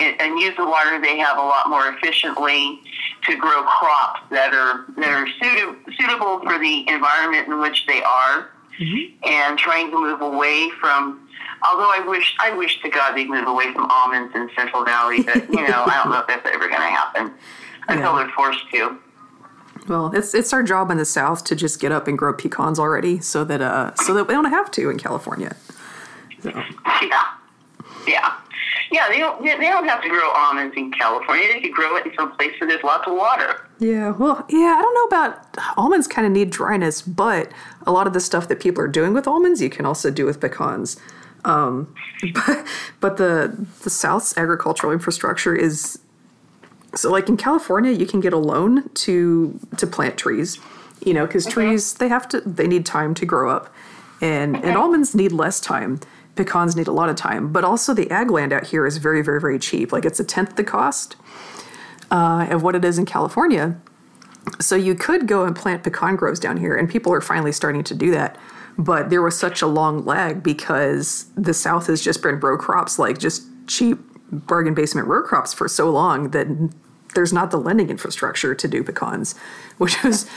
and, 0.00 0.20
and 0.20 0.38
use 0.38 0.54
the 0.56 0.64
water 0.64 1.00
they 1.00 1.18
have 1.18 1.38
a 1.38 1.40
lot 1.40 1.68
more 1.68 1.88
efficiently 1.88 2.80
to 3.24 3.36
grow 3.36 3.62
crops 3.64 4.20
that 4.30 4.52
are 4.54 4.84
that 4.96 5.10
are 5.10 5.26
suited, 5.40 5.76
suitable 5.98 6.40
for 6.40 6.58
the 6.58 6.88
environment 6.88 7.48
in 7.48 7.60
which 7.60 7.86
they 7.86 8.02
are, 8.02 8.50
mm-hmm. 8.78 9.28
and 9.28 9.58
trying 9.58 9.90
to 9.90 9.98
move 9.98 10.20
away 10.20 10.70
from. 10.80 11.21
Although 11.64 11.90
I 11.90 12.04
wish 12.06 12.34
I 12.40 12.54
wish 12.56 12.80
to 12.82 12.88
God 12.88 13.14
they'd 13.14 13.28
move 13.28 13.46
away 13.46 13.72
from 13.72 13.88
almonds 13.90 14.34
in 14.34 14.50
Central 14.56 14.84
Valley, 14.84 15.22
but 15.22 15.48
you 15.48 15.66
know 15.68 15.84
I 15.86 16.00
don't 16.02 16.10
know 16.10 16.18
if 16.18 16.26
that's 16.26 16.46
ever 16.46 16.68
going 16.68 16.80
to 16.80 16.88
happen 16.88 17.32
until 17.88 18.12
yeah. 18.12 18.24
they're 18.24 18.34
forced 18.34 18.70
to. 18.72 18.98
Well, 19.88 20.12
it's 20.14 20.34
it's 20.34 20.52
our 20.52 20.62
job 20.62 20.90
in 20.90 20.98
the 20.98 21.04
South 21.04 21.44
to 21.44 21.56
just 21.56 21.80
get 21.80 21.92
up 21.92 22.06
and 22.08 22.16
grow 22.16 22.32
pecans 22.32 22.78
already, 22.78 23.20
so 23.20 23.44
that 23.44 23.60
uh 23.60 23.94
so 23.96 24.14
that 24.14 24.28
we 24.28 24.34
don't 24.34 24.50
have 24.50 24.70
to 24.72 24.90
in 24.90 24.98
California. 24.98 25.56
So. 26.42 26.50
Yeah, 27.02 27.24
yeah. 28.06 28.34
Yeah, 28.92 29.08
they 29.08 29.18
don't. 29.18 29.42
They 29.42 29.56
don't 29.56 29.88
have 29.88 30.02
to 30.02 30.08
grow 30.08 30.30
almonds 30.32 30.76
in 30.76 30.92
California. 30.92 31.48
They 31.48 31.60
could 31.62 31.72
grow 31.72 31.96
it 31.96 32.04
in 32.04 32.12
some 32.14 32.32
place 32.36 32.52
where 32.60 32.68
there's 32.68 32.84
lots 32.84 33.08
of 33.08 33.16
water. 33.16 33.66
Yeah, 33.78 34.10
well, 34.10 34.44
yeah. 34.50 34.76
I 34.78 34.82
don't 34.82 34.94
know 34.94 35.04
about 35.04 35.56
almonds. 35.78 36.06
Kind 36.06 36.26
of 36.26 36.32
need 36.32 36.50
dryness, 36.50 37.00
but 37.00 37.50
a 37.86 37.92
lot 37.92 38.06
of 38.06 38.12
the 38.12 38.20
stuff 38.20 38.48
that 38.48 38.60
people 38.60 38.84
are 38.84 38.88
doing 38.88 39.14
with 39.14 39.26
almonds, 39.26 39.62
you 39.62 39.70
can 39.70 39.86
also 39.86 40.10
do 40.10 40.26
with 40.26 40.40
pecans. 40.40 41.00
Um, 41.44 41.94
but 42.34 42.66
but 43.00 43.16
the 43.16 43.66
the 43.82 43.90
South's 43.90 44.36
agricultural 44.36 44.92
infrastructure 44.92 45.54
is 45.54 45.98
so 46.94 47.10
like 47.10 47.28
in 47.28 47.36
California, 47.36 47.92
you 47.92 48.06
can 48.06 48.20
get 48.20 48.32
a 48.32 48.38
loan 48.38 48.88
to 48.90 49.58
to 49.76 49.86
plant 49.86 50.16
trees. 50.16 50.58
You 51.04 51.14
know, 51.14 51.26
because 51.26 51.46
okay. 51.46 51.54
trees 51.54 51.94
they 51.94 52.08
have 52.08 52.28
to 52.28 52.40
they 52.42 52.68
need 52.68 52.86
time 52.86 53.12
to 53.14 53.26
grow 53.26 53.50
up, 53.50 53.74
and 54.20 54.56
okay. 54.56 54.68
and 54.68 54.76
almonds 54.76 55.14
need 55.16 55.32
less 55.32 55.58
time 55.58 55.98
pecans 56.36 56.76
need 56.76 56.86
a 56.86 56.92
lot 56.92 57.08
of 57.08 57.16
time, 57.16 57.52
but 57.52 57.64
also 57.64 57.92
the 57.92 58.10
ag 58.10 58.30
land 58.30 58.52
out 58.52 58.66
here 58.66 58.86
is 58.86 58.96
very, 58.96 59.22
very, 59.22 59.40
very 59.40 59.58
cheap. 59.58 59.92
Like 59.92 60.04
it's 60.04 60.20
a 60.20 60.24
tenth 60.24 60.56
the 60.56 60.64
cost 60.64 61.16
uh, 62.10 62.46
of 62.50 62.62
what 62.62 62.74
it 62.74 62.84
is 62.84 62.98
in 62.98 63.06
California. 63.06 63.78
So 64.60 64.74
you 64.74 64.94
could 64.94 65.28
go 65.28 65.44
and 65.44 65.54
plant 65.54 65.82
pecan 65.82 66.16
groves 66.16 66.40
down 66.40 66.56
here, 66.56 66.74
and 66.74 66.88
people 66.88 67.12
are 67.12 67.20
finally 67.20 67.52
starting 67.52 67.84
to 67.84 67.94
do 67.94 68.10
that. 68.12 68.38
But 68.78 69.10
there 69.10 69.22
was 69.22 69.38
such 69.38 69.62
a 69.62 69.66
long 69.66 70.04
lag 70.04 70.42
because 70.42 71.26
the 71.36 71.54
South 71.54 71.86
has 71.86 72.02
just 72.02 72.22
been 72.22 72.40
row 72.40 72.56
crops, 72.56 72.98
like 72.98 73.18
just 73.18 73.42
cheap 73.66 73.98
bargain 74.32 74.74
basement 74.74 75.06
row 75.08 75.22
crops 75.22 75.52
for 75.52 75.68
so 75.68 75.90
long 75.90 76.30
that 76.30 76.46
there's 77.14 77.32
not 77.32 77.50
the 77.50 77.58
lending 77.58 77.90
infrastructure 77.90 78.54
to 78.54 78.68
do 78.68 78.82
pecans, 78.82 79.34
which 79.78 80.02
is 80.04 80.28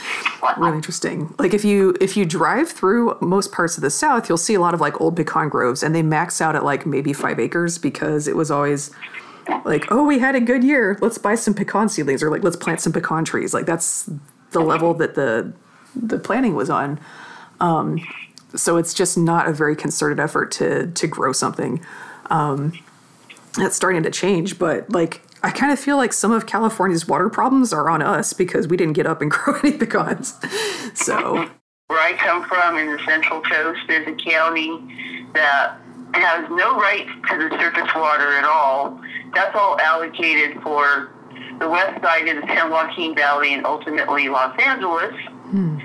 really 0.56 0.76
interesting. 0.76 1.34
Like 1.38 1.54
if 1.54 1.64
you 1.64 1.96
if 2.00 2.16
you 2.16 2.24
drive 2.24 2.68
through 2.70 3.16
most 3.20 3.52
parts 3.52 3.76
of 3.76 3.82
the 3.82 3.90
South, 3.90 4.28
you'll 4.28 4.38
see 4.38 4.54
a 4.54 4.60
lot 4.60 4.74
of 4.74 4.80
like 4.80 5.00
old 5.00 5.16
pecan 5.16 5.48
groves, 5.48 5.82
and 5.82 5.94
they 5.94 6.02
max 6.02 6.40
out 6.40 6.56
at 6.56 6.64
like 6.64 6.86
maybe 6.86 7.12
five 7.12 7.38
acres 7.38 7.78
because 7.78 8.28
it 8.28 8.36
was 8.36 8.50
always 8.50 8.90
like, 9.64 9.90
oh, 9.90 10.04
we 10.04 10.18
had 10.18 10.34
a 10.34 10.40
good 10.40 10.64
year. 10.64 10.98
Let's 11.00 11.18
buy 11.18 11.36
some 11.36 11.54
pecan 11.54 11.88
seedlings, 11.88 12.22
or 12.22 12.30
like 12.30 12.42
let's 12.42 12.56
plant 12.56 12.80
some 12.80 12.92
pecan 12.92 13.24
trees. 13.24 13.54
Like 13.54 13.66
that's 13.66 14.10
the 14.50 14.60
level 14.60 14.94
that 14.94 15.14
the 15.14 15.52
the 15.94 16.18
planning 16.18 16.54
was 16.54 16.70
on. 16.70 17.00
Um, 17.60 17.98
so 18.56 18.76
it's 18.76 18.94
just 18.94 19.16
not 19.16 19.48
a 19.48 19.52
very 19.52 19.76
concerted 19.76 20.18
effort 20.20 20.50
to 20.52 20.88
to 20.88 21.06
grow 21.06 21.32
something. 21.32 21.84
Um, 22.30 22.72
that's 23.56 23.76
starting 23.76 24.02
to 24.02 24.10
change, 24.10 24.58
but 24.58 24.90
like 24.90 25.22
I 25.42 25.50
kind 25.50 25.72
of 25.72 25.78
feel 25.78 25.96
like 25.96 26.12
some 26.12 26.32
of 26.32 26.46
California's 26.46 27.06
water 27.06 27.28
problems 27.28 27.72
are 27.72 27.88
on 27.88 28.02
us 28.02 28.32
because 28.32 28.66
we 28.66 28.76
didn't 28.76 28.94
get 28.94 29.06
up 29.06 29.22
and 29.22 29.30
grow 29.32 29.54
any 29.60 29.72
pecans. 29.72 30.34
So, 30.94 31.48
where 31.86 32.00
I 32.00 32.14
come 32.14 32.44
from 32.44 32.78
in 32.78 32.90
the 32.90 32.98
Central 33.04 33.40
Coast, 33.42 33.80
there's 33.86 34.08
a 34.08 34.14
county 34.14 35.28
that 35.34 35.78
has 36.14 36.48
no 36.50 36.76
rights 36.78 37.10
to 37.30 37.38
the 37.38 37.50
surface 37.58 37.94
water 37.94 38.32
at 38.32 38.44
all. 38.44 39.00
That's 39.34 39.54
all 39.54 39.78
allocated 39.80 40.62
for 40.62 41.12
the 41.58 41.68
west 41.68 42.02
side 42.02 42.28
of 42.28 42.40
the 42.40 42.46
San 42.48 42.70
Joaquin 42.70 43.14
Valley 43.14 43.54
and 43.54 43.64
ultimately 43.66 44.28
Los 44.28 44.58
Angeles, 44.60 45.14
hmm. 45.46 45.78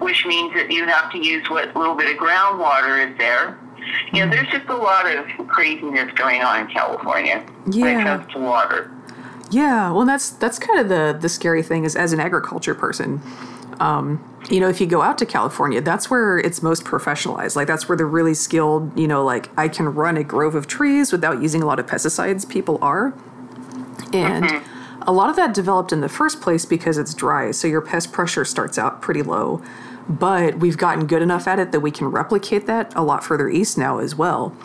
Which 0.00 0.26
means 0.26 0.54
that 0.54 0.70
you 0.70 0.86
have 0.86 1.10
to 1.12 1.18
use 1.18 1.48
what 1.50 1.74
little 1.76 1.94
bit 1.94 2.14
of 2.14 2.20
groundwater 2.20 3.10
is 3.10 3.16
there. 3.18 3.58
You 4.12 4.20
know, 4.20 4.24
hmm. 4.26 4.30
there's 4.30 4.48
just 4.48 4.68
a 4.68 4.76
lot 4.76 5.06
of 5.06 5.26
craziness 5.48 6.12
going 6.12 6.42
on 6.42 6.60
in 6.60 6.66
California 6.68 7.44
yeah. 7.70 7.84
when 7.84 8.00
it 8.00 8.02
comes 8.04 8.32
to 8.32 8.38
water. 8.38 8.90
Yeah, 9.50 9.92
well, 9.92 10.04
that's 10.04 10.30
that's 10.30 10.58
kind 10.58 10.78
of 10.78 10.88
the 10.88 11.16
the 11.18 11.28
scary 11.28 11.62
thing 11.62 11.84
is 11.84 11.96
as 11.96 12.12
an 12.12 12.20
agriculture 12.20 12.74
person. 12.74 13.22
Um, 13.80 14.24
you 14.50 14.60
know, 14.60 14.68
if 14.68 14.80
you 14.80 14.86
go 14.86 15.02
out 15.02 15.18
to 15.18 15.26
California, 15.26 15.80
that's 15.80 16.10
where 16.10 16.38
it's 16.38 16.62
most 16.62 16.84
professionalized. 16.84 17.54
Like 17.56 17.66
that's 17.66 17.88
where 17.88 17.96
the 17.96 18.04
really 18.04 18.34
skilled, 18.34 18.98
you 18.98 19.06
know, 19.06 19.24
like 19.24 19.50
I 19.56 19.68
can 19.68 19.86
run 19.94 20.16
a 20.16 20.24
grove 20.24 20.54
of 20.54 20.66
trees 20.66 21.12
without 21.12 21.40
using 21.40 21.62
a 21.62 21.66
lot 21.66 21.78
of 21.78 21.86
pesticides. 21.86 22.48
People 22.48 22.78
are, 22.82 23.14
and 24.12 24.44
mm-hmm. 24.44 25.02
a 25.02 25.12
lot 25.12 25.30
of 25.30 25.36
that 25.36 25.54
developed 25.54 25.92
in 25.92 26.00
the 26.00 26.08
first 26.08 26.40
place 26.40 26.64
because 26.64 26.98
it's 26.98 27.14
dry, 27.14 27.50
so 27.52 27.68
your 27.68 27.80
pest 27.80 28.12
pressure 28.12 28.44
starts 28.44 28.78
out 28.78 29.00
pretty 29.00 29.22
low. 29.22 29.62
But 30.08 30.58
we've 30.58 30.78
gotten 30.78 31.06
good 31.06 31.20
enough 31.22 31.46
at 31.46 31.58
it 31.58 31.72
that 31.72 31.80
we 31.80 31.90
can 31.90 32.06
replicate 32.06 32.66
that 32.66 32.94
a 32.96 33.02
lot 33.02 33.22
further 33.22 33.48
east 33.48 33.76
now 33.76 33.98
as 33.98 34.14
well. 34.14 34.56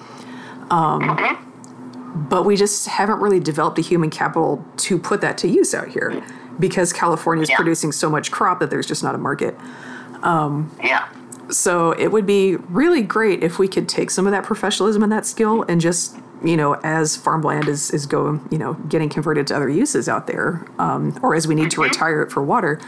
Um, 0.70 1.02
mm-hmm 1.02 1.50
but 2.14 2.46
we 2.46 2.56
just 2.56 2.88
haven't 2.88 3.20
really 3.20 3.40
developed 3.40 3.80
a 3.80 3.82
human 3.82 4.10
capital 4.10 4.64
to 4.78 5.00
put 5.00 5.22
that 5.22 5.38
to 5.40 5.48
use 5.48 5.74
out 5.74 5.88
here 5.88 6.24
because 6.60 6.94
California 6.94 7.42
is 7.42 7.50
yeah. 7.50 7.56
producing 7.56 7.92
so 7.92 8.10
much 8.10 8.32
crop 8.32 8.60
that 8.60 8.70
there's 8.70 8.86
just 8.86 9.04
not 9.04 9.16
a 9.16 9.18
market. 9.18 9.56
Um, 10.22 10.76
yeah. 10.84 11.10
So 11.50 11.92
it 11.92 12.12
would 12.12 12.26
be 12.26 12.56
really 12.56 13.02
great 13.02 13.44
if 13.44 13.58
we 13.58 13.68
could 13.68 13.90
take 13.90 14.12
some 14.12 14.28
of 14.28 14.32
that 14.32 14.44
professionalism 14.44 15.02
and 15.02 15.12
that 15.12 15.26
skill 15.26 15.64
and 15.64 15.82
just, 15.82 16.16
you 16.44 16.56
know, 16.56 16.76
as 16.84 17.18
farmland 17.18 17.68
is, 17.68 17.90
is 17.92 18.06
going, 18.06 18.48
you 18.52 18.60
know, 18.60 18.74
getting 18.74 19.10
converted 19.10 19.48
to 19.48 19.56
other 19.56 19.70
uses 19.70 20.08
out 20.08 20.28
there, 20.28 20.66
um, 20.78 21.20
or 21.24 21.36
as 21.36 21.48
we 21.48 21.56
need 21.56 21.72
to 21.72 21.78
mm-hmm. 21.78 21.90
retire 21.90 22.22
it 22.22 22.32
for 22.32 22.44
water, 22.44 22.80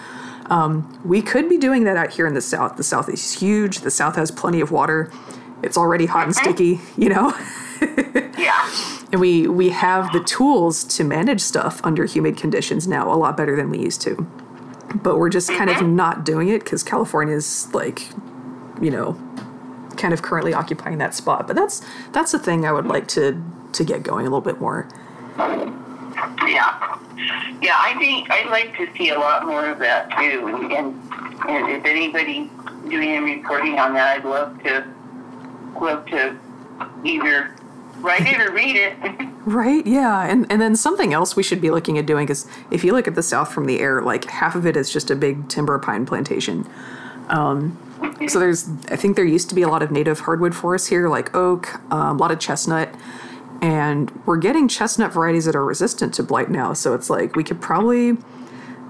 um, 0.50 1.00
we 1.04 1.22
could 1.22 1.50
be 1.50 1.58
doing 1.58 1.84
that 1.86 1.98
out 1.98 2.12
here 2.12 2.28
in 2.28 2.34
the 2.34 2.42
South. 2.42 2.78
The 2.78 2.84
South 2.84 3.10
is 3.10 3.40
huge. 3.40 3.80
The 3.80 3.92
South 3.92 4.16
has 4.16 4.32
plenty 4.32 4.62
of 4.62 4.72
water. 4.72 5.12
It's 5.64 5.78
already 5.78 6.06
hot 6.06 6.26
and 6.26 6.36
sticky, 6.36 6.80
you 6.98 7.10
know? 7.10 7.34
yeah. 8.38 8.70
And 9.12 9.22
we 9.22 9.48
we 9.48 9.70
have 9.70 10.12
the 10.12 10.24
tools 10.24 10.84
to 10.84 11.04
manage 11.04 11.42
stuff 11.42 11.80
under 11.84 12.06
humid 12.06 12.38
conditions 12.38 12.88
now 12.88 13.12
a 13.14 13.16
lot 13.16 13.38
better 13.38 13.56
than 13.56 13.70
we 13.70 13.80
used 13.80 14.02
to. 14.02 14.28
But 14.96 15.18
we're 15.18 15.30
just 15.30 15.50
kind 15.50 15.70
of 15.70 15.86
not 15.86 16.26
doing 16.26 16.50
it 16.50 16.64
because 16.64 16.84
California 16.84 17.36
is 17.36 17.74
like, 17.74 18.08
you 18.82 18.90
know, 18.90 19.14
kind 19.98 20.14
of 20.14 20.22
currently 20.22 20.54
occupying 20.54 20.98
that 21.00 21.14
spot. 21.14 21.48
But 21.48 21.56
that's 21.56 21.82
that's 22.12 22.32
the 22.32 22.40
thing 22.40 22.66
I 22.66 22.72
would 22.72 22.86
like 22.86 23.08
to 23.10 23.42
to 23.74 23.84
get 23.84 24.04
going 24.04 24.26
a 24.26 24.30
little 24.30 24.42
bit 24.42 24.60
more. 24.60 24.88
Yeah, 25.38 26.98
yeah. 27.62 27.76
I 27.78 27.96
think 28.00 28.30
I'd 28.32 28.50
like 28.50 28.76
to 28.78 28.88
see 28.98 29.10
a 29.10 29.20
lot 29.20 29.46
more 29.46 29.70
of 29.70 29.80
that 29.80 30.10
too. 30.12 30.48
And, 30.48 30.72
and, 30.72 31.70
if 31.70 31.86
anybody 31.86 32.50
doing 32.90 33.10
any 33.10 33.36
reporting 33.36 33.78
on 33.78 33.94
that, 33.94 34.18
I'd 34.18 34.26
love 34.26 34.62
to 34.64 34.86
love 35.80 36.06
to 36.08 36.38
either 37.04 37.56
write 37.98 38.26
it 38.26 38.40
or 38.40 38.52
read 38.52 38.76
it. 38.76 38.96
right? 39.46 39.86
Yeah. 39.86 40.26
And 40.26 40.46
and 40.52 40.62
then 40.62 40.76
something 40.76 41.14
else 41.14 41.36
we 41.36 41.44
should 41.44 41.62
be 41.62 41.72
looking 41.72 41.98
at 41.98 42.06
doing 42.06 42.30
is 42.30 42.48
if 42.72 42.84
you 42.84 42.94
look 42.94 43.08
at 43.08 43.16
the 43.16 43.24
south 43.24 43.52
from 43.52 43.66
the 43.66 43.80
air, 43.80 44.02
like 44.02 44.26
half 44.26 44.56
of 44.56 44.66
it 44.66 44.76
is 44.78 44.92
just 44.92 45.12
a 45.12 45.16
big 45.16 45.48
timber 45.50 45.78
pine 45.80 46.06
plantation. 46.06 46.68
Um, 47.30 47.78
so 48.28 48.40
there's, 48.40 48.70
I 48.90 48.96
think 48.96 49.16
there 49.16 49.26
used 49.26 49.50
to 49.50 49.56
be 49.56 49.62
a 49.62 49.68
lot 49.68 49.82
of 49.82 49.92
native 49.92 50.22
hardwood 50.22 50.56
forests 50.56 50.88
here, 50.88 51.10
like 51.10 51.36
oak, 51.36 51.76
um, 51.92 52.18
a 52.18 52.20
lot 52.20 52.32
of 52.32 52.40
chestnut, 52.40 52.94
and 53.62 54.12
we're 54.26 54.38
getting 54.38 54.68
chestnut 54.68 55.14
varieties 55.14 55.46
that 55.46 55.56
are 55.56 55.66
resistant 55.66 56.14
to 56.16 56.24
blight 56.24 56.50
now. 56.50 56.74
So 56.74 56.94
it's 56.94 57.10
like 57.10 57.36
we 57.36 57.44
could 57.44 57.62
probably 57.62 58.18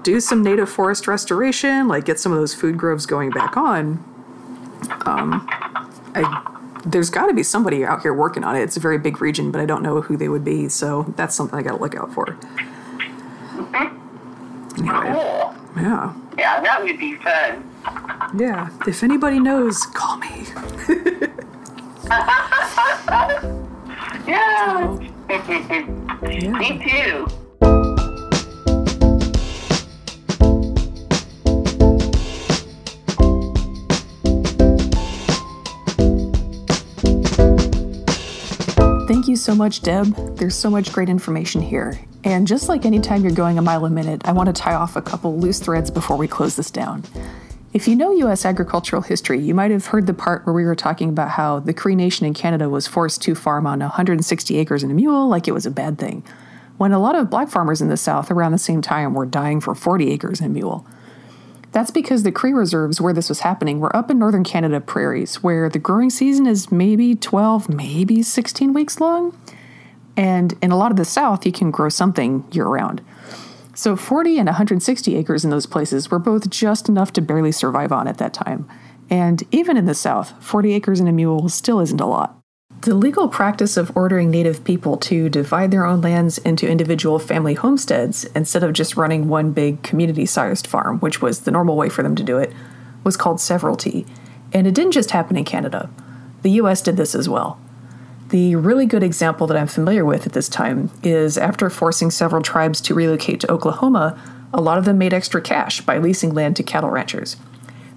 do 0.02 0.20
some 0.20 0.42
native 0.42 0.68
forest 0.68 1.08
restoration, 1.08 1.88
like 1.88 2.04
get 2.04 2.20
some 2.20 2.32
of 2.32 2.38
those 2.38 2.54
food 2.54 2.76
groves 2.76 3.06
going 3.06 3.30
back 3.30 3.56
on. 3.56 4.04
Um, 5.04 5.46
I 6.14 6.52
there's 6.86 7.10
got 7.10 7.26
to 7.26 7.34
be 7.34 7.42
somebody 7.42 7.84
out 7.84 8.02
here 8.02 8.14
working 8.14 8.44
on 8.44 8.54
it. 8.54 8.62
It's 8.62 8.76
a 8.76 8.80
very 8.80 8.96
big 8.98 9.20
region, 9.20 9.50
but 9.50 9.60
I 9.60 9.66
don't 9.66 9.82
know 9.82 10.00
who 10.02 10.16
they 10.16 10.28
would 10.28 10.44
be. 10.44 10.68
So 10.68 11.02
that's 11.16 11.34
something 11.34 11.58
I 11.58 11.62
got 11.62 11.72
to 11.72 11.82
look 11.82 11.96
out 11.96 12.14
for. 12.14 12.38
Anyway, 14.78 15.12
cool. 15.12 15.54
Yeah. 15.76 16.14
Yeah, 16.38 16.60
that 16.60 16.82
would 16.82 16.98
be 16.98 17.16
fun. 17.16 17.68
Yeah. 18.38 18.70
If 18.86 19.02
anybody 19.02 19.40
knows, 19.40 19.82
call 19.86 20.18
me. 20.18 20.46
yeah. 24.26 24.98
yeah. 26.22 26.50
Me 26.58 26.88
too. 26.88 27.26
Thank 39.06 39.28
you 39.28 39.36
so 39.36 39.54
much, 39.54 39.82
Deb. 39.82 40.36
There's 40.36 40.54
so 40.54 40.70
much 40.70 40.92
great 40.92 41.08
information 41.08 41.60
here. 41.60 41.98
And 42.24 42.46
just 42.46 42.68
like 42.68 42.84
anytime 42.84 43.22
you're 43.22 43.32
going 43.32 43.58
a 43.58 43.62
mile 43.62 43.84
a 43.84 43.90
minute, 43.90 44.22
I 44.24 44.32
want 44.32 44.48
to 44.48 44.52
tie 44.52 44.74
off 44.74 44.96
a 44.96 45.02
couple 45.02 45.38
loose 45.38 45.60
threads 45.60 45.90
before 45.90 46.16
we 46.16 46.26
close 46.26 46.56
this 46.56 46.70
down. 46.70 47.04
If 47.76 47.86
you 47.86 47.94
know 47.94 48.10
U.S. 48.10 48.46
agricultural 48.46 49.02
history, 49.02 49.38
you 49.38 49.54
might 49.54 49.70
have 49.70 49.84
heard 49.84 50.06
the 50.06 50.14
part 50.14 50.46
where 50.46 50.54
we 50.54 50.64
were 50.64 50.74
talking 50.74 51.10
about 51.10 51.32
how 51.32 51.60
the 51.60 51.74
Cree 51.74 51.94
Nation 51.94 52.24
in 52.24 52.32
Canada 52.32 52.70
was 52.70 52.86
forced 52.86 53.20
to 53.20 53.34
farm 53.34 53.66
on 53.66 53.80
160 53.80 54.56
acres 54.56 54.82
and 54.82 54.90
a 54.90 54.94
mule 54.94 55.28
like 55.28 55.46
it 55.46 55.52
was 55.52 55.66
a 55.66 55.70
bad 55.70 55.98
thing, 55.98 56.24
when 56.78 56.92
a 56.92 56.98
lot 56.98 57.14
of 57.14 57.28
black 57.28 57.50
farmers 57.50 57.82
in 57.82 57.90
the 57.90 57.98
South 57.98 58.30
around 58.30 58.52
the 58.52 58.58
same 58.58 58.80
time 58.80 59.12
were 59.12 59.26
dying 59.26 59.60
for 59.60 59.74
40 59.74 60.10
acres 60.10 60.40
and 60.40 60.46
a 60.46 60.52
mule. 60.54 60.86
That's 61.72 61.90
because 61.90 62.22
the 62.22 62.32
Cree 62.32 62.54
reserves 62.54 62.98
where 62.98 63.12
this 63.12 63.28
was 63.28 63.40
happening 63.40 63.78
were 63.78 63.94
up 63.94 64.10
in 64.10 64.18
northern 64.18 64.42
Canada 64.42 64.80
prairies, 64.80 65.42
where 65.42 65.68
the 65.68 65.78
growing 65.78 66.08
season 66.08 66.46
is 66.46 66.72
maybe 66.72 67.14
12, 67.14 67.68
maybe 67.68 68.22
16 68.22 68.72
weeks 68.72 69.02
long. 69.02 69.38
And 70.16 70.54
in 70.62 70.70
a 70.70 70.78
lot 70.78 70.92
of 70.92 70.96
the 70.96 71.04
South, 71.04 71.44
you 71.44 71.52
can 71.52 71.70
grow 71.70 71.90
something 71.90 72.46
year 72.52 72.64
round. 72.64 73.02
So 73.76 73.94
40 73.94 74.38
and 74.38 74.46
160 74.46 75.16
acres 75.16 75.44
in 75.44 75.50
those 75.50 75.66
places 75.66 76.10
were 76.10 76.18
both 76.18 76.48
just 76.48 76.88
enough 76.88 77.12
to 77.12 77.20
barely 77.20 77.52
survive 77.52 77.92
on 77.92 78.08
at 78.08 78.16
that 78.16 78.32
time. 78.32 78.66
And 79.10 79.42
even 79.50 79.76
in 79.76 79.84
the 79.84 79.94
South, 79.94 80.32
40 80.42 80.72
acres 80.72 80.98
and 80.98 81.10
a 81.10 81.12
mule 81.12 81.50
still 81.50 81.80
isn't 81.80 82.00
a 82.00 82.06
lot. 82.06 82.40
The 82.80 82.94
legal 82.94 83.28
practice 83.28 83.76
of 83.76 83.94
ordering 83.94 84.30
Native 84.30 84.64
people 84.64 84.96
to 84.98 85.28
divide 85.28 85.72
their 85.72 85.84
own 85.84 86.00
lands 86.00 86.38
into 86.38 86.66
individual 86.66 87.18
family 87.18 87.52
homesteads 87.52 88.24
instead 88.34 88.64
of 88.64 88.72
just 88.72 88.96
running 88.96 89.28
one 89.28 89.52
big 89.52 89.82
community 89.82 90.24
sized 90.24 90.66
farm, 90.66 90.98
which 91.00 91.20
was 91.20 91.40
the 91.40 91.50
normal 91.50 91.76
way 91.76 91.90
for 91.90 92.02
them 92.02 92.16
to 92.16 92.22
do 92.22 92.38
it, 92.38 92.54
was 93.04 93.18
called 93.18 93.42
severalty. 93.42 94.06
And 94.54 94.66
it 94.66 94.74
didn't 94.74 94.92
just 94.92 95.10
happen 95.10 95.36
in 95.36 95.44
Canada, 95.44 95.90
the 96.40 96.52
US 96.52 96.80
did 96.80 96.96
this 96.96 97.14
as 97.14 97.28
well. 97.28 97.60
The 98.28 98.56
really 98.56 98.86
good 98.86 99.04
example 99.04 99.46
that 99.46 99.56
I'm 99.56 99.68
familiar 99.68 100.04
with 100.04 100.26
at 100.26 100.32
this 100.32 100.48
time 100.48 100.90
is 101.04 101.38
after 101.38 101.70
forcing 101.70 102.10
several 102.10 102.42
tribes 102.42 102.80
to 102.82 102.94
relocate 102.94 103.40
to 103.40 103.52
Oklahoma, 103.52 104.20
a 104.52 104.60
lot 104.60 104.78
of 104.78 104.84
them 104.84 104.98
made 104.98 105.14
extra 105.14 105.40
cash 105.40 105.80
by 105.80 105.98
leasing 105.98 106.34
land 106.34 106.56
to 106.56 106.64
cattle 106.64 106.90
ranchers. 106.90 107.36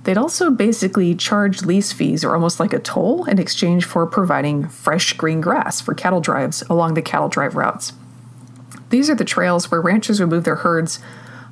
They'd 0.04 0.18
also 0.18 0.52
basically 0.52 1.16
charged 1.16 1.66
lease 1.66 1.92
fees 1.92 2.24
or 2.24 2.34
almost 2.34 2.60
like 2.60 2.74
a 2.74 2.80
toll 2.80 3.26
in 3.26 3.40
exchange 3.40 3.86
for 3.86 4.06
providing 4.06 4.68
fresh 4.68 5.14
green 5.14 5.42
grass 5.42 5.82
for 5.82 5.94
cattle 5.94 6.22
drives 6.22 6.62
along 6.70 6.94
the 6.94 7.02
cattle 7.02 7.28
drive 7.28 7.56
routes. 7.56 7.94
These 8.92 9.10
are 9.10 9.16
the 9.16 9.26
trails 9.26 9.70
where 9.70 9.82
ranchers 9.82 10.20
would 10.20 10.30
move 10.30 10.44
their 10.44 10.58
herds 10.58 11.00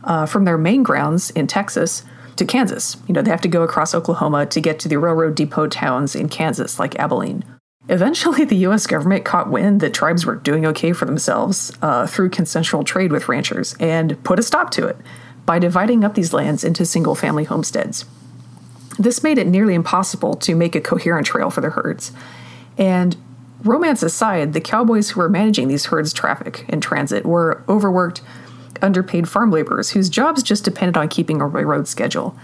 uh, 0.04 0.26
from 0.26 0.46
their 0.46 0.58
main 0.58 0.84
grounds 0.84 1.30
in 1.32 1.48
Texas 1.48 2.04
to 2.36 2.46
Kansas. 2.46 2.98
You 3.08 3.14
know, 3.14 3.22
they 3.22 3.32
have 3.32 3.42
to 3.42 3.48
go 3.48 3.64
across 3.64 3.94
Oklahoma 3.94 4.46
to 4.46 4.62
get 4.62 4.80
to 4.80 4.88
the 4.88 4.98
railroad 4.98 5.36
depot 5.36 5.68
towns 5.68 6.16
in 6.16 6.30
Kansas, 6.30 6.80
like 6.80 6.98
Abilene. 6.98 7.44
Eventually, 7.90 8.44
the 8.44 8.58
US 8.68 8.86
government 8.86 9.26
caught 9.26 9.50
wind 9.50 9.80
that 9.82 9.94
tribes 9.94 10.26
were 10.26 10.36
doing 10.36 10.66
okay 10.66 10.94
for 10.94 11.06
themselves 11.06 11.72
uh, 11.82 12.06
through 12.06 12.30
consensual 12.30 12.84
trade 12.84 13.12
with 13.12 13.30
ranchers 13.30 13.76
and 13.80 14.22
put 14.24 14.40
a 14.40 14.44
stop 14.44 14.72
to 14.72 14.88
it 14.88 14.98
by 15.46 15.60
dividing 15.60 16.04
up 16.04 16.14
these 16.14 16.34
lands 16.34 16.64
into 16.64 16.86
single 16.86 17.16
family 17.16 17.46
homesteads. 17.46 18.06
This 19.00 19.24
made 19.24 19.38
it 19.38 19.48
nearly 19.48 19.76
impossible 19.76 20.36
to 20.36 20.56
make 20.56 20.76
a 20.76 20.82
coherent 20.82 21.26
trail 21.28 21.50
for 21.50 21.62
their 21.62 21.72
herds. 21.72 22.12
And 22.78 23.16
romance 23.64 24.04
aside, 24.04 24.54
the 24.54 24.62
cowboys 24.62 25.12
who 25.12 25.22
were 25.22 25.30
managing 25.30 25.68
these 25.68 25.86
herds' 25.86 26.14
traffic 26.14 26.66
and 26.68 26.82
transit 26.82 27.26
were 27.26 27.64
overworked, 27.70 28.22
underpaid 28.82 29.30
farm 29.30 29.52
laborers 29.52 29.92
whose 29.92 30.10
jobs 30.10 30.44
just 30.44 30.66
depended 30.66 30.98
on 30.98 31.08
keeping 31.08 31.42
a 31.42 31.48
railroad 31.48 31.88
schedule. 31.88 32.38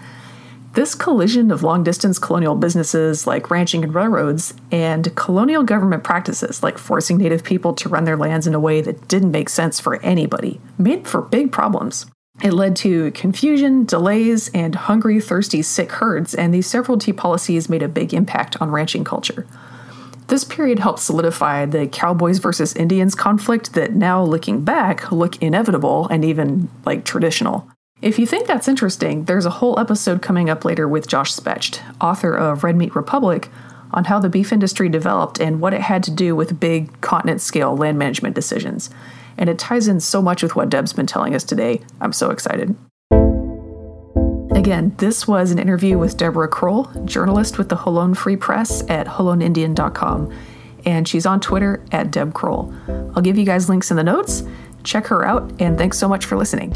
This 0.74 0.96
collision 0.96 1.52
of 1.52 1.62
long 1.62 1.84
distance 1.84 2.18
colonial 2.18 2.56
businesses 2.56 3.28
like 3.28 3.52
ranching 3.52 3.84
and 3.84 3.94
railroads 3.94 4.56
and 4.72 5.16
colonial 5.16 5.62
government 5.62 6.04
practices 6.04 6.64
like 6.64 6.80
forcing 6.80 7.18
native 7.18 7.44
people 7.44 7.76
to 7.76 7.90
run 7.90 8.06
their 8.06 8.18
lands 8.18 8.48
in 8.48 8.56
a 8.56 8.60
way 8.60 8.82
that 8.82 9.08
didn't 9.08 9.30
make 9.30 9.50
sense 9.50 9.80
for 9.80 10.02
anybody 10.02 10.60
made 10.80 11.08
for 11.08 11.22
big 11.22 11.52
problems. 11.52 12.08
It 12.42 12.54
led 12.54 12.76
to 12.78 13.12
confusion, 13.12 13.86
delays, 13.86 14.50
and 14.50 14.74
hungry, 14.74 15.22
thirsty, 15.22 15.62
sick 15.62 15.92
herds, 15.92 16.34
and 16.34 16.52
these 16.52 16.66
severalty 16.66 17.14
policies 17.14 17.70
made 17.70 17.84
a 17.84 17.88
big 17.88 18.12
impact 18.12 18.60
on 18.60 18.72
ranching 18.72 19.04
culture. 19.04 19.46
This 20.26 20.44
period 20.44 20.80
helped 20.80 21.02
solidify 21.02 21.68
the 21.68 21.86
cowboys 21.86 22.40
versus 22.40 22.76
Indians 22.76 23.14
conflict 23.14 23.74
that 23.74 23.94
now, 23.94 24.24
looking 24.24 24.64
back, 24.64 25.12
look 25.12 25.40
inevitable 25.40 26.08
and 26.08 26.26
even 26.26 26.70
like 26.84 27.06
traditional. 27.06 27.70
If 28.04 28.20
you 28.20 28.28
think 28.28 28.48
that's 28.48 28.68
interesting, 28.68 29.24
there's 29.24 29.46
a 29.46 29.50
whole 29.50 29.80
episode 29.80 30.22
coming 30.22 30.50
up 30.50 30.66
later 30.66 30.90
with 30.90 31.08
Josh 31.08 31.32
Specht, 31.32 31.82
author 32.02 32.36
of 32.36 32.66
Red 32.66 32.76
Meat 32.76 32.94
Republic, 32.98 33.50
on 33.92 34.04
how 34.04 34.20
the 34.20 34.28
beef 34.28 34.52
industry 34.52 34.90
developed 34.90 35.40
and 35.40 35.62
what 35.62 35.74
it 35.74 35.80
had 35.80 36.04
to 36.04 36.12
do 36.12 36.36
with 36.36 36.60
big 36.60 37.00
continent 37.00 37.40
scale 37.40 37.78
land 37.78 37.98
management 37.98 38.36
decisions. 38.36 38.90
And 39.38 39.50
it 39.50 39.58
ties 39.58 39.88
in 39.88 40.02
so 40.02 40.22
much 40.22 40.44
with 40.44 40.54
what 40.54 40.68
Deb's 40.68 40.92
been 40.92 41.08
telling 41.08 41.34
us 41.34 41.46
today. 41.46 41.80
I'm 42.02 42.12
so 42.12 42.30
excited. 42.30 42.76
Again, 44.52 44.94
this 44.98 45.26
was 45.26 45.52
an 45.52 45.60
interview 45.60 45.98
with 45.98 46.18
Deborah 46.18 46.52
Krol, 46.52 47.06
journalist 47.06 47.58
with 47.58 47.70
the 47.70 47.78
Xolon 47.78 48.18
Free 48.18 48.36
Press 48.36 48.84
at 48.90 49.08
XolonIndian.com, 49.08 50.34
and 50.86 51.08
she's 51.08 51.26
on 51.26 51.40
Twitter 51.40 51.82
at 51.94 52.12
Deb 52.12 52.34
Krol. 52.34 52.70
I'll 53.16 53.24
give 53.24 53.38
you 53.38 53.46
guys 53.46 53.70
links 53.70 53.92
in 53.92 53.96
the 53.96 54.04
notes. 54.04 54.44
Check 54.84 55.08
her 55.08 55.26
out, 55.26 55.50
and 55.62 55.78
thanks 55.78 55.98
so 55.98 56.10
much 56.10 56.26
for 56.26 56.36
listening. 56.36 56.76